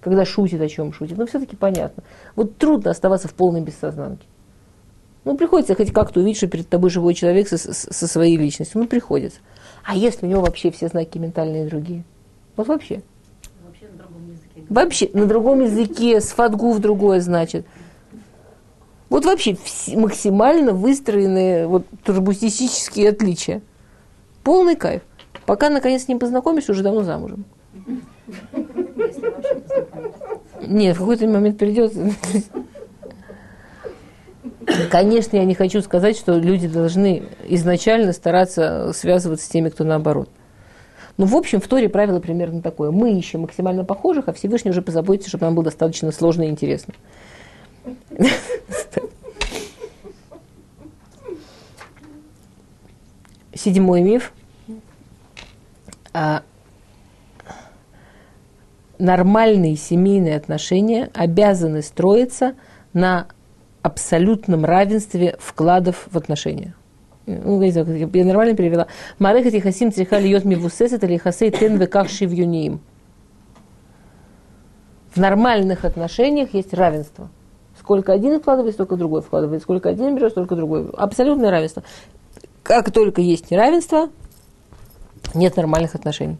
Когда 0.00 0.24
шутит, 0.24 0.60
о 0.60 0.68
чем 0.68 0.92
шутит. 0.92 1.16
Но 1.16 1.26
все-таки 1.26 1.56
понятно. 1.56 2.02
Вот 2.36 2.56
трудно 2.56 2.90
оставаться 2.90 3.28
в 3.28 3.34
полной 3.34 3.60
бессознанке. 3.60 4.26
Ну, 5.24 5.36
приходится 5.36 5.74
хоть 5.74 5.92
как-то 5.92 6.20
увидеть, 6.20 6.38
что 6.38 6.48
перед 6.48 6.68
тобой 6.68 6.90
живой 6.90 7.14
человек 7.14 7.48
со, 7.48 7.58
со 7.58 8.06
своей 8.08 8.36
личностью. 8.36 8.80
Ну, 8.80 8.86
приходится. 8.86 9.40
А 9.84 9.94
если 9.94 10.26
у 10.26 10.28
него 10.28 10.40
вообще 10.40 10.70
все 10.70 10.88
знаки 10.88 11.18
ментальные 11.18 11.66
другие? 11.66 12.04
Вот 12.60 12.68
вообще. 12.68 13.02
Вообще 13.64 13.86
на 13.88 13.96
другом 13.96 14.30
языке. 14.30 14.66
Вообще, 14.68 15.10
на 15.14 15.26
другом 15.26 15.60
языке, 15.62 16.20
с 16.20 16.28
фатгу 16.28 16.72
в 16.72 16.78
другое, 16.78 17.20
значит. 17.20 17.64
Вот 19.08 19.24
вообще 19.24 19.56
максимально 19.96 20.72
выстроенные 20.72 21.66
вот, 21.66 21.86
турбустические 22.04 23.08
отличия. 23.08 23.62
Полный 24.44 24.76
кайф. 24.76 25.00
Пока 25.46 25.70
наконец 25.70 26.04
с 26.04 26.08
ним 26.08 26.18
познакомишься, 26.18 26.72
уже 26.72 26.82
давно 26.82 27.02
замужем. 27.02 27.46
Нет, 30.60 30.96
в 30.96 30.98
какой-то 30.98 31.26
момент 31.28 31.56
придется. 31.56 32.12
Конечно, 34.90 35.38
я 35.38 35.46
не 35.46 35.54
хочу 35.54 35.80
сказать, 35.80 36.18
что 36.18 36.38
люди 36.38 36.68
должны 36.68 37.22
изначально 37.48 38.12
стараться 38.12 38.92
связываться 38.92 39.46
с 39.46 39.48
теми, 39.48 39.70
кто 39.70 39.82
наоборот. 39.82 40.28
Но, 41.16 41.26
в 41.26 41.34
общем, 41.36 41.60
в 41.60 41.68
Торе 41.68 41.88
правило 41.88 42.20
примерно 42.20 42.62
такое. 42.62 42.90
Мы 42.90 43.12
ищем 43.18 43.40
максимально 43.40 43.84
похожих, 43.84 44.28
а 44.28 44.32
Всевышний 44.32 44.70
уже 44.70 44.82
позаботится, 44.82 45.28
чтобы 45.28 45.44
нам 45.44 45.54
было 45.54 45.64
достаточно 45.64 46.12
сложно 46.12 46.44
и 46.44 46.48
интересно. 46.48 46.94
Седьмой 53.54 54.00
миф. 54.02 54.32
А, 56.12 56.42
нормальные 58.98 59.76
семейные 59.76 60.36
отношения 60.36 61.10
обязаны 61.14 61.82
строиться 61.82 62.54
на 62.92 63.28
абсолютном 63.82 64.64
равенстве 64.64 65.36
вкладов 65.38 66.08
в 66.10 66.16
отношения. 66.16 66.74
Ну, 67.44 67.62
я 67.62 68.24
нормально 68.24 68.56
перевела. 68.56 68.86
Марехат 69.18 69.54
Яхасим 69.54 69.92
цриха 69.92 70.18
льет 70.18 70.44
мивусесет 70.44 71.04
или 71.04 71.16
хасей 71.16 71.50
тен 71.50 71.76
веках 71.76 72.08
шивюниим. 72.08 72.80
В 75.14 75.18
нормальных 75.18 75.84
отношениях 75.84 76.54
есть 76.54 76.72
равенство. 76.72 77.28
Сколько 77.78 78.12
один 78.12 78.40
вкладывает, 78.40 78.74
столько 78.74 78.96
другой 78.96 79.22
вкладывает. 79.22 79.62
Сколько 79.62 79.88
один 79.88 80.14
берет, 80.14 80.32
столько 80.32 80.54
другой. 80.54 80.88
Абсолютное 80.90 81.50
равенство. 81.50 81.82
Как 82.62 82.92
только 82.92 83.20
есть 83.20 83.50
неравенство, 83.50 84.10
нет 85.34 85.56
нормальных 85.56 85.94
отношений. 85.94 86.38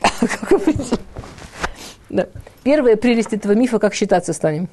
Первая 2.64 2.96
прелесть 2.96 3.32
этого 3.32 3.52
мифа, 3.52 3.78
как 3.78 3.94
считаться 3.94 4.32
станем. 4.32 4.68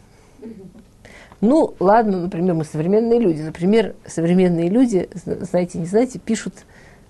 Ну, 1.42 1.76
ладно, 1.80 2.22
например, 2.22 2.56
мы 2.56 2.64
современные 2.64 3.20
люди. 3.20 3.42
Например, 3.42 3.96
современные 4.06 4.70
люди, 4.70 5.10
знаете, 5.14 5.80
не 5.80 5.86
знаете, 5.86 6.20
пишут 6.20 6.54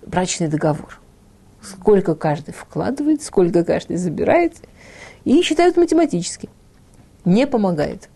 брачный 0.06 0.48
договор. 0.48 1.00
Сколько 1.62 2.16
каждый 2.16 2.54
вкладывает, 2.54 3.24
сколько 3.24 3.64
каждый 3.64 3.98
забирает. 3.98 4.54
И 5.24 5.42
считают 5.42 5.78
математически. 5.78 6.50
Не 7.24 7.48
помогает. 7.48 8.10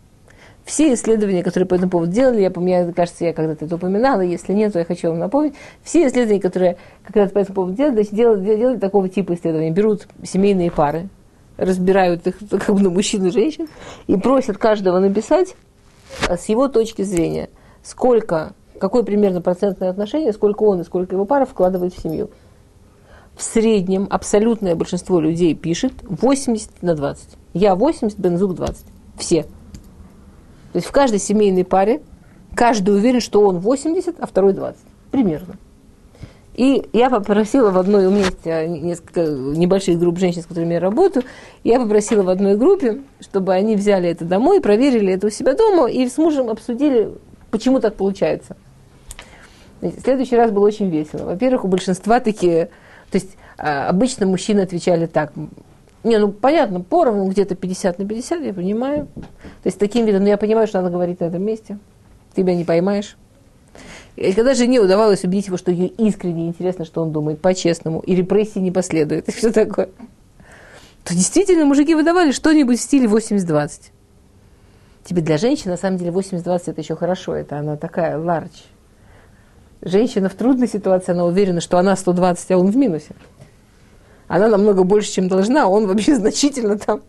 Все 0.66 0.93
исследования, 0.93 1.43
которые 1.43 1.68
по 1.68 1.74
этому 1.74 1.89
поводу 1.89 2.12
делали, 2.12 2.41
я, 2.41 2.51
мне 2.55 2.93
кажется, 2.93 3.26
я 3.26 3.34
когда-то 3.34 3.66
это 3.66 3.76
упоминала, 3.76 4.22
если 4.22 4.53
нет, 4.53 4.74
то 4.74 4.78
я 4.78 4.86
хочу 4.86 5.10
вам 5.10 5.18
напомнить, 5.18 5.55
все 5.82 6.07
исследования, 6.07 6.39
которые 6.39 6.78
когда-то 7.03 7.34
по 7.34 7.39
этому 7.39 7.55
поводу 7.55 7.76
делали, 7.76 8.07
делали, 8.12 8.55
делали 8.55 8.78
такого 8.78 9.10
типа 9.10 9.34
исследования. 9.34 9.72
Берут 9.72 10.07
семейные 10.24 10.70
пары, 10.70 11.10
разбирают 11.57 12.28
их 12.28 12.38
как 12.49 12.76
бы 12.76 12.82
на 12.82 12.91
мужчин 12.91 13.26
и 13.26 13.32
женщин 13.32 13.68
и 14.05 14.16
просят 14.16 14.60
каждого 14.60 14.99
написать 14.99 15.55
с 16.30 16.45
его 16.45 16.68
точки 16.68 17.01
зрения, 17.01 17.49
сколько, 17.84 18.53
какое 18.80 19.03
примерно 19.03 19.41
процентное 19.41 19.89
отношение, 19.89 20.34
сколько 20.34 20.64
он 20.64 20.82
и 20.82 20.84
сколько 20.84 21.16
его 21.16 21.26
пара 21.26 21.45
вкладывает 21.45 21.93
в 21.93 22.01
семью. 22.01 22.30
В 23.36 23.43
среднем 23.43 24.07
абсолютное 24.10 24.76
большинство 24.76 25.20
людей 25.20 25.55
пишет 25.55 25.93
80 26.01 26.84
на 26.84 26.95
20. 26.95 27.30
Я 27.53 27.76
80, 27.76 28.20
Бензук 28.20 28.55
20. 28.55 28.86
Все. 29.18 29.43
То 29.43 30.76
есть 30.76 30.88
в 30.88 30.91
каждой 30.91 31.20
семейной 31.20 31.64
паре 31.64 32.01
каждый 32.53 32.93
уверен, 32.93 33.22
что 33.22 33.41
он 33.47 33.60
80, 33.60 34.16
а 34.20 34.28
второй 34.28 34.53
20. 34.53 34.82
Примерно. 35.12 35.55
И 36.60 36.89
я 36.91 37.10
попросила 37.10 37.72
в 37.72 37.78
одной, 37.78 38.07
у 38.07 38.10
меня 38.12 38.26
есть 38.26 38.45
а, 38.45 38.68
несколько 38.68 39.22
небольших 39.22 39.97
групп 39.97 40.20
женщин, 40.20 40.41
с 40.41 40.45
которыми 40.45 40.74
я 40.74 40.82
работаю, 40.82 41.24
я 41.64 41.80
попросила 41.80 42.22
в 42.22 42.28
одной 42.28 42.57
группе, 42.57 42.99
чтобы 43.22 43.53
они 43.53 43.78
взяли 43.78 44.10
это 44.10 44.26
домой, 44.26 44.60
проверили 44.60 45.14
это 45.14 45.28
у 45.28 45.30
себя 45.30 45.53
дома 45.53 45.89
и 45.89 46.05
с 46.05 46.18
мужем 46.18 46.49
обсудили, 46.49 47.14
почему 47.49 47.80
так 47.80 47.95
получается. 47.95 48.57
В 49.80 50.01
следующий 50.01 50.36
раз 50.36 50.51
было 50.51 50.68
очень 50.68 50.89
весело. 50.89 51.28
Во-первых, 51.28 51.64
у 51.64 51.70
большинства 51.70 52.20
такие, 52.20 52.66
то 53.10 53.20
есть 53.20 53.38
а, 53.57 53.88
обычно 53.88 54.26
мужчины 54.26 54.60
отвечали 54.60 55.05
так, 55.05 55.32
не, 56.03 56.18
ну 56.18 56.30
понятно, 56.30 56.82
поровну 56.82 57.30
где-то 57.30 57.55
50 57.55 57.99
на 57.99 58.05
50, 58.05 58.41
я 58.41 58.53
понимаю. 58.53 59.07
То 59.16 59.68
есть 59.68 59.80
таким 59.80 60.05
видом, 60.05 60.24
но 60.24 60.28
я 60.28 60.36
понимаю, 60.38 60.68
что 60.68 60.82
надо 60.82 60.91
говорить 60.91 61.22
на 61.22 61.26
этом 61.28 61.41
месте. 61.41 61.78
Ты 62.34 62.43
меня 62.43 62.57
не 62.57 62.66
поймаешь. 62.66 63.16
И 64.20 64.34
когда 64.34 64.53
жене 64.53 64.82
удавалось 64.82 65.24
убедить 65.24 65.47
его, 65.47 65.55
что 65.55 65.72
ей 65.72 65.88
искренне 65.97 66.49
интересно, 66.49 66.84
что 66.84 67.01
он 67.01 67.13
думает, 67.13 67.39
по-честному, 67.39 68.01
и 68.01 68.13
репрессии 68.15 68.59
не 68.59 68.70
последует, 68.70 69.30
и 69.30 69.32
все 69.32 69.49
такое, 69.49 69.88
то 71.05 71.13
действительно 71.13 71.63
мужики 71.63 71.95
выдавали 71.95 72.34
что-нибудь 72.34 72.80
в 72.80 72.82
стиле 72.82 73.05
80-20. 73.05 73.91
Тебе 75.05 75.22
для 75.22 75.38
женщины, 75.38 75.72
на 75.72 75.78
самом 75.78 75.97
деле, 75.97 76.11
80-20 76.11 76.63
это 76.65 76.82
еще 76.82 76.97
хорошо, 76.97 77.34
это 77.34 77.59
она 77.59 77.78
такая 77.78 78.17
ларч. 78.17 78.51
Женщина 79.82 80.28
в 80.28 80.34
трудной 80.34 80.67
ситуации, 80.67 81.13
она 81.13 81.24
уверена, 81.24 81.61
что 81.61 81.78
она 81.78 81.95
120, 81.95 82.51
а 82.51 82.57
он 82.57 82.72
в 82.72 82.76
минусе 82.76 83.15
она 84.30 84.47
намного 84.47 84.84
больше, 84.84 85.11
чем 85.11 85.28
должна, 85.28 85.63
а 85.63 85.67
он 85.67 85.88
вообще 85.88 86.15
значительно 86.17 86.78
там. 86.78 87.01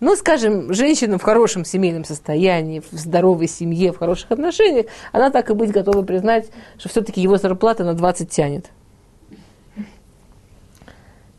Ну, 0.00 0.16
скажем, 0.16 0.72
женщина 0.72 1.18
в 1.18 1.22
хорошем 1.22 1.64
семейном 1.64 2.04
состоянии, 2.04 2.80
в 2.80 2.92
здоровой 2.92 3.48
семье, 3.48 3.92
в 3.92 3.98
хороших 3.98 4.32
отношениях, 4.32 4.86
она 5.12 5.30
так 5.30 5.50
и 5.50 5.54
быть 5.54 5.70
готова 5.70 6.02
признать, 6.02 6.50
что 6.78 6.88
все-таки 6.88 7.20
его 7.20 7.36
зарплата 7.36 7.84
на 7.84 7.94
20 7.94 8.28
тянет. 8.28 8.70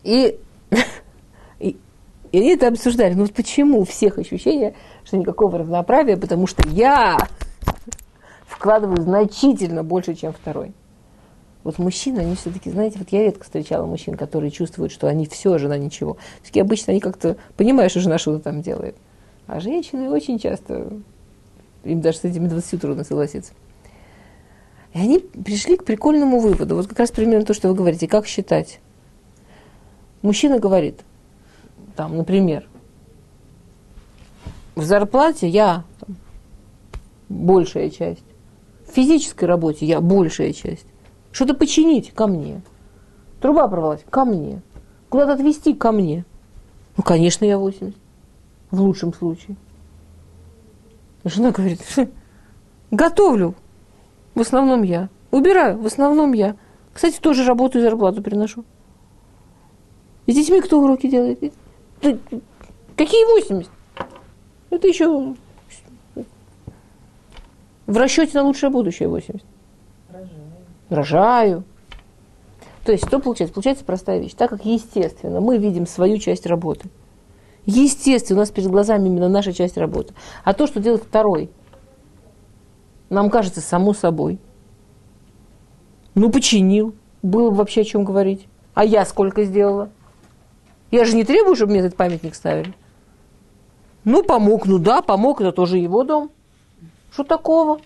И, 0.03 0.39
и, 1.59 1.77
и 2.31 2.37
они 2.37 2.55
это 2.55 2.67
обсуждали. 2.67 3.13
Ну, 3.13 3.27
почему 3.27 3.81
у 3.81 3.85
всех 3.85 4.17
ощущение, 4.17 4.75
что 5.03 5.17
никакого 5.17 5.59
равноправия, 5.59 6.15
потому 6.15 6.47
что 6.47 6.67
я 6.69 7.17
вкладываю 8.47 9.01
значительно 9.01 9.83
больше, 9.83 10.15
чем 10.15 10.31
второй. 10.31 10.73
Вот 11.65 11.79
мужчины, 11.79 12.19
они 12.19 12.35
все-таки, 12.35 12.69
знаете, 12.69 12.99
вот 12.99 13.09
я 13.09 13.23
редко 13.23 13.43
встречала 13.43 13.87
мужчин, 13.87 14.15
которые 14.15 14.51
чувствуют, 14.51 14.91
что 14.91 15.07
они 15.07 15.25
все, 15.25 15.57
жена 15.57 15.79
ничего. 15.79 16.15
Все-таки 16.43 16.59
обычно 16.59 16.91
они 16.91 16.99
как-то 16.99 17.37
понимают, 17.57 17.89
что 17.89 18.01
жена 18.01 18.19
что-то 18.19 18.43
там 18.43 18.61
делает. 18.61 18.95
А 19.47 19.59
женщины 19.59 20.11
очень 20.11 20.37
часто, 20.37 20.93
им 21.83 22.01
даже 22.01 22.19
с 22.19 22.23
этими 22.23 22.47
20 22.47 22.79
трудно 22.79 23.03
согласиться. 23.03 23.53
И 24.93 24.99
они 24.99 25.17
пришли 25.17 25.75
к 25.75 25.85
прикольному 25.85 26.39
выводу. 26.39 26.75
Вот 26.75 26.85
как 26.85 26.99
раз 26.99 27.09
примерно 27.09 27.47
то, 27.47 27.55
что 27.55 27.69
вы 27.69 27.73
говорите. 27.73 28.07
Как 28.07 28.27
считать? 28.27 28.79
Мужчина 30.21 30.59
говорит, 30.59 30.99
там, 31.95 32.15
например, 32.15 32.69
в 34.75 34.83
зарплате 34.83 35.47
я 35.47 35.83
там, 35.99 36.15
большая 37.27 37.89
часть. 37.89 38.23
В 38.87 38.91
физической 38.91 39.45
работе 39.45 39.87
я 39.87 39.99
большая 39.99 40.53
часть. 40.53 40.85
Что-то 41.35 41.53
починить 41.53 42.13
ко 42.13 42.27
мне. 42.27 42.61
Труба 43.41 43.67
порвалась 43.67 44.05
ко 44.09 44.23
мне. 44.23 44.61
Куда-то 45.09 45.33
отвезти 45.33 45.73
ко 45.73 45.91
мне. 45.91 46.23
Ну, 46.95 47.03
конечно, 47.03 47.43
я 47.43 47.57
80. 47.57 47.93
В 48.71 48.81
лучшем 48.81 49.13
случае. 49.13 49.57
Жена 51.25 51.51
говорит, 51.51 51.81
готовлю. 52.89 53.53
В 54.33 54.39
основном 54.39 54.83
я. 54.83 55.09
Убираю. 55.31 55.77
В 55.77 55.85
основном 55.85 56.31
я. 56.31 56.55
Кстати, 56.93 57.19
тоже 57.19 57.43
работаю 57.43 57.83
зарплату 57.83 58.23
приношу. 58.23 58.63
И 60.27 60.31
с 60.31 60.35
детьми 60.35 60.61
кто 60.61 60.79
уроки 60.79 61.09
делает? 61.09 61.53
Какие 62.95 63.41
80? 63.41 63.69
Это 64.69 64.87
еще 64.87 65.35
в 67.87 67.97
расчете 67.97 68.37
на 68.37 68.43
лучшее 68.43 68.69
будущее 68.69 69.09
80 69.09 69.43
рожаю. 70.89 71.63
То 72.83 72.91
есть 72.91 73.07
что 73.07 73.19
получается? 73.19 73.53
Получается 73.53 73.83
простая 73.83 74.19
вещь. 74.19 74.33
Так 74.33 74.51
как, 74.51 74.65
естественно, 74.65 75.41
мы 75.41 75.57
видим 75.57 75.87
свою 75.87 76.17
часть 76.17 76.45
работы. 76.45 76.89
Естественно, 77.65 78.39
у 78.39 78.41
нас 78.41 78.51
перед 78.51 78.69
глазами 78.69 79.07
именно 79.07 79.27
наша 79.27 79.51
часть 79.51 79.77
работы. 79.77 80.13
А 80.43 80.53
то, 80.53 80.67
что 80.67 80.79
делает 80.79 81.03
второй, 81.03 81.49
нам 83.09 83.29
кажется 83.29 83.61
само 83.61 83.93
собой. 83.93 84.39
Ну, 86.13 86.31
починил. 86.31 86.95
Было 87.23 87.49
бы 87.49 87.57
вообще 87.57 87.81
о 87.81 87.85
чем 87.85 88.03
говорить. 88.03 88.47
А 88.75 88.85
я 88.85 89.03
сколько 89.05 89.43
сделала? 89.45 89.89
Я 90.91 91.05
же 91.05 91.15
не 91.15 91.23
требую, 91.23 91.55
чтобы 91.55 91.71
мне 91.71 91.81
этот 91.81 91.95
памятник 91.95 92.35
ставили. 92.35 92.73
Ну, 94.03 94.23
помог, 94.23 94.67
ну 94.67 94.77
да, 94.77 95.01
помог, 95.01 95.41
это 95.41 95.51
тоже 95.51 95.79
его 95.79 96.03
дом. 96.03 96.29
Что 97.11 97.23
такого? 97.23 97.79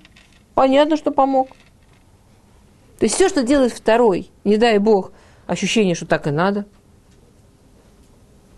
Понятно, 0.53 0.97
что 0.97 1.11
помог. 1.11 1.47
То 2.99 3.05
есть 3.05 3.15
все, 3.15 3.29
что 3.29 3.43
делает 3.43 3.71
второй, 3.71 4.29
не 4.43 4.57
дай 4.57 4.77
бог, 4.77 5.13
ощущение, 5.47 5.95
что 5.95 6.05
так 6.05 6.27
и 6.27 6.31
надо. 6.31 6.65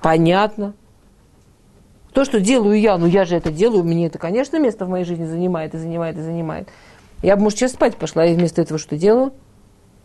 Понятно. 0.01 0.73
То, 2.11 2.25
что 2.25 2.41
делаю 2.41 2.79
я, 2.79 2.97
ну 2.97 3.05
я 3.05 3.23
же 3.23 3.35
это 3.35 3.51
делаю, 3.51 3.83
мне 3.83 4.07
это, 4.07 4.17
конечно, 4.17 4.57
место 4.59 4.85
в 4.85 4.89
моей 4.89 5.05
жизни 5.05 5.25
занимает 5.25 5.75
и 5.75 5.77
занимает 5.77 6.17
и 6.17 6.21
занимает. 6.21 6.67
Я 7.21 7.35
бы, 7.35 7.43
может, 7.43 7.59
сейчас 7.59 7.73
спать 7.73 7.95
пошла, 7.95 8.25
и 8.25 8.33
вместо 8.33 8.61
этого 8.61 8.79
что 8.79 8.97
делаю? 8.97 9.31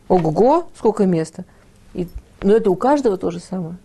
Ого-го, 0.07 0.69
сколько 0.77 1.07
места. 1.07 1.47
И, 1.95 2.07
но 2.43 2.53
это 2.53 2.71
у 2.71 2.77
каждого 2.77 3.17
то 3.17 3.31
же 3.31 3.41
самое. 3.41 3.79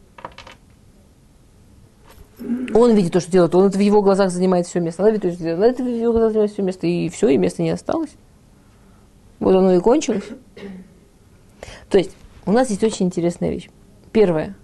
Он 2.73 2.93
видит 2.93 3.13
то, 3.13 3.21
что 3.21 3.31
делает, 3.31 3.55
он 3.55 3.67
это 3.67 3.77
в 3.77 3.81
его 3.81 4.01
глазах 4.01 4.31
занимает 4.31 4.67
все 4.67 4.81
место. 4.81 5.01
Она 5.01 5.11
видит 5.11 5.23
то, 5.23 5.31
что 5.31 5.43
делает, 5.43 5.59
она 5.59 5.67
это 5.67 5.83
в 5.83 5.87
его 5.87 6.11
глазах 6.11 6.31
занимает 6.31 6.51
все 6.51 6.61
место. 6.61 6.87
И 6.87 7.07
все, 7.07 7.29
и 7.29 7.37
места 7.37 7.61
не 7.63 7.69
осталось. 7.69 8.11
Вот 9.41 9.55
оно 9.55 9.73
и 9.73 9.79
кончилось. 9.79 10.23
То 11.89 11.97
есть 11.97 12.15
у 12.45 12.51
нас 12.51 12.69
есть 12.69 12.83
очень 12.83 13.07
интересная 13.07 13.49
вещь. 13.49 13.69
Первое. 14.11 14.55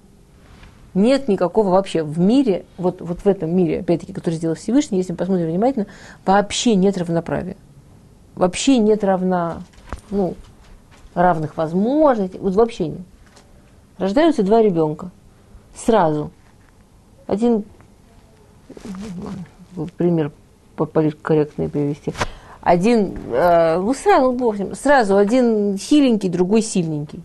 Нет 0.94 1.28
никакого 1.28 1.72
вообще 1.72 2.04
в 2.04 2.20
мире, 2.20 2.66
вот, 2.78 3.02
вот 3.02 3.22
в 3.22 3.28
этом 3.28 3.56
мире, 3.56 3.80
опять-таки, 3.80 4.14
который 4.14 4.36
сделал 4.36 4.56
Всевышний, 4.56 5.00
если 5.00 5.12
мы 5.12 5.18
посмотрим 5.18 5.48
внимательно, 5.48 5.88
вообще 6.26 6.76
нет 6.76 6.98
равноправия. 6.98 7.58
Вообще 8.36 8.78
нет 8.78 9.04
равна, 9.04 9.64
ну, 10.12 10.36
равных 11.16 11.58
возможностей. 11.58 12.38
Вот 12.38 12.54
вообще 12.56 12.88
нет. 12.88 13.02
Рождаются 13.98 14.44
два 14.44 14.62
ребенка. 14.62 15.10
Сразу. 15.76 16.32
Один, 17.26 17.64
пример 19.98 20.32
политкорректный 20.76 21.68
привести 21.68 22.14
один, 22.68 23.18
э, 23.32 23.80
ну 23.80 23.94
сразу, 23.94 24.34
в 24.34 24.44
общем, 24.44 24.76
сразу 24.76 25.16
один 25.16 25.78
хиленький, 25.78 26.28
другой 26.28 26.62
сильненький. 26.62 27.24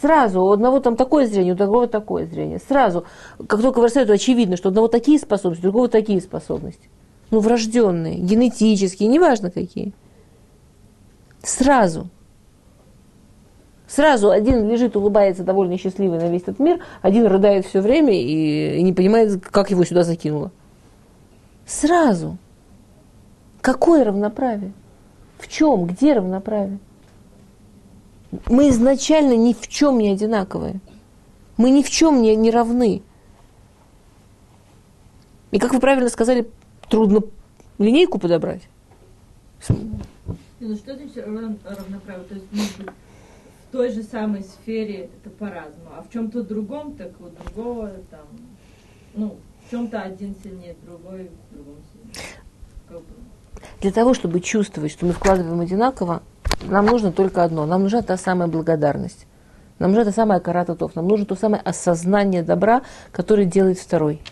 Сразу 0.00 0.42
у 0.42 0.50
одного 0.50 0.80
там 0.80 0.96
такое 0.96 1.26
зрение, 1.26 1.54
у 1.54 1.56
другого 1.56 1.86
такое 1.86 2.26
зрение. 2.26 2.58
Сразу, 2.58 3.04
как 3.46 3.62
только 3.62 3.78
вырастает, 3.78 4.08
то 4.08 4.14
очевидно, 4.14 4.56
что 4.56 4.68
у 4.68 4.70
одного 4.70 4.88
такие 4.88 5.20
способности, 5.20 5.60
у 5.60 5.68
другого 5.70 5.86
такие 5.86 6.20
способности. 6.20 6.88
Ну, 7.30 7.38
врожденные, 7.38 8.16
генетические, 8.16 9.08
неважно 9.08 9.52
какие. 9.52 9.92
Сразу. 11.44 12.08
Сразу 13.86 14.30
один 14.30 14.68
лежит, 14.68 14.96
улыбается, 14.96 15.44
довольно 15.44 15.78
счастливый 15.78 16.18
на 16.18 16.28
весь 16.28 16.42
этот 16.42 16.58
мир, 16.58 16.80
один 17.02 17.26
рыдает 17.26 17.64
все 17.66 17.80
время 17.80 18.20
и, 18.20 18.78
и 18.78 18.82
не 18.82 18.92
понимает, 18.92 19.46
как 19.46 19.70
его 19.70 19.84
сюда 19.84 20.02
закинуло. 20.02 20.50
Сразу. 21.66 22.36
Какое 23.66 24.04
равноправие? 24.04 24.72
В 25.38 25.48
чем? 25.48 25.86
Где 25.86 26.12
равноправие? 26.12 26.78
Мы 28.46 28.68
изначально 28.68 29.36
ни 29.36 29.54
в 29.54 29.66
чем 29.66 29.98
не 29.98 30.10
одинаковые. 30.10 30.78
Мы 31.56 31.70
ни 31.70 31.82
в 31.82 31.90
чем 31.90 32.22
не, 32.22 32.36
не 32.36 32.52
равны. 32.52 33.02
И 35.50 35.58
как 35.58 35.74
вы 35.74 35.80
правильно 35.80 36.08
сказали, 36.10 36.48
трудно 36.88 37.22
линейку 37.78 38.20
подобрать. 38.20 38.62
Ну 39.68 40.76
что 40.76 40.94
значит 40.94 41.26
равноправие? 41.26 42.24
То 42.28 42.34
есть, 42.34 42.46
в 42.52 43.72
той 43.72 43.90
же 43.90 44.04
самой 44.04 44.44
сфере 44.44 45.10
это 45.12 45.28
по-разному, 45.30 45.90
а 45.98 46.04
в 46.04 46.12
чем-то 46.12 46.44
другом, 46.44 46.94
так 46.94 47.10
у 47.20 47.30
другого 47.30 47.90
там 48.12 48.26
ну, 49.14 49.36
в 49.66 49.70
чем-то 49.72 50.02
один 50.02 50.36
сильнее, 50.40 50.76
другой 50.84 51.32
в 51.50 51.54
другом 51.54 51.78
сильнее. 51.92 53.25
Для 53.80 53.92
того, 53.92 54.14
чтобы 54.14 54.40
чувствовать, 54.40 54.92
что 54.92 55.06
мы 55.06 55.12
вкладываем 55.12 55.60
одинаково, 55.60 56.22
нам 56.62 56.86
нужно 56.86 57.12
только 57.12 57.44
одно. 57.44 57.66
Нам 57.66 57.82
нужна 57.82 58.02
та 58.02 58.16
самая 58.16 58.48
благодарность. 58.48 59.26
Нам 59.78 59.90
нужна 59.90 60.04
та 60.04 60.12
самая 60.12 60.40
карататов. 60.40 60.94
Нам 60.96 61.06
нужно 61.06 61.26
то 61.26 61.36
самое 61.36 61.62
осознание 61.62 62.42
добра, 62.42 62.82
которое 63.12 63.44
делает 63.44 63.78
второй. 63.78 64.22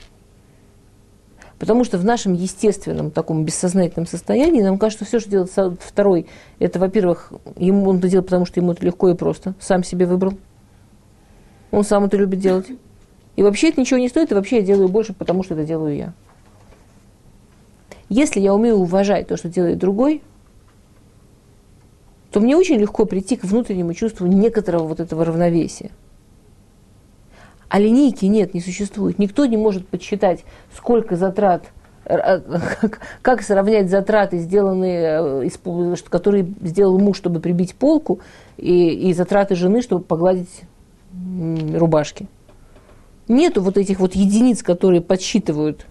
Потому 1.59 1.85
что 1.85 1.99
в 1.99 2.05
нашем 2.05 2.33
естественном, 2.33 3.11
таком 3.11 3.45
бессознательном 3.45 4.07
состоянии 4.07 4.63
нам 4.63 4.79
кажется, 4.79 5.05
что 5.05 5.19
все, 5.19 5.21
что 5.21 5.31
делает 5.31 5.81
второй, 5.81 6.27
это, 6.59 6.79
во-первых, 6.79 7.33
ему 7.57 7.89
он 7.89 7.99
это 7.99 8.09
делает, 8.09 8.27
потому 8.27 8.45
что 8.45 8.61
ему 8.61 8.73
это 8.73 8.85
легко 8.85 9.09
и 9.09 9.15
просто, 9.15 9.55
сам 9.61 9.85
себе 9.85 10.07
выбрал. 10.07 10.35
Он 11.71 11.85
сам 11.85 12.05
это 12.05 12.17
любит 12.17 12.41
делать. 12.41 12.67
И 13.37 13.43
вообще 13.43 13.69
это 13.69 13.81
ничего 13.81 13.99
не 13.99 14.09
стоит, 14.09 14.31
и 14.31 14.35
вообще 14.35 14.57
я 14.57 14.63
делаю 14.63 14.89
больше, 14.89 15.13
потому 15.13 15.43
что 15.43 15.55
это 15.55 15.65
делаю 15.65 15.97
я. 15.97 16.13
Если 18.09 18.41
я 18.41 18.55
умею 18.55 18.77
уважать 18.77 19.29
то, 19.29 19.37
что 19.37 19.49
делает 19.49 19.79
другой, 19.79 20.23
то 22.31 22.41
мне 22.41 22.57
очень 22.57 22.77
легко 22.77 23.05
прийти 23.05 23.37
к 23.37 23.45
внутреннему 23.45 23.95
чувству 23.95 24.27
некоторого 24.27 24.89
вот 24.89 25.01
этого 25.01 25.25
равновесия. 25.25 25.91
А 27.69 27.79
линейки 27.79 28.25
нет, 28.27 28.55
не 28.55 28.61
существует. 28.61 29.19
Никто 29.19 29.47
не 29.47 29.57
может 29.57 29.89
подсчитать, 29.89 30.45
сколько 30.77 31.17
затрат, 31.17 31.65
э, 32.05 32.41
как- 32.81 33.01
как 33.23 33.43
сравнять 33.43 33.89
затраты, 33.91 34.39
сделанные, 34.39 35.45
э, 35.45 35.99
которые 36.11 36.47
сделал 36.61 36.99
муж, 36.99 37.17
чтобы 37.17 37.41
прибить 37.41 37.75
полку, 37.75 38.21
и, 38.57 39.09
и 39.09 39.13
затраты 39.15 39.55
жены, 39.55 39.81
чтобы 39.81 40.05
погладить 40.05 40.63
рубашки. 41.75 42.27
Нету 43.29 43.63
вот 43.63 43.79
этих 43.79 44.01
вот 44.01 44.15
единиц, 44.15 44.63
которые 44.63 45.01
подсчитывают. 45.01 45.87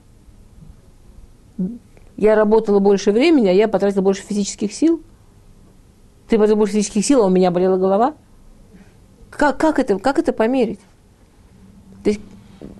Я 2.23 2.35
работала 2.35 2.79
больше 2.79 3.11
времени, 3.11 3.49
а 3.49 3.51
я 3.51 3.67
потратила 3.67 4.01
больше 4.01 4.21
физических 4.21 4.71
сил. 4.71 5.03
Ты 6.29 6.37
потратил 6.37 6.55
больше 6.55 6.75
физических 6.75 7.05
сил, 7.05 7.21
а 7.21 7.25
у 7.25 7.29
меня 7.29 7.51
болела 7.51 7.75
голова. 7.75 8.13
Как, 9.29 9.57
как, 9.57 9.77
это, 9.77 9.99
как 9.99 10.19
это 10.19 10.31
померить? 10.31 10.79
То 12.01 12.11
есть, 12.11 12.21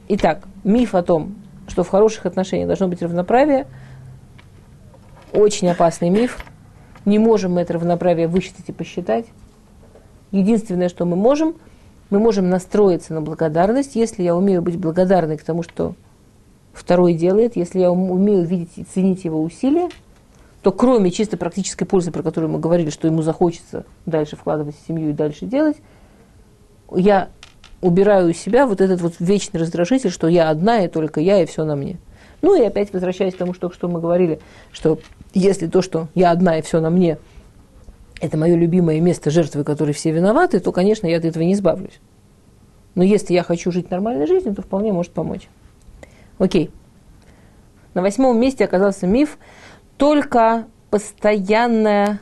итак, 0.07 0.47
миф 0.63 0.95
о 0.95 1.03
том, 1.03 1.35
что 1.67 1.83
в 1.83 1.89
хороших 1.89 2.25
отношениях 2.25 2.67
должно 2.67 2.87
быть 2.87 3.01
равноправие, 3.01 3.67
очень 5.33 5.67
опасный 5.67 6.09
миф. 6.09 6.41
Не 7.03 7.19
можем 7.19 7.55
мы 7.55 7.61
это 7.63 7.73
равноправие 7.73 8.29
высчитать 8.29 8.69
и 8.69 8.71
посчитать. 8.71 9.25
Единственное, 10.31 10.87
что 10.87 11.03
мы 11.03 11.17
можем, 11.17 11.55
мы 12.09 12.19
можем 12.19 12.49
настроиться 12.49 13.13
на 13.13 13.19
благодарность, 13.19 13.97
если 13.97 14.23
я 14.23 14.37
умею 14.37 14.61
быть 14.61 14.77
благодарной 14.77 15.35
к 15.35 15.43
тому, 15.43 15.63
что 15.63 15.95
второй 16.73 17.13
делает, 17.13 17.55
если 17.55 17.79
я 17.79 17.91
ум- 17.91 18.11
умею 18.11 18.45
видеть 18.45 18.71
и 18.75 18.83
ценить 18.83 19.23
его 19.23 19.41
усилия, 19.41 19.89
то 20.61 20.71
кроме 20.71 21.11
чисто 21.11 21.37
практической 21.37 21.85
пользы, 21.85 22.11
про 22.11 22.23
которую 22.23 22.51
мы 22.51 22.59
говорили, 22.59 22.89
что 22.89 23.07
ему 23.07 23.21
захочется 23.21 23.85
дальше 24.05 24.35
вкладывать 24.35 24.75
в 24.75 24.87
семью 24.87 25.09
и 25.09 25.13
дальше 25.13 25.45
делать, 25.45 25.77
я 26.95 27.29
убираю 27.81 28.29
из 28.29 28.37
себя 28.37 28.65
вот 28.65 28.81
этот 28.81 29.01
вот 29.01 29.15
вечный 29.19 29.59
раздражитель, 29.59 30.09
что 30.09 30.27
я 30.27 30.49
одна 30.49 30.83
и 30.83 30.87
только 30.87 31.19
я, 31.19 31.41
и 31.41 31.45
все 31.45 31.65
на 31.65 31.75
мне. 31.75 31.97
Ну 32.41 32.61
и 32.61 32.65
опять 32.65 32.91
возвращаясь 32.93 33.35
к 33.35 33.37
тому, 33.37 33.53
что, 33.53 33.71
что 33.71 33.87
мы 33.87 33.99
говорили, 33.99 34.39
что 34.71 34.99
если 35.33 35.67
то, 35.67 35.81
что 35.81 36.07
я 36.15 36.31
одна 36.31 36.57
и 36.57 36.61
все 36.61 36.79
на 36.79 36.89
мне, 36.89 37.17
это 38.21 38.37
мое 38.37 38.55
любимое 38.55 39.01
место 39.01 39.31
жертвы, 39.31 39.65
которой 39.65 39.91
все 39.91 40.11
виноваты, 40.11 40.59
то, 40.61 40.71
конечно, 40.71 41.07
я 41.07 41.17
от 41.17 41.25
этого 41.25 41.43
не 41.43 41.53
избавлюсь. 41.53 41.99
Но 42.95 43.03
если 43.03 43.33
я 43.33 43.43
хочу 43.43 43.71
жить 43.71 43.89
нормальной 43.91 44.27
жизнью, 44.27 44.55
то 44.55 44.61
вполне 44.61 44.93
может 44.93 45.11
помочь. 45.11 45.49
Окей. 46.43 46.71
На 47.93 48.01
восьмом 48.01 48.37
месте 48.37 48.65
оказался 48.65 49.07
миф 49.07 49.37
только 49.95 50.65
постоянная 50.89 52.19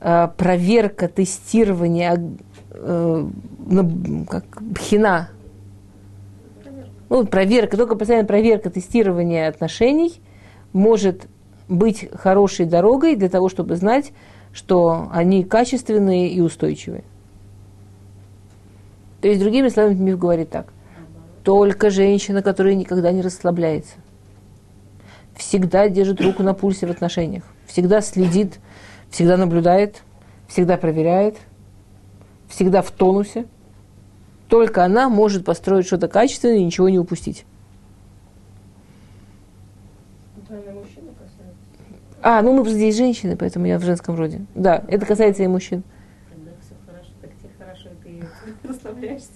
э, 0.00 0.28
проверка, 0.34 1.08
тестирование, 1.08 2.38
э, 2.70 3.26
на- 3.66 4.24
как 4.24 4.62
бхина, 4.62 5.28
ну, 7.10 7.26
проверка, 7.26 7.76
только 7.76 7.96
постоянная 7.96 8.26
проверка, 8.26 8.70
тестирование 8.70 9.46
отношений 9.46 10.22
может 10.72 11.28
быть 11.68 12.08
хорошей 12.14 12.64
дорогой 12.64 13.14
для 13.14 13.28
того, 13.28 13.50
чтобы 13.50 13.76
знать, 13.76 14.12
что 14.54 15.08
они 15.12 15.44
качественные 15.44 16.30
и 16.30 16.40
устойчивые. 16.40 17.04
То 19.20 19.28
есть, 19.28 19.38
другими 19.38 19.68
словами, 19.68 19.96
миф 19.96 20.18
говорит 20.18 20.48
так. 20.48 20.73
Только 21.44 21.90
женщина, 21.90 22.42
которая 22.42 22.74
никогда 22.74 23.12
не 23.12 23.20
расслабляется, 23.20 23.96
всегда 25.36 25.88
держит 25.90 26.22
руку 26.22 26.42
на 26.42 26.54
пульсе 26.54 26.86
в 26.86 26.90
отношениях, 26.90 27.44
всегда 27.66 28.00
следит, 28.00 28.58
всегда 29.10 29.36
наблюдает, 29.36 30.02
всегда 30.48 30.78
проверяет, 30.78 31.36
всегда 32.48 32.80
в 32.80 32.90
тонусе. 32.90 33.46
Только 34.48 34.84
она 34.84 35.10
может 35.10 35.44
построить 35.44 35.86
что-то 35.86 36.08
качественное 36.08 36.56
и 36.56 36.64
ничего 36.64 36.88
не 36.88 36.98
упустить. 36.98 37.44
А, 42.22 42.40
ну 42.40 42.54
мы 42.54 42.66
здесь 42.70 42.96
женщины, 42.96 43.36
поэтому 43.36 43.66
я 43.66 43.78
в 43.78 43.84
женском 43.84 44.16
роде. 44.16 44.46
Да, 44.54 44.82
это 44.88 45.04
касается 45.04 45.42
и 45.42 45.46
мужчин. 45.46 45.82
Когда 46.30 46.52
все 46.62 46.74
хорошо, 46.86 47.10
так 47.20 47.30
тебе 47.36 47.50
хорошо, 47.58 47.90
и 48.06 48.22
ты 48.62 48.68
расслабляешься. 48.68 49.33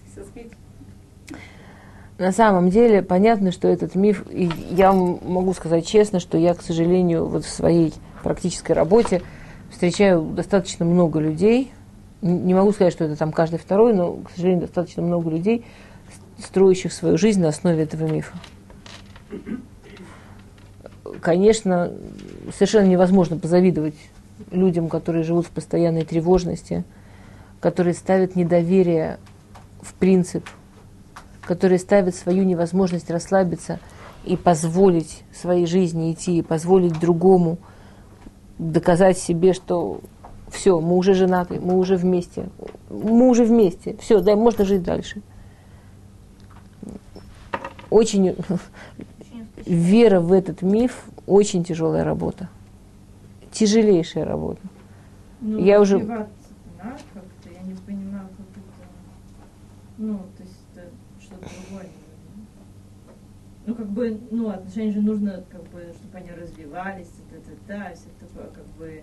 На 2.19 2.33
самом 2.33 2.69
деле 2.69 3.01
понятно, 3.01 3.53
что 3.53 3.69
этот 3.69 3.95
миф, 3.95 4.25
и 4.29 4.51
я 4.71 4.93
могу 4.93 5.55
сказать 5.55 5.87
честно, 5.87 6.19
что 6.19 6.37
я, 6.37 6.53
к 6.55 6.63
сожалению, 6.63 7.27
вот 7.27 7.45
в 7.45 7.49
своей 7.49 7.95
практической 8.25 8.73
работе 8.73 9.23
встречаю 9.71 10.23
достаточно 10.23 10.85
много 10.85 11.21
людей, 11.21 11.71
не 12.21 12.55
могу 12.55 12.73
сказать, 12.73 12.93
что 12.93 13.05
это 13.05 13.15
там 13.15 13.31
каждый 13.31 13.61
второй, 13.61 13.95
но, 13.95 14.15
к 14.15 14.31
сожалению, 14.33 14.63
достаточно 14.63 15.03
много 15.03 15.31
людей, 15.31 15.65
строящих 16.39 16.93
свою 16.93 17.17
жизнь 17.17 17.41
на 17.41 17.49
основе 17.49 17.85
этого 17.85 18.09
мифа. 18.09 18.37
Конечно, 21.21 21.93
совершенно 22.53 22.87
невозможно 22.87 23.37
позавидовать 23.37 23.95
людям, 24.51 24.89
которые 24.89 25.23
живут 25.23 25.47
в 25.47 25.51
постоянной 25.51 26.05
тревожности, 26.05 26.85
которые 27.61 27.95
ставят 27.95 28.35
недоверие 28.35 29.19
в 29.81 29.95
принцип, 29.95 30.45
которые 31.49 31.79
ставят 31.79 32.15
свою 32.15 32.45
невозможность 32.45 33.11
расслабиться 33.11 33.81
и 34.23 34.37
позволить 34.37 35.23
своей 35.33 35.65
жизни 35.65 36.13
идти, 36.13 36.37
и 36.37 36.43
позволить 36.43 37.01
другому 37.01 37.57
доказать 38.59 39.17
себе, 39.17 39.55
что 39.55 40.03
все, 40.51 40.79
мы 40.79 40.97
уже 40.97 41.15
женаты, 41.15 41.59
мы 41.59 41.79
уже 41.79 41.97
вместе, 41.97 42.51
мы 42.91 43.31
уже 43.31 43.45
вместе, 43.45 43.97
все, 43.99 44.21
да, 44.21 44.37
можно 44.37 44.67
жить 44.67 44.83
дальше. 44.83 45.23
Очень 47.89 48.37
вера 49.65 50.21
в 50.21 50.33
этот 50.33 50.61
миф 50.61 51.07
очень 51.27 51.65
тяжелая 51.65 52.05
работа, 52.05 52.51
тяжелейшая 53.53 54.27
работа. 54.27 54.61
Ну, 55.41 55.59
Я 55.59 55.81
уже- 55.81 55.99
как-то, 56.01 57.49
я 57.55 57.63
не 57.63 57.75
понимаю, 57.75 58.29
как 58.37 58.47
это... 58.53 58.91
Ну, 59.97 60.19
то 60.37 60.43
есть 60.43 60.59
это 60.75 60.89
что-то 61.21 61.49
другое. 61.69 61.89
Ну, 63.69 63.75
как 63.75 63.91
бы, 63.91 64.19
ну, 64.31 64.49
отношения 64.49 64.93
же 64.93 65.03
нужно, 65.03 65.45
как 65.51 65.63
бы, 65.65 65.93
чтобы 65.93 66.17
они 66.17 66.31
развивались, 66.31 67.11
это, 67.29 67.37
это, 67.37 67.51
да, 67.69 67.93
все 67.95 68.09
такое, 68.19 68.47
как 68.47 68.65
бы... 68.79 69.03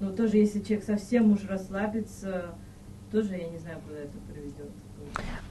Ну, 0.00 0.12
тоже, 0.12 0.38
если 0.38 0.58
человек 0.58 0.84
совсем 0.84 1.30
уж 1.30 1.44
расслабится, 1.48 2.46
тоже 3.12 3.36
я 3.36 3.48
не 3.48 3.58
знаю, 3.58 3.78
куда 3.86 4.00
это 4.00 4.18
приведет. 4.28 4.70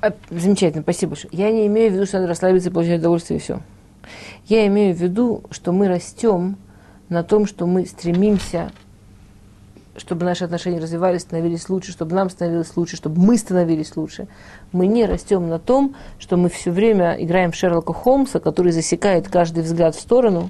А, 0.01 0.11
Замечательно, 0.29 0.83
спасибо 0.83 1.11
большое. 1.11 1.29
Я 1.31 1.49
не 1.49 1.65
имею 1.67 1.91
в 1.91 1.93
виду, 1.93 2.05
что 2.05 2.17
надо 2.17 2.27
расслабиться 2.27 2.69
и 2.69 2.73
получать 2.73 2.99
удовольствие 2.99 3.39
и 3.39 3.41
все. 3.41 3.61
Я 4.47 4.67
имею 4.67 4.93
в 4.93 4.99
виду, 4.99 5.43
что 5.51 5.71
мы 5.71 5.87
растем 5.87 6.57
на 7.07 7.23
том, 7.23 7.45
что 7.45 7.67
мы 7.67 7.85
стремимся, 7.85 8.73
чтобы 9.99 10.25
наши 10.25 10.45
отношения 10.45 10.79
развивались, 10.79 11.21
становились 11.21 11.69
лучше, 11.69 11.91
чтобы 11.91 12.15
нам 12.15 12.29
становилось 12.29 12.75
лучше, 12.75 12.97
чтобы 12.97 13.21
мы 13.21 13.37
становились 13.37 13.95
лучше. 13.95 14.27
Мы 14.71 14.87
не 14.87 15.05
растем 15.05 15.47
на 15.47 15.59
том, 15.59 15.95
что 16.17 16.37
мы 16.37 16.49
все 16.49 16.71
время 16.71 17.15
играем 17.19 17.51
в 17.51 17.55
Шерлока 17.55 17.93
Холмса, 17.93 18.39
который 18.39 18.71
засекает 18.71 19.27
каждый 19.27 19.63
взгляд 19.63 19.95
в 19.95 19.99
сторону, 19.99 20.49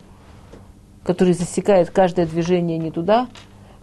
который 1.03 1.33
засекает 1.33 1.89
каждое 1.89 2.25
движение 2.25 2.77
не 2.77 2.91
туда, 2.91 3.27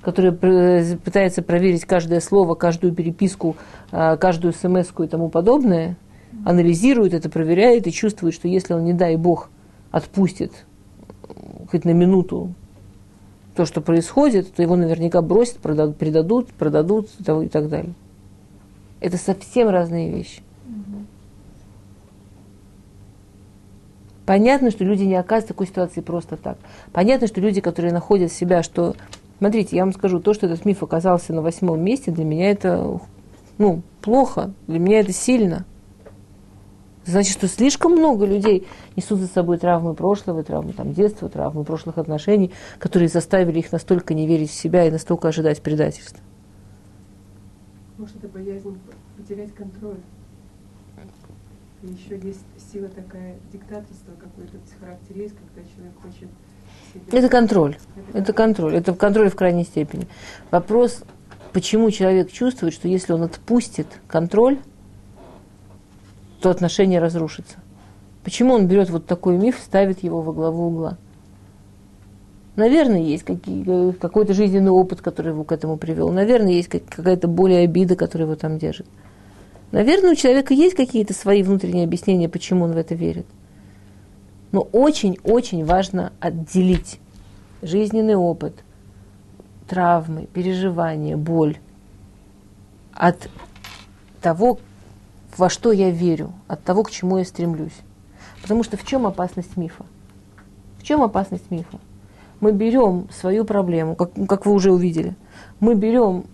который 0.00 0.32
пр- 0.32 0.98
пытается 0.98 1.42
проверить 1.42 1.84
каждое 1.84 2.20
слово, 2.20 2.54
каждую 2.54 2.94
переписку, 2.94 3.56
а, 3.90 4.16
каждую 4.16 4.52
смс 4.52 4.92
и 4.98 5.06
тому 5.06 5.28
подобное, 5.28 5.96
анализирует 6.44 7.12
это, 7.14 7.28
проверяет 7.28 7.86
и 7.86 7.92
чувствует, 7.92 8.34
что 8.34 8.46
если 8.46 8.74
он, 8.74 8.84
не 8.84 8.92
дай 8.92 9.16
бог, 9.16 9.50
отпустит 9.90 10.52
хоть 11.70 11.84
на 11.84 11.90
минуту 11.90 12.54
то, 13.56 13.66
что 13.66 13.80
происходит, 13.80 14.52
то 14.54 14.62
его 14.62 14.76
наверняка 14.76 15.22
бросят, 15.22 15.56
продадут, 15.56 15.96
предадут, 15.96 16.48
продадут 16.50 17.08
и 17.18 17.48
так 17.48 17.68
далее. 17.68 17.94
Это 19.00 19.16
совсем 19.16 19.68
разные 19.68 20.10
вещи. 20.10 20.42
Понятно, 24.24 24.70
что 24.70 24.84
люди 24.84 25.04
не 25.04 25.14
оказываются 25.14 25.46
в 25.46 25.54
такой 25.54 25.66
ситуации 25.68 26.00
просто 26.00 26.36
так. 26.36 26.58
Понятно, 26.92 27.28
что 27.28 27.40
люди, 27.40 27.60
которые 27.60 27.92
находят 27.92 28.32
себя, 28.32 28.62
что... 28.62 28.96
Смотрите, 29.38 29.76
я 29.76 29.84
вам 29.84 29.92
скажу, 29.92 30.18
то, 30.18 30.34
что 30.34 30.46
этот 30.46 30.64
миф 30.64 30.82
оказался 30.82 31.32
на 31.32 31.42
восьмом 31.42 31.80
месте, 31.80 32.10
для 32.10 32.24
меня 32.24 32.50
это 32.50 33.00
ну, 33.58 33.82
плохо, 34.02 34.52
для 34.66 34.78
меня 34.78 35.00
это 35.00 35.12
сильно. 35.12 35.64
Значит, 37.06 37.34
что 37.34 37.46
слишком 37.46 37.92
много 37.92 38.26
людей 38.26 38.66
несут 38.96 39.20
за 39.20 39.28
собой 39.28 39.58
травмы 39.58 39.94
прошлого, 39.94 40.42
травмы 40.42 40.72
там, 40.72 40.92
детства, 40.92 41.28
травмы 41.28 41.62
прошлых 41.64 41.98
отношений, 41.98 42.52
которые 42.80 43.08
заставили 43.08 43.60
их 43.60 43.70
настолько 43.70 44.12
не 44.12 44.26
верить 44.26 44.50
в 44.50 44.54
себя 44.54 44.84
и 44.86 44.90
настолько 44.90 45.28
ожидать 45.28 45.62
предательства. 45.62 46.18
Может, 47.96 48.16
это 48.16 48.28
боязнь 48.28 48.76
потерять 49.16 49.54
контроль. 49.54 49.98
И 51.82 51.86
еще 51.86 52.18
есть 52.26 52.44
сила 52.72 52.88
такая, 52.88 53.36
диктаторство 53.52 54.12
какое-то 54.18 54.56
в 54.58 54.80
характере 54.80 55.22
есть, 55.22 55.34
когда 55.36 55.68
человек 55.74 55.94
хочет 56.02 56.28
себя... 56.92 57.18
Это 57.18 57.28
контроль. 57.28 57.76
Это 58.14 58.32
контроль. 58.32 58.74
Это 58.74 58.94
контроль 58.94 59.30
в 59.30 59.36
крайней 59.36 59.64
степени. 59.64 60.08
Вопрос, 60.50 61.04
почему 61.52 61.90
человек 61.90 62.32
чувствует, 62.32 62.74
что 62.74 62.88
если 62.88 63.12
он 63.12 63.22
отпустит 63.22 63.86
контроль, 64.08 64.58
то 66.46 66.50
отношение 66.50 67.00
разрушится. 67.00 67.56
Почему 68.22 68.54
он 68.54 68.68
берет 68.68 68.88
вот 68.88 69.04
такой 69.04 69.36
миф, 69.36 69.58
ставит 69.58 70.04
его 70.04 70.22
во 70.22 70.32
главу 70.32 70.68
угла? 70.68 70.96
Наверное, 72.54 73.00
есть 73.00 73.24
какие, 73.24 73.90
какой-то 73.90 74.32
жизненный 74.32 74.70
опыт, 74.70 75.00
который 75.00 75.32
его 75.32 75.42
к 75.42 75.50
этому 75.50 75.76
привел. 75.76 76.12
Наверное, 76.12 76.52
есть 76.52 76.68
какая-то 76.68 77.26
более 77.26 77.64
обида, 77.64 77.96
которая 77.96 78.28
его 78.28 78.36
там 78.36 78.58
держит. 78.58 78.86
Наверное, 79.72 80.12
у 80.12 80.14
человека 80.14 80.54
есть 80.54 80.76
какие-то 80.76 81.14
свои 81.14 81.42
внутренние 81.42 81.82
объяснения, 81.82 82.28
почему 82.28 82.66
он 82.66 82.74
в 82.74 82.76
это 82.76 82.94
верит. 82.94 83.26
Но 84.52 84.60
очень-очень 84.60 85.64
важно 85.64 86.12
отделить 86.20 87.00
жизненный 87.60 88.14
опыт, 88.14 88.54
травмы, 89.66 90.28
переживания, 90.32 91.16
боль 91.16 91.56
от 92.92 93.28
того, 94.22 94.60
во 95.36 95.48
что 95.50 95.72
я 95.72 95.90
верю, 95.90 96.32
от 96.48 96.62
того, 96.62 96.82
к 96.82 96.90
чему 96.90 97.18
я 97.18 97.24
стремлюсь. 97.24 97.76
Потому 98.42 98.62
что 98.62 98.76
в 98.76 98.84
чем 98.84 99.06
опасность 99.06 99.56
мифа? 99.56 99.84
В 100.78 100.82
чем 100.82 101.02
опасность 101.02 101.50
мифа? 101.50 101.78
Мы 102.40 102.52
берем 102.52 103.08
свою 103.10 103.44
проблему, 103.44 103.96
как, 103.96 104.10
как 104.28 104.46
вы 104.46 104.52
уже 104.52 104.72
увидели, 104.72 105.14
мы 105.58 105.74
берем 105.74 106.24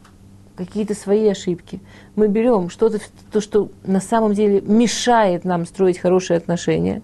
какие-то 0.56 0.94
свои 0.94 1.28
ошибки, 1.28 1.80
мы 2.16 2.28
берем 2.28 2.70
что-то, 2.70 2.98
то, 3.30 3.40
что 3.40 3.70
на 3.84 4.00
самом 4.00 4.34
деле 4.34 4.60
мешает 4.60 5.44
нам 5.44 5.64
строить 5.64 5.98
хорошие 5.98 6.36
отношения, 6.36 7.02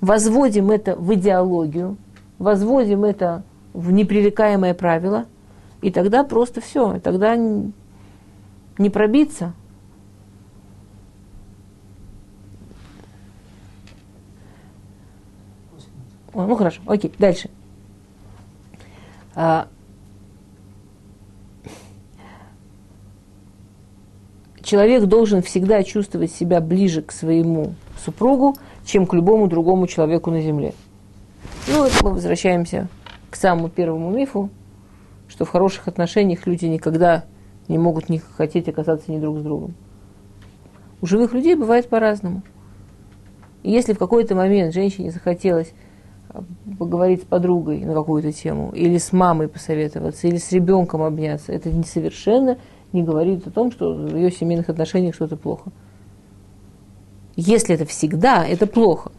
возводим 0.00 0.70
это 0.70 0.96
в 0.96 1.14
идеологию, 1.14 1.96
возводим 2.38 3.04
это 3.04 3.44
в 3.72 3.90
непререкаемое 3.92 4.74
правило, 4.74 5.26
и 5.80 5.90
тогда 5.90 6.24
просто 6.24 6.60
все, 6.60 7.00
тогда 7.00 7.36
не 7.36 8.90
пробиться– 8.90 9.54
ну 16.34 16.56
хорошо, 16.56 16.80
окей, 16.86 17.12
дальше. 17.18 17.50
А, 19.34 19.68
человек 24.62 25.04
должен 25.04 25.42
всегда 25.42 25.82
чувствовать 25.82 26.32
себя 26.32 26.60
ближе 26.60 27.02
к 27.02 27.12
своему 27.12 27.74
супругу, 28.04 28.56
чем 28.84 29.06
к 29.06 29.14
любому 29.14 29.46
другому 29.46 29.86
человеку 29.86 30.30
на 30.30 30.40
земле. 30.40 30.74
Ну, 31.68 31.84
это 31.84 32.04
мы 32.04 32.10
возвращаемся 32.10 32.88
к 33.30 33.36
самому 33.36 33.68
первому 33.68 34.10
мифу, 34.10 34.50
что 35.28 35.44
в 35.44 35.50
хороших 35.50 35.88
отношениях 35.88 36.46
люди 36.46 36.66
никогда 36.66 37.24
не 37.68 37.78
могут 37.78 38.08
не 38.08 38.18
хотеть 38.18 38.68
оказаться 38.68 39.10
ни 39.10 39.18
друг 39.18 39.38
с 39.38 39.42
другом. 39.42 39.74
У 41.00 41.06
живых 41.06 41.32
людей 41.32 41.54
бывает 41.54 41.88
по-разному. 41.88 42.42
И 43.62 43.70
если 43.70 43.94
в 43.94 43.98
какой-то 43.98 44.34
момент 44.34 44.74
женщине 44.74 45.10
захотелось 45.10 45.72
поговорить 46.78 47.22
с 47.22 47.24
подругой 47.24 47.84
на 47.84 47.94
какую-то 47.94 48.32
тему, 48.32 48.72
или 48.74 48.98
с 48.98 49.12
мамой 49.12 49.48
посоветоваться, 49.48 50.26
или 50.26 50.36
с 50.36 50.50
ребенком 50.52 51.02
обняться, 51.02 51.52
это 51.52 51.70
не 51.70 51.84
совершенно 51.84 52.58
не 52.92 53.02
говорит 53.02 53.46
о 53.46 53.50
том, 53.50 53.72
что 53.72 53.92
в 53.92 54.16
ее 54.16 54.30
семейных 54.30 54.68
отношениях 54.68 55.14
что-то 55.14 55.36
плохо. 55.36 55.70
Если 57.36 57.74
это 57.74 57.84
всегда, 57.84 58.46
это 58.46 58.66
плохо. 58.66 59.10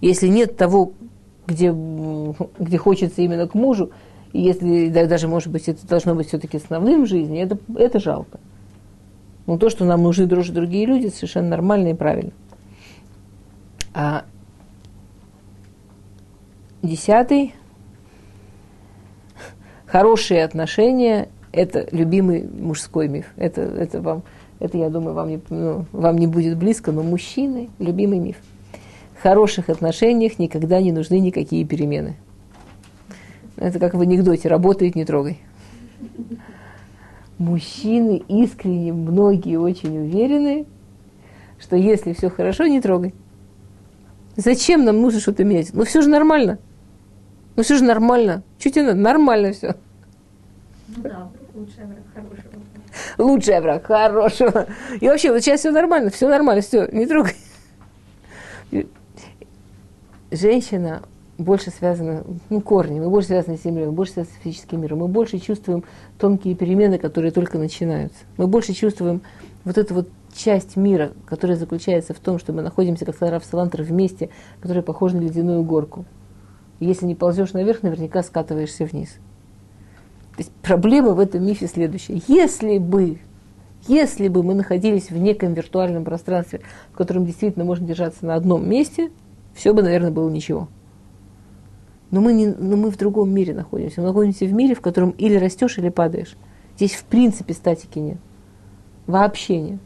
Если 0.00 0.28
нет 0.28 0.56
того, 0.56 0.92
где, 1.46 1.74
где 2.58 2.78
хочется 2.78 3.22
именно 3.22 3.46
к 3.46 3.54
мужу, 3.54 3.90
если 4.32 4.88
даже, 4.88 5.28
может 5.28 5.50
быть, 5.50 5.68
это 5.68 5.86
должно 5.86 6.14
быть 6.14 6.28
все-таки 6.28 6.56
основным 6.56 7.04
в 7.04 7.08
жизни, 7.08 7.40
это, 7.40 7.58
это 7.76 8.00
жалко. 8.00 8.40
Но 9.46 9.58
то, 9.58 9.70
что 9.70 9.84
нам 9.84 10.02
нужны 10.02 10.26
дружить 10.26 10.54
другие 10.54 10.86
люди, 10.86 11.08
совершенно 11.08 11.48
нормально 11.48 11.88
и 11.88 11.94
правильно. 11.94 12.32
А 13.94 14.24
Десятый. 16.86 17.52
Хорошие 19.86 20.44
отношения– 20.44 21.28
это 21.52 21.88
любимый 21.90 22.44
мужской 22.48 23.08
миф. 23.08 23.26
Это, 23.36 23.62
это 23.62 24.00
вам, 24.00 24.22
это, 24.60 24.78
я 24.78 24.88
думаю, 24.88 25.14
вам 25.14 25.28
не, 25.28 25.40
ну, 25.48 25.86
вам 25.90 26.16
не 26.16 26.28
будет 26.28 26.56
близко, 26.56 26.92
но 26.92 27.02
мужчины– 27.02 27.70
любимый 27.80 28.20
миф. 28.20 28.36
В 29.18 29.22
хороших 29.22 29.68
отношениях 29.68 30.38
никогда 30.38 30.80
не 30.80 30.92
нужны 30.92 31.18
никакие 31.18 31.64
перемены. 31.64 32.14
Это 33.56 33.80
как 33.80 33.94
в 33.94 34.00
анекдоте 34.00 34.48
«работает, 34.48 34.94
не 34.94 35.04
трогай». 35.04 35.40
Мужчины 37.36 38.22
искренне, 38.28 38.92
многие 38.92 39.56
очень 39.56 39.98
уверены, 39.98 40.66
что 41.58 41.74
если 41.74 42.12
все 42.12 42.30
хорошо, 42.30 42.66
не 42.66 42.80
трогай. 42.80 43.12
Зачем 44.36 44.84
нам 44.84 45.00
нужно 45.00 45.18
что-то 45.18 45.42
менять? 45.42 45.70
Ну 45.72 45.84
все 45.84 46.00
же 46.00 46.08
нормально. 46.08 46.58
Ну 47.56 47.62
все 47.62 47.76
же 47.76 47.84
нормально. 47.84 48.42
Тебе 48.58 48.82
надо? 48.82 48.98
Нормально 48.98 49.52
все. 49.52 49.74
Ну 50.88 51.02
да, 51.02 51.28
лучший 51.54 51.84
враг 51.84 52.04
хорошего. 52.14 52.62
Лучший 53.18 53.60
враг 53.60 53.86
хорошего. 53.86 54.66
И 55.00 55.08
вообще, 55.08 55.32
вот 55.32 55.42
сейчас 55.42 55.60
все 55.60 55.70
нормально, 55.70 56.10
все 56.10 56.28
нормально, 56.28 56.62
все, 56.62 56.86
не 56.92 57.06
трогай. 57.06 57.34
Женщина 60.30 61.02
больше 61.38 61.70
связана, 61.70 62.24
ну, 62.50 62.60
корни, 62.60 62.98
мы 62.98 63.10
больше 63.10 63.28
связаны 63.28 63.58
с 63.58 63.62
землей, 63.62 63.86
мы 63.86 63.92
больше 63.92 64.14
связаны 64.14 64.36
с 64.36 64.42
физическим 64.42 64.80
миром, 64.80 64.98
мы 64.98 65.08
больше 65.08 65.38
чувствуем 65.38 65.84
тонкие 66.18 66.54
перемены, 66.54 66.98
которые 66.98 67.30
только 67.30 67.58
начинаются. 67.58 68.18
Мы 68.36 68.46
больше 68.46 68.72
чувствуем 68.72 69.22
вот 69.64 69.78
эту 69.78 69.94
вот 69.94 70.08
часть 70.34 70.76
мира, 70.76 71.12
которая 71.26 71.56
заключается 71.56 72.14
в 72.14 72.20
том, 72.20 72.38
что 72.38 72.52
мы 72.52 72.62
находимся, 72.62 73.04
как 73.04 73.14
сказал 73.14 73.34
Раф 73.34 73.44
Салантер, 73.44 73.82
вместе, 73.82 74.30
которая 74.60 74.82
похожа 74.82 75.16
на 75.16 75.20
ледяную 75.20 75.62
горку. 75.62 76.04
Если 76.80 77.06
не 77.06 77.14
ползешь 77.14 77.52
наверх, 77.52 77.82
наверняка 77.82 78.22
скатываешься 78.22 78.84
вниз. 78.84 79.18
То 80.36 80.42
есть 80.42 80.52
проблема 80.62 81.12
в 81.12 81.20
этом 81.20 81.44
мифе 81.44 81.66
следующая. 81.66 82.20
Если 82.28 82.78
бы, 82.78 83.18
если 83.88 84.28
бы 84.28 84.42
мы 84.42 84.54
находились 84.54 85.10
в 85.10 85.16
неком 85.16 85.54
виртуальном 85.54 86.04
пространстве, 86.04 86.60
в 86.92 86.96
котором 86.96 87.24
действительно 87.24 87.64
можно 87.64 87.86
держаться 87.86 88.26
на 88.26 88.34
одном 88.34 88.68
месте, 88.68 89.10
все 89.54 89.72
бы, 89.72 89.82
наверное, 89.82 90.10
было 90.10 90.28
ничего. 90.28 90.68
Но 92.10 92.20
мы, 92.20 92.34
не, 92.34 92.46
но 92.46 92.76
мы 92.76 92.90
в 92.90 92.98
другом 92.98 93.32
мире 93.32 93.54
находимся. 93.54 94.00
Мы 94.02 94.08
находимся 94.08 94.44
в 94.44 94.52
мире, 94.52 94.74
в 94.74 94.80
котором 94.80 95.10
или 95.10 95.36
растешь, 95.36 95.78
или 95.78 95.88
падаешь. 95.88 96.36
Здесь 96.76 96.92
в 96.92 97.04
принципе 97.04 97.54
статики 97.54 97.98
нет. 97.98 98.18
Вообще 99.06 99.60
нет. 99.60 99.80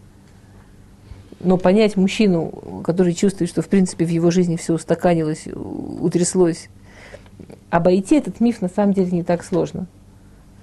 Но 1.38 1.56
понять 1.56 1.96
мужчину, 1.96 2.82
который 2.84 3.14
чувствует, 3.14 3.48
что 3.48 3.62
в 3.62 3.68
принципе 3.68 4.04
в 4.04 4.10
его 4.10 4.30
жизни 4.30 4.56
все 4.56 4.74
устаканилось, 4.74 5.46
утряслось, 5.46 6.68
обойти 7.70 8.16
этот 8.16 8.40
миф 8.40 8.60
на 8.60 8.68
самом 8.68 8.92
деле 8.92 9.10
не 9.10 9.22
так 9.22 9.44
сложно. 9.44 9.86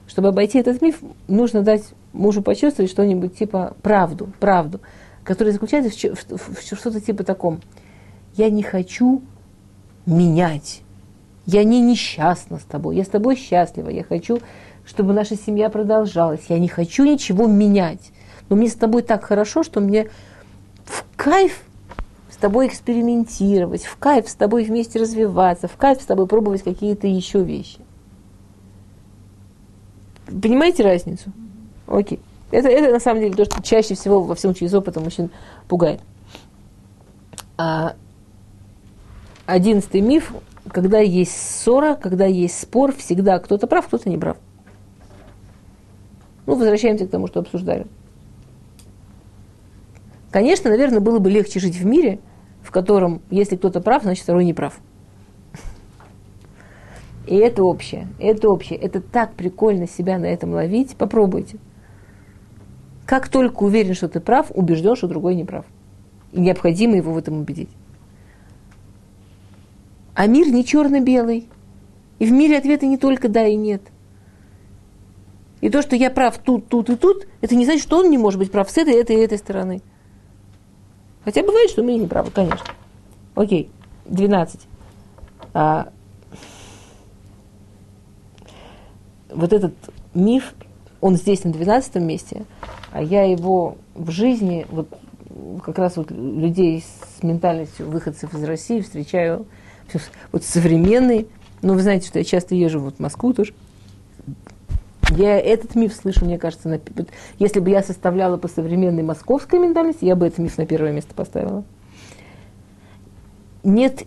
Чтобы 0.08 0.30
обойти 0.30 0.60
этот 0.60 0.82
миф, 0.82 1.00
нужно 1.28 1.62
дать 1.62 1.84
мужу 2.14 2.42
почувствовать 2.42 2.90
что-нибудь 2.90 3.38
типа 3.38 3.76
правду, 3.82 4.30
правду, 4.40 4.80
которая 5.24 5.54
заключается 5.54 6.16
в, 6.16 6.38
в, 6.38 6.56
в 6.56 6.76
что-то 6.76 7.02
типа 7.02 7.24
таком. 7.24 7.62
Я 8.36 8.50
не 8.50 8.64
хочу 8.64 9.22
менять. 10.06 10.82
Я 11.46 11.64
не 11.64 11.82
несчастна 11.82 12.60
с 12.60 12.64
тобой. 12.64 12.96
Я 12.96 13.04
с 13.04 13.08
тобой 13.08 13.36
счастлива. 13.36 13.90
Я 13.90 14.04
хочу, 14.04 14.40
чтобы 14.86 15.14
наша 15.14 15.36
семья 15.36 15.70
продолжалась. 15.70 16.46
Я 16.50 16.60
не 16.60 16.68
хочу 16.68 17.06
ничего 17.06 17.48
менять. 17.48 18.12
Но 18.50 18.56
мне 18.56 18.68
с 18.70 18.76
тобой 18.76 19.02
так 19.02 19.24
хорошо, 19.24 19.64
что 19.64 19.80
мне 19.80 20.10
в 20.86 21.06
кайф 21.16 21.64
с 22.38 22.40
тобой 22.40 22.68
экспериментировать, 22.68 23.84
в 23.84 23.98
кайф 23.98 24.30
с 24.30 24.36
тобой 24.36 24.64
вместе 24.64 25.00
развиваться, 25.00 25.68
в 25.68 25.76
кайф 25.76 26.02
с 26.02 26.06
тобой 26.06 26.28
пробовать 26.28 26.64
какие-то 26.64 27.08
еще 27.08 27.44
вещи. 27.44 27.80
Понимаете 30.28 30.84
разницу? 30.84 31.32
Окей. 31.88 32.20
Это, 32.52 32.70
это 32.70 32.94
на 32.94 33.00
самом 33.00 33.22
деле 33.22 33.34
то, 33.34 33.46
что 33.46 33.62
чаще 33.64 33.96
всего 33.96 34.22
во 34.22 34.36
всем 34.36 34.54
через 34.54 34.74
опыт 34.74 34.96
мужчин 34.98 35.32
пугает. 35.68 36.00
А 37.58 37.96
Одиннадцатый 39.48 40.02
миф. 40.02 40.34
Когда 40.70 41.00
есть 41.00 41.32
ссора, 41.32 41.96
когда 41.96 42.26
есть 42.26 42.60
спор, 42.60 42.94
всегда 42.94 43.40
кто-то 43.40 43.66
прав, 43.66 43.88
кто-то 43.88 44.10
не 44.10 44.18
прав. 44.18 44.36
Ну, 46.46 46.56
возвращаемся 46.56 47.08
к 47.08 47.10
тому, 47.10 47.28
что 47.28 47.40
обсуждали. 47.40 47.88
Конечно, 50.30 50.70
наверное, 50.70 51.00
было 51.00 51.20
бы 51.20 51.32
легче 51.32 51.62
жить 51.62 51.78
в 51.78 51.86
мире, 51.86 52.20
в 52.68 52.72
котором, 52.72 53.22
если 53.30 53.56
кто-то 53.56 53.80
прав, 53.80 54.04
значит 54.04 54.24
второй 54.24 54.44
не 54.44 54.54
прав. 54.54 54.78
И 57.26 57.36
это 57.36 57.64
общее, 57.64 58.10
это 58.20 58.50
общее. 58.50 58.78
Это 58.78 59.00
так 59.00 59.36
прикольно 59.36 59.88
себя 59.88 60.18
на 60.18 60.26
этом 60.26 60.52
ловить. 60.52 60.98
Попробуйте. 60.98 61.60
Как 63.06 63.30
только 63.30 63.64
уверен, 63.64 63.94
что 63.94 64.10
ты 64.10 64.20
прав, 64.20 64.52
убежден, 64.54 64.98
что 64.98 65.08
другой 65.08 65.36
не 65.36 65.46
прав. 65.46 65.66
И 66.34 66.42
необходимо 66.42 66.98
его 66.98 67.14
в 67.14 67.18
этом 67.18 67.40
убедить. 67.40 67.70
А 70.14 70.28
мир 70.28 70.50
не 70.50 70.66
черно-белый. 70.66 71.48
И 72.20 72.26
в 72.26 72.34
мире 72.34 72.58
ответы 72.58 72.86
не 72.86 72.98
только 72.98 73.30
да 73.30 73.48
и 73.48 73.56
нет. 73.56 73.82
И 75.62 75.70
то, 75.70 75.82
что 75.82 75.96
я 75.96 76.12
прав 76.12 76.38
тут, 76.38 76.68
тут 76.68 76.90
и 76.90 76.98
тут, 76.98 77.28
это 77.40 77.56
не 77.56 77.64
значит, 77.64 77.84
что 77.84 78.00
он 78.00 78.10
не 78.10 78.18
может 78.18 78.40
быть 78.40 78.52
прав 78.52 78.70
с 78.70 78.78
этой, 78.78 78.96
этой 78.96 79.16
и 79.16 79.20
этой 79.20 79.38
стороны. 79.38 79.82
Хотя 81.28 81.44
бывает, 81.44 81.70
что 81.70 81.84
мы 81.84 81.94
и 81.94 81.98
не 81.98 82.08
правы, 82.08 82.32
конечно. 82.32 82.66
Окей, 83.36 83.70
12. 84.06 84.62
А, 85.54 85.90
вот 89.30 89.52
этот 89.52 89.74
миф, 90.14 90.54
он 91.02 91.18
здесь 91.18 91.44
на 91.44 91.52
12 91.52 91.96
месте, 91.96 92.46
а 92.94 93.04
я 93.04 93.24
его 93.24 93.76
в 93.94 94.10
жизни, 94.10 94.66
вот 94.70 94.88
как 95.66 95.78
раз 95.80 95.98
вот 95.98 96.12
людей 96.12 96.82
с 97.20 97.22
ментальностью 97.22 97.90
выходцев 97.90 98.34
из 98.34 98.44
России 98.46 98.80
встречаю 98.80 99.48
вот 100.32 100.46
современный, 100.46 101.28
но 101.62 101.74
вы 101.74 101.82
знаете, 101.82 102.08
что 102.08 102.20
я 102.20 102.24
часто 102.24 102.56
езжу 102.56 102.80
вот 102.80 102.96
в 102.96 103.00
Москву 103.00 103.34
тоже. 103.34 103.54
Я 105.10 105.40
этот 105.40 105.76
миф 105.76 105.94
слышу, 105.94 106.26
мне 106.26 106.38
кажется, 106.38 106.68
на, 106.68 106.80
если 107.40 107.60
бы 107.60 107.70
я 107.70 107.82
составляла 107.82 108.38
по 108.38 108.48
современной 108.48 109.04
московской 109.04 109.60
ментальности, 109.60 110.06
я 110.06 110.16
бы 110.16 110.28
этот 110.28 110.40
миф 110.40 110.58
на 110.58 110.66
первое 110.66 110.92
место 110.92 111.14
поставила. 111.16 111.64
Нет 113.64 114.06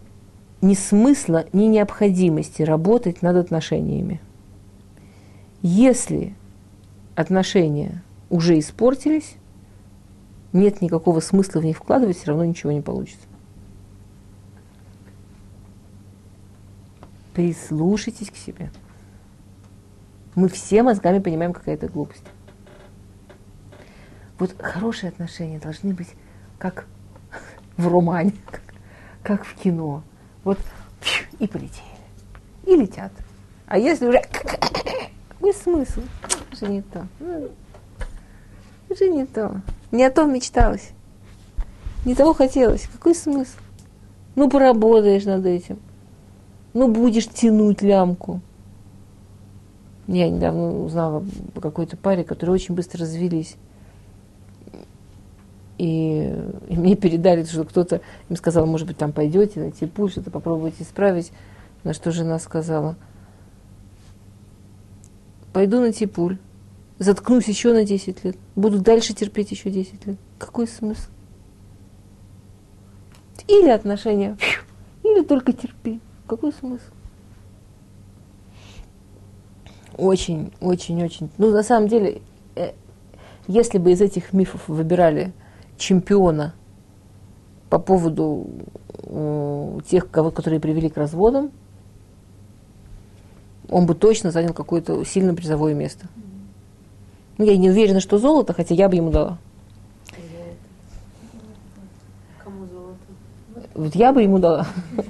ни 0.60 0.74
смысла, 0.74 1.46
ни 1.52 1.64
необходимости 1.64 2.62
работать 2.62 3.22
над 3.22 3.36
отношениями. 3.36 4.20
Если 5.62 6.34
отношения 7.14 8.02
уже 8.28 8.58
испортились, 8.58 9.36
нет 10.52 10.80
никакого 10.82 11.20
смысла 11.20 11.60
в 11.60 11.64
них 11.64 11.78
вкладывать, 11.78 12.18
все 12.18 12.28
равно 12.28 12.44
ничего 12.44 12.72
не 12.72 12.80
получится. 12.80 13.26
Прислушайтесь 17.34 18.30
к 18.30 18.36
себе. 18.36 18.70
Мы 20.40 20.48
все 20.48 20.82
мозгами 20.82 21.18
понимаем, 21.18 21.52
какая 21.52 21.74
это 21.74 21.86
глупость. 21.86 22.24
Вот 24.38 24.54
хорошие 24.58 25.10
отношения 25.10 25.58
должны 25.58 25.92
быть 25.92 26.08
как 26.58 26.86
в 27.76 27.86
романе, 27.86 28.32
как, 28.50 28.62
как 29.22 29.44
в 29.44 29.54
кино. 29.54 30.02
Вот 30.42 30.58
и 31.38 31.46
полетели. 31.46 31.84
И 32.64 32.74
летят. 32.74 33.12
А 33.66 33.76
если 33.76 34.06
уже... 34.06 34.22
Какой 35.28 35.52
смысл? 35.52 36.00
Это 36.22 36.56
же 36.56 36.72
не 36.72 36.80
то. 36.80 37.06
Это 38.88 39.08
не 39.10 39.26
то. 39.26 39.60
Не 39.92 40.04
о 40.04 40.10
том 40.10 40.32
мечталось. 40.32 40.92
Не 42.06 42.14
того 42.14 42.32
хотелось. 42.32 42.88
Какой 42.90 43.14
смысл? 43.14 43.58
Ну, 44.36 44.48
поработаешь 44.48 45.26
над 45.26 45.44
этим. 45.44 45.78
Ну, 46.72 46.88
будешь 46.88 47.28
тянуть 47.28 47.82
лямку. 47.82 48.40
Я 50.06 50.28
недавно 50.28 50.82
узнала 50.82 51.24
о 51.54 51.60
какой-то 51.60 51.96
паре, 51.96 52.24
которые 52.24 52.54
очень 52.54 52.74
быстро 52.74 53.00
развелись. 53.00 53.56
И, 55.78 56.36
и 56.68 56.76
мне 56.76 56.94
передали, 56.94 57.44
что 57.44 57.64
кто-то 57.64 58.02
им 58.28 58.36
сказал, 58.36 58.66
может 58.66 58.86
быть, 58.86 58.98
там 58.98 59.12
пойдете 59.12 59.60
найти 59.60 59.86
пуль, 59.86 60.10
что-то 60.10 60.30
попробуйте 60.30 60.82
исправить. 60.82 61.32
На 61.84 61.94
что 61.94 62.10
жена 62.10 62.38
сказала, 62.38 62.96
пойду 65.54 65.80
на 65.80 65.92
типуль, 65.92 66.36
заткнусь 66.98 67.48
еще 67.48 67.72
на 67.72 67.84
10 67.84 68.24
лет, 68.24 68.36
буду 68.54 68.80
дальше 68.80 69.14
терпеть 69.14 69.50
еще 69.50 69.70
10 69.70 70.06
лет. 70.06 70.16
Какой 70.38 70.68
смысл? 70.68 71.08
Или 73.48 73.70
отношения, 73.70 74.36
или 75.02 75.24
только 75.24 75.54
терпи. 75.54 76.00
Какой 76.26 76.52
смысл? 76.52 76.84
Очень, 80.00 80.50
очень, 80.62 81.02
очень. 81.02 81.28
Ну, 81.36 81.50
на 81.50 81.62
самом 81.62 81.86
деле, 81.86 82.22
э, 82.56 82.72
если 83.46 83.76
бы 83.76 83.92
из 83.92 84.00
этих 84.00 84.32
мифов 84.32 84.66
выбирали 84.66 85.32
чемпиона 85.76 86.54
по 87.68 87.78
поводу 87.78 88.46
э, 89.02 89.78
тех, 89.86 90.10
кого, 90.10 90.30
которые 90.30 90.58
привели 90.58 90.88
к 90.88 90.96
разводам, 90.96 91.50
он 93.68 93.84
бы 93.84 93.94
точно 93.94 94.30
занял 94.30 94.54
какое-то 94.54 95.04
сильно 95.04 95.34
призовое 95.34 95.74
место. 95.74 96.06
Ну, 97.36 97.44
я 97.44 97.58
не 97.58 97.68
уверена, 97.68 98.00
что 98.00 98.16
золото, 98.16 98.54
хотя 98.54 98.74
я 98.74 98.88
бы 98.88 98.96
ему 98.96 99.10
дала. 99.10 99.38
Кому 102.42 102.66
золото? 102.66 103.68
Вот 103.74 103.94
я 103.94 104.14
бы 104.14 104.22
ему 104.22 104.38
дала. 104.38 104.66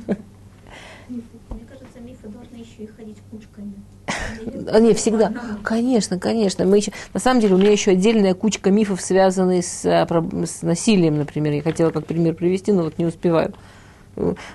Мне 1.09 1.23
кажется, 1.69 2.01
мифы 2.01 2.29
должны 2.29 2.57
еще 2.57 2.83
и 2.83 2.87
ходить 2.89 3.19
кучками. 3.31 3.75
А, 4.07 4.13
Не, 4.45 4.95
всегда. 4.95 5.33
Конечно, 5.63 6.19
конечно. 6.19 6.65
Мы 6.65 6.79
еще, 6.79 6.93
на 7.13 7.21
самом 7.21 7.41
деле, 7.41 7.55
у 7.55 7.59
меня 7.59 7.71
еще 7.71 7.93
отдельная 7.93 8.35
кучка 8.35 8.71
мифов, 8.71 9.01
связанных 9.01 9.65
с, 9.65 9.85
а, 9.85 10.07
с 10.45 10.63
насилием, 10.63 11.19
например. 11.19 11.53
Я 11.53 11.63
хотела 11.63 11.91
как 11.91 12.07
пример 12.07 12.35
привести, 12.35 12.73
но 12.73 12.85
вот 12.85 12.99
не 12.99 13.07
успеваю. 13.07 13.55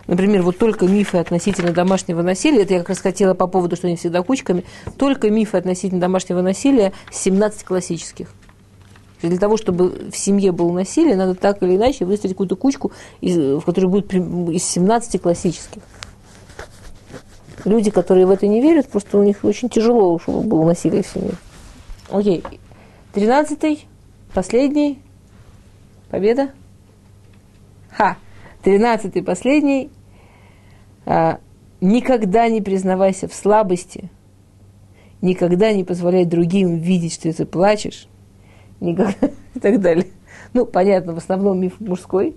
Например, 0.07 0.41
вот 0.41 0.57
только 0.57 0.85
мифы 0.85 1.17
относительно 1.17 1.71
домашнего 1.71 2.21
насилия, 2.21 2.63
это 2.63 2.73
я 2.73 2.79
как 2.79 2.89
раз 2.89 2.99
хотела 2.99 3.33
по 3.33 3.47
поводу, 3.47 3.75
что 3.75 3.87
они 3.87 3.95
всегда 3.95 4.21
кучками, 4.21 4.63
только 4.97 5.29
мифы 5.29 5.57
относительно 5.57 6.01
домашнего 6.01 6.41
насилия 6.41 6.93
17 7.11 7.63
классических. 7.63 8.27
Для 9.21 9.37
того, 9.37 9.57
чтобы 9.57 10.09
в 10.11 10.17
семье 10.17 10.51
было 10.51 10.71
насилие, 10.71 11.15
надо 11.15 11.35
так 11.35 11.63
или 11.63 11.75
иначе 11.77 12.05
выстроить 12.05 12.33
какую-то 12.33 12.55
кучку, 12.55 12.91
из, 13.21 13.37
в 13.37 13.61
которой 13.61 13.87
будет 13.87 14.13
из 14.13 14.63
17 14.63 15.21
классических. 15.21 15.81
Люди, 17.63 17.89
которые 17.89 18.25
в 18.25 18.31
это 18.31 18.47
не 18.47 18.61
верят, 18.61 18.89
просто 18.89 19.17
у 19.17 19.23
них 19.23 19.43
очень 19.43 19.69
тяжело, 19.69 20.19
чтобы 20.19 20.41
было 20.41 20.65
насилие 20.65 21.03
в 21.03 21.07
семье. 21.07 21.31
Окей. 22.09 22.43
Тринадцатый, 23.13 23.87
последний. 24.33 24.99
Победа. 26.09 26.49
Ха. 27.89 28.17
Тринадцатый, 28.61 29.23
последний. 29.23 29.89
А, 31.05 31.39
никогда 31.81 32.47
не 32.49 32.61
признавайся 32.61 33.27
в 33.27 33.33
слабости. 33.33 34.09
Никогда 35.21 35.71
не 35.71 35.83
позволяй 35.83 36.25
другим 36.25 36.77
видеть, 36.77 37.13
что 37.13 37.31
ты 37.31 37.45
плачешь. 37.45 38.07
Никогда 38.79 39.29
и 39.55 39.59
так 39.59 39.79
далее. 39.79 40.07
Ну, 40.53 40.65
понятно, 40.65 41.13
в 41.13 41.17
основном 41.17 41.59
миф 41.59 41.79
мужской, 41.79 42.35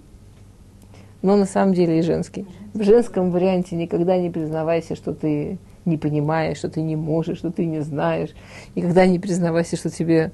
но 1.22 1.36
на 1.36 1.46
самом 1.46 1.74
деле 1.74 1.98
и 1.98 2.02
женский. 2.02 2.46
В 2.74 2.82
женском 2.82 3.30
варианте 3.30 3.76
никогда 3.76 4.18
не 4.18 4.30
признавайся, 4.30 4.94
что 4.94 5.14
ты 5.14 5.58
не 5.84 5.96
понимаешь, 5.96 6.58
что 6.58 6.68
ты 6.68 6.82
не 6.82 6.96
можешь, 6.96 7.38
что 7.38 7.50
ты 7.50 7.64
не 7.64 7.80
знаешь. 7.80 8.30
Никогда 8.74 9.06
не 9.06 9.18
признавайся, 9.18 9.76
что 9.76 9.90
тебе 9.90 10.32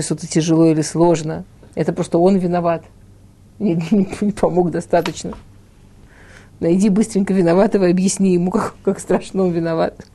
что-то 0.00 0.26
тяжело 0.26 0.66
или 0.66 0.80
сложно. 0.80 1.44
Это 1.74 1.92
просто 1.92 2.18
он 2.18 2.36
виноват. 2.36 2.84
Не, 3.58 3.74
не- 3.90 4.08
не 4.20 4.32
помог 4.32 4.70
достаточно. 4.70 5.34
Найди 6.60 6.88
быстренько 6.88 7.32
виноватого 7.34 7.84
и 7.84 7.90
объясни 7.92 8.32
ему, 8.32 8.50
как, 8.50 8.74
как 8.82 8.98
страшно 8.98 9.44
он 9.44 9.52
виноват. 9.52 10.06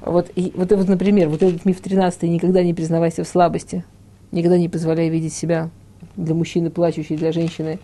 Вот, 0.00 0.30
и, 0.34 0.52
вот, 0.54 0.72
вот, 0.72 0.88
например, 0.88 1.28
вот 1.28 1.42
этот 1.42 1.64
миф 1.64 1.80
13 1.80 2.22
никогда 2.24 2.62
не 2.62 2.74
признавайся 2.74 3.24
в 3.24 3.28
слабости, 3.28 3.84
никогда 4.30 4.56
не 4.56 4.68
позволяй 4.68 5.08
видеть 5.08 5.32
себя 5.32 5.70
для 6.16 6.34
мужчины 6.34 6.70
плачущей, 6.70 7.16
для 7.16 7.32
женщины 7.32 7.80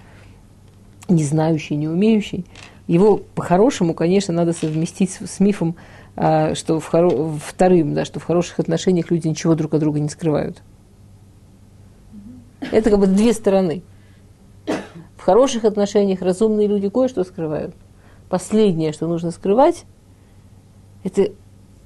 не 1.09 1.25
знающей, 1.25 1.77
не 1.77 1.89
умеющей. 1.89 2.45
Его 2.87 3.17
по-хорошему, 3.17 3.95
конечно, 3.95 4.35
надо 4.35 4.53
совместить 4.53 5.11
с, 5.11 5.27
с 5.27 5.41
мифом, 5.41 5.77
а, 6.17 6.55
что 6.55 6.81
в 6.81 6.93
хоро- 6.93 7.39
вторым, 7.45 7.95
да, 7.95 8.05
что 8.05 8.21
в 8.21 8.25
хороших 8.25 8.59
отношениях 8.59 9.11
люди 9.11 9.29
ничего 9.29 9.55
друг 9.55 9.75
от 9.75 9.81
друга 9.81 10.01
не 10.01 10.09
скрывают. 10.09 10.63
Это 12.71 12.91
как 12.91 12.99
бы 12.99 13.07
две 13.07 13.33
стороны. 13.33 13.83
В 15.17 15.23
хороших 15.23 15.65
отношениях 15.65 16.21
разумные 16.21 16.67
люди 16.67 16.89
кое-что 16.89 17.25
скрывают. 17.25 17.75
Последнее, 18.29 18.93
что 18.93 19.07
нужно 19.07 19.31
скрывать, 19.31 19.85
это 21.05 21.33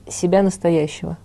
себя 0.08 0.42
настоящего. 0.42 1.18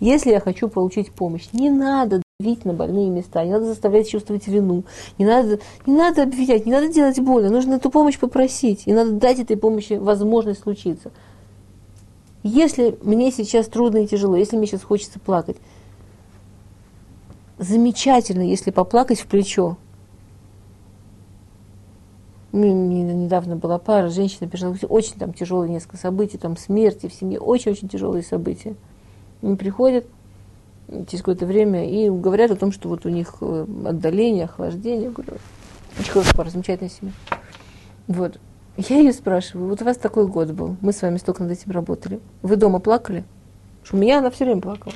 Если 0.00 0.30
я 0.30 0.40
хочу 0.40 0.68
получить 0.68 1.12
помощь, 1.12 1.48
не 1.52 1.70
надо 1.70 2.22
давить 2.42 2.64
на 2.64 2.72
больные 2.72 3.08
места, 3.08 3.44
не 3.44 3.52
надо 3.52 3.66
заставлять 3.66 4.10
чувствовать 4.10 4.46
вину, 4.48 4.84
не 5.18 5.24
надо, 5.24 5.60
не 5.86 5.94
надо 5.94 6.24
обвинять, 6.24 6.66
не 6.66 6.72
надо 6.72 6.88
делать 6.88 7.20
больно, 7.20 7.50
нужно 7.50 7.74
эту 7.74 7.90
помощь 7.90 8.18
попросить, 8.18 8.82
и 8.86 8.92
надо 8.92 9.12
дать 9.12 9.38
этой 9.38 9.56
помощи 9.56 9.94
возможность 9.94 10.60
случиться. 10.60 11.12
Если 12.42 12.98
мне 13.02 13.30
сейчас 13.30 13.66
трудно 13.68 13.98
и 13.98 14.06
тяжело, 14.06 14.36
если 14.36 14.56
мне 14.56 14.66
сейчас 14.66 14.82
хочется 14.82 15.20
плакать, 15.20 15.56
замечательно, 17.58 18.42
если 18.42 18.72
поплакать 18.72 19.20
в 19.20 19.26
плечо. 19.26 19.76
Мне 22.50 22.72
недавно 22.74 23.56
была 23.56 23.78
пара, 23.78 24.08
женщина 24.08 24.50
пережила 24.50 24.76
очень 24.88 25.14
там 25.14 25.32
тяжелые 25.32 25.70
несколько 25.70 25.96
событий, 25.96 26.36
там 26.36 26.56
смерти 26.56 27.08
в 27.08 27.14
семье, 27.14 27.38
очень-очень 27.38 27.88
тяжелые 27.88 28.22
события. 28.22 28.74
Они 29.40 29.56
приходят 29.56 30.04
через 31.08 31.18
какое-то 31.18 31.46
время 31.46 31.88
и 31.88 32.08
говорят 32.10 32.50
о 32.50 32.56
том, 32.56 32.72
что 32.72 32.88
вот 32.88 33.06
у 33.06 33.08
них 33.08 33.34
э, 33.40 33.66
отдаление, 33.86 34.44
охлаждение. 34.44 35.10
говорю, 35.10 35.34
очень 35.98 36.12
хорошая 36.12 36.34
пара, 36.34 36.50
замечательная 36.50 36.90
семья. 36.90 37.12
Вот. 38.08 38.38
Я 38.76 38.98
ее 38.98 39.12
спрашиваю, 39.12 39.68
вот 39.68 39.82
у 39.82 39.84
вас 39.84 39.98
такой 39.98 40.26
год 40.26 40.50
был, 40.52 40.76
мы 40.80 40.92
с 40.92 41.02
вами 41.02 41.18
столько 41.18 41.42
над 41.42 41.52
этим 41.52 41.72
работали. 41.72 42.20
Вы 42.40 42.56
дома 42.56 42.78
плакали? 42.78 43.24
Что 43.84 43.96
у 43.96 44.00
меня 44.00 44.18
она 44.18 44.30
все 44.30 44.44
время 44.44 44.62
плакала. 44.62 44.94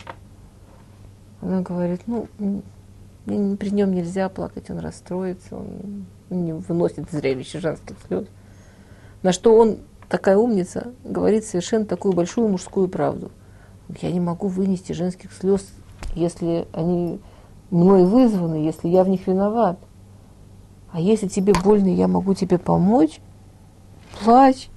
Она 1.42 1.60
говорит, 1.60 2.00
ну, 2.06 2.26
при 3.26 3.70
нем 3.70 3.92
нельзя 3.92 4.28
плакать, 4.28 4.70
он 4.70 4.78
расстроится, 4.78 5.56
он 5.56 6.06
не 6.30 6.54
выносит 6.54 7.10
зрелище 7.10 7.60
женских 7.60 7.96
слез. 8.06 8.26
На 9.22 9.32
что 9.32 9.54
он, 9.54 9.78
такая 10.08 10.36
умница, 10.36 10.92
говорит 11.04 11.44
совершенно 11.44 11.84
такую 11.84 12.14
большую 12.14 12.48
мужскую 12.48 12.88
правду. 12.88 13.30
Я 14.00 14.10
не 14.10 14.20
могу 14.20 14.48
вынести 14.48 14.92
женских 14.92 15.32
слез, 15.32 15.68
если 16.14 16.66
они 16.72 17.20
мной 17.70 18.04
вызваны, 18.04 18.56
если 18.56 18.88
я 18.88 19.04
в 19.04 19.08
них 19.08 19.26
виноват. 19.26 19.78
А 20.92 21.00
если 21.00 21.28
тебе 21.28 21.52
больно, 21.52 21.88
я 21.88 22.08
могу 22.08 22.34
тебе 22.34 22.58
помочь, 22.58 23.20
плачь. 24.24 24.68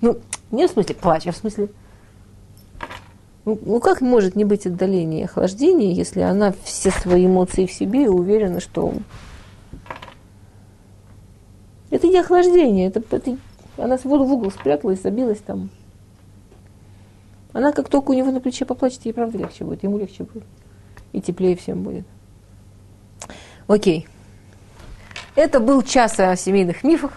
Ну, 0.00 0.18
не 0.50 0.66
в 0.66 0.70
смысле 0.70 0.94
плачь, 0.94 1.26
а 1.26 1.32
в 1.32 1.36
смысле 1.36 1.70
ну, 3.48 3.58
ну 3.64 3.80
как 3.80 4.02
может 4.02 4.36
не 4.36 4.44
быть 4.44 4.66
отдаления 4.66 5.20
и 5.20 5.24
охлаждения, 5.24 5.92
если 5.92 6.20
она 6.20 6.52
все 6.64 6.90
свои 6.90 7.24
эмоции 7.24 7.64
в 7.64 7.72
себе 7.72 8.04
и 8.04 8.08
уверена, 8.08 8.60
что 8.60 8.92
это 11.88 12.06
не 12.08 12.18
охлаждение, 12.18 12.88
это, 12.88 13.02
это 13.10 13.38
она 13.78 13.96
в 13.96 14.06
угол 14.06 14.50
спряталась, 14.50 15.00
забилась 15.00 15.38
там. 15.38 15.70
Она 17.52 17.72
как 17.72 17.88
только 17.88 18.10
у 18.10 18.14
него 18.14 18.30
на 18.30 18.40
плече 18.40 18.64
поплачет, 18.64 19.04
ей 19.04 19.12
правда 19.12 19.38
легче 19.38 19.64
будет, 19.64 19.82
ему 19.82 19.98
легче 19.98 20.24
будет. 20.24 20.44
И 21.12 21.20
теплее 21.20 21.56
всем 21.56 21.82
будет. 21.82 22.06
Окей. 23.66 24.06
Это 25.34 25.60
был 25.60 25.82
час 25.82 26.18
о 26.18 26.34
семейных 26.36 26.84
мифах. 26.84 27.12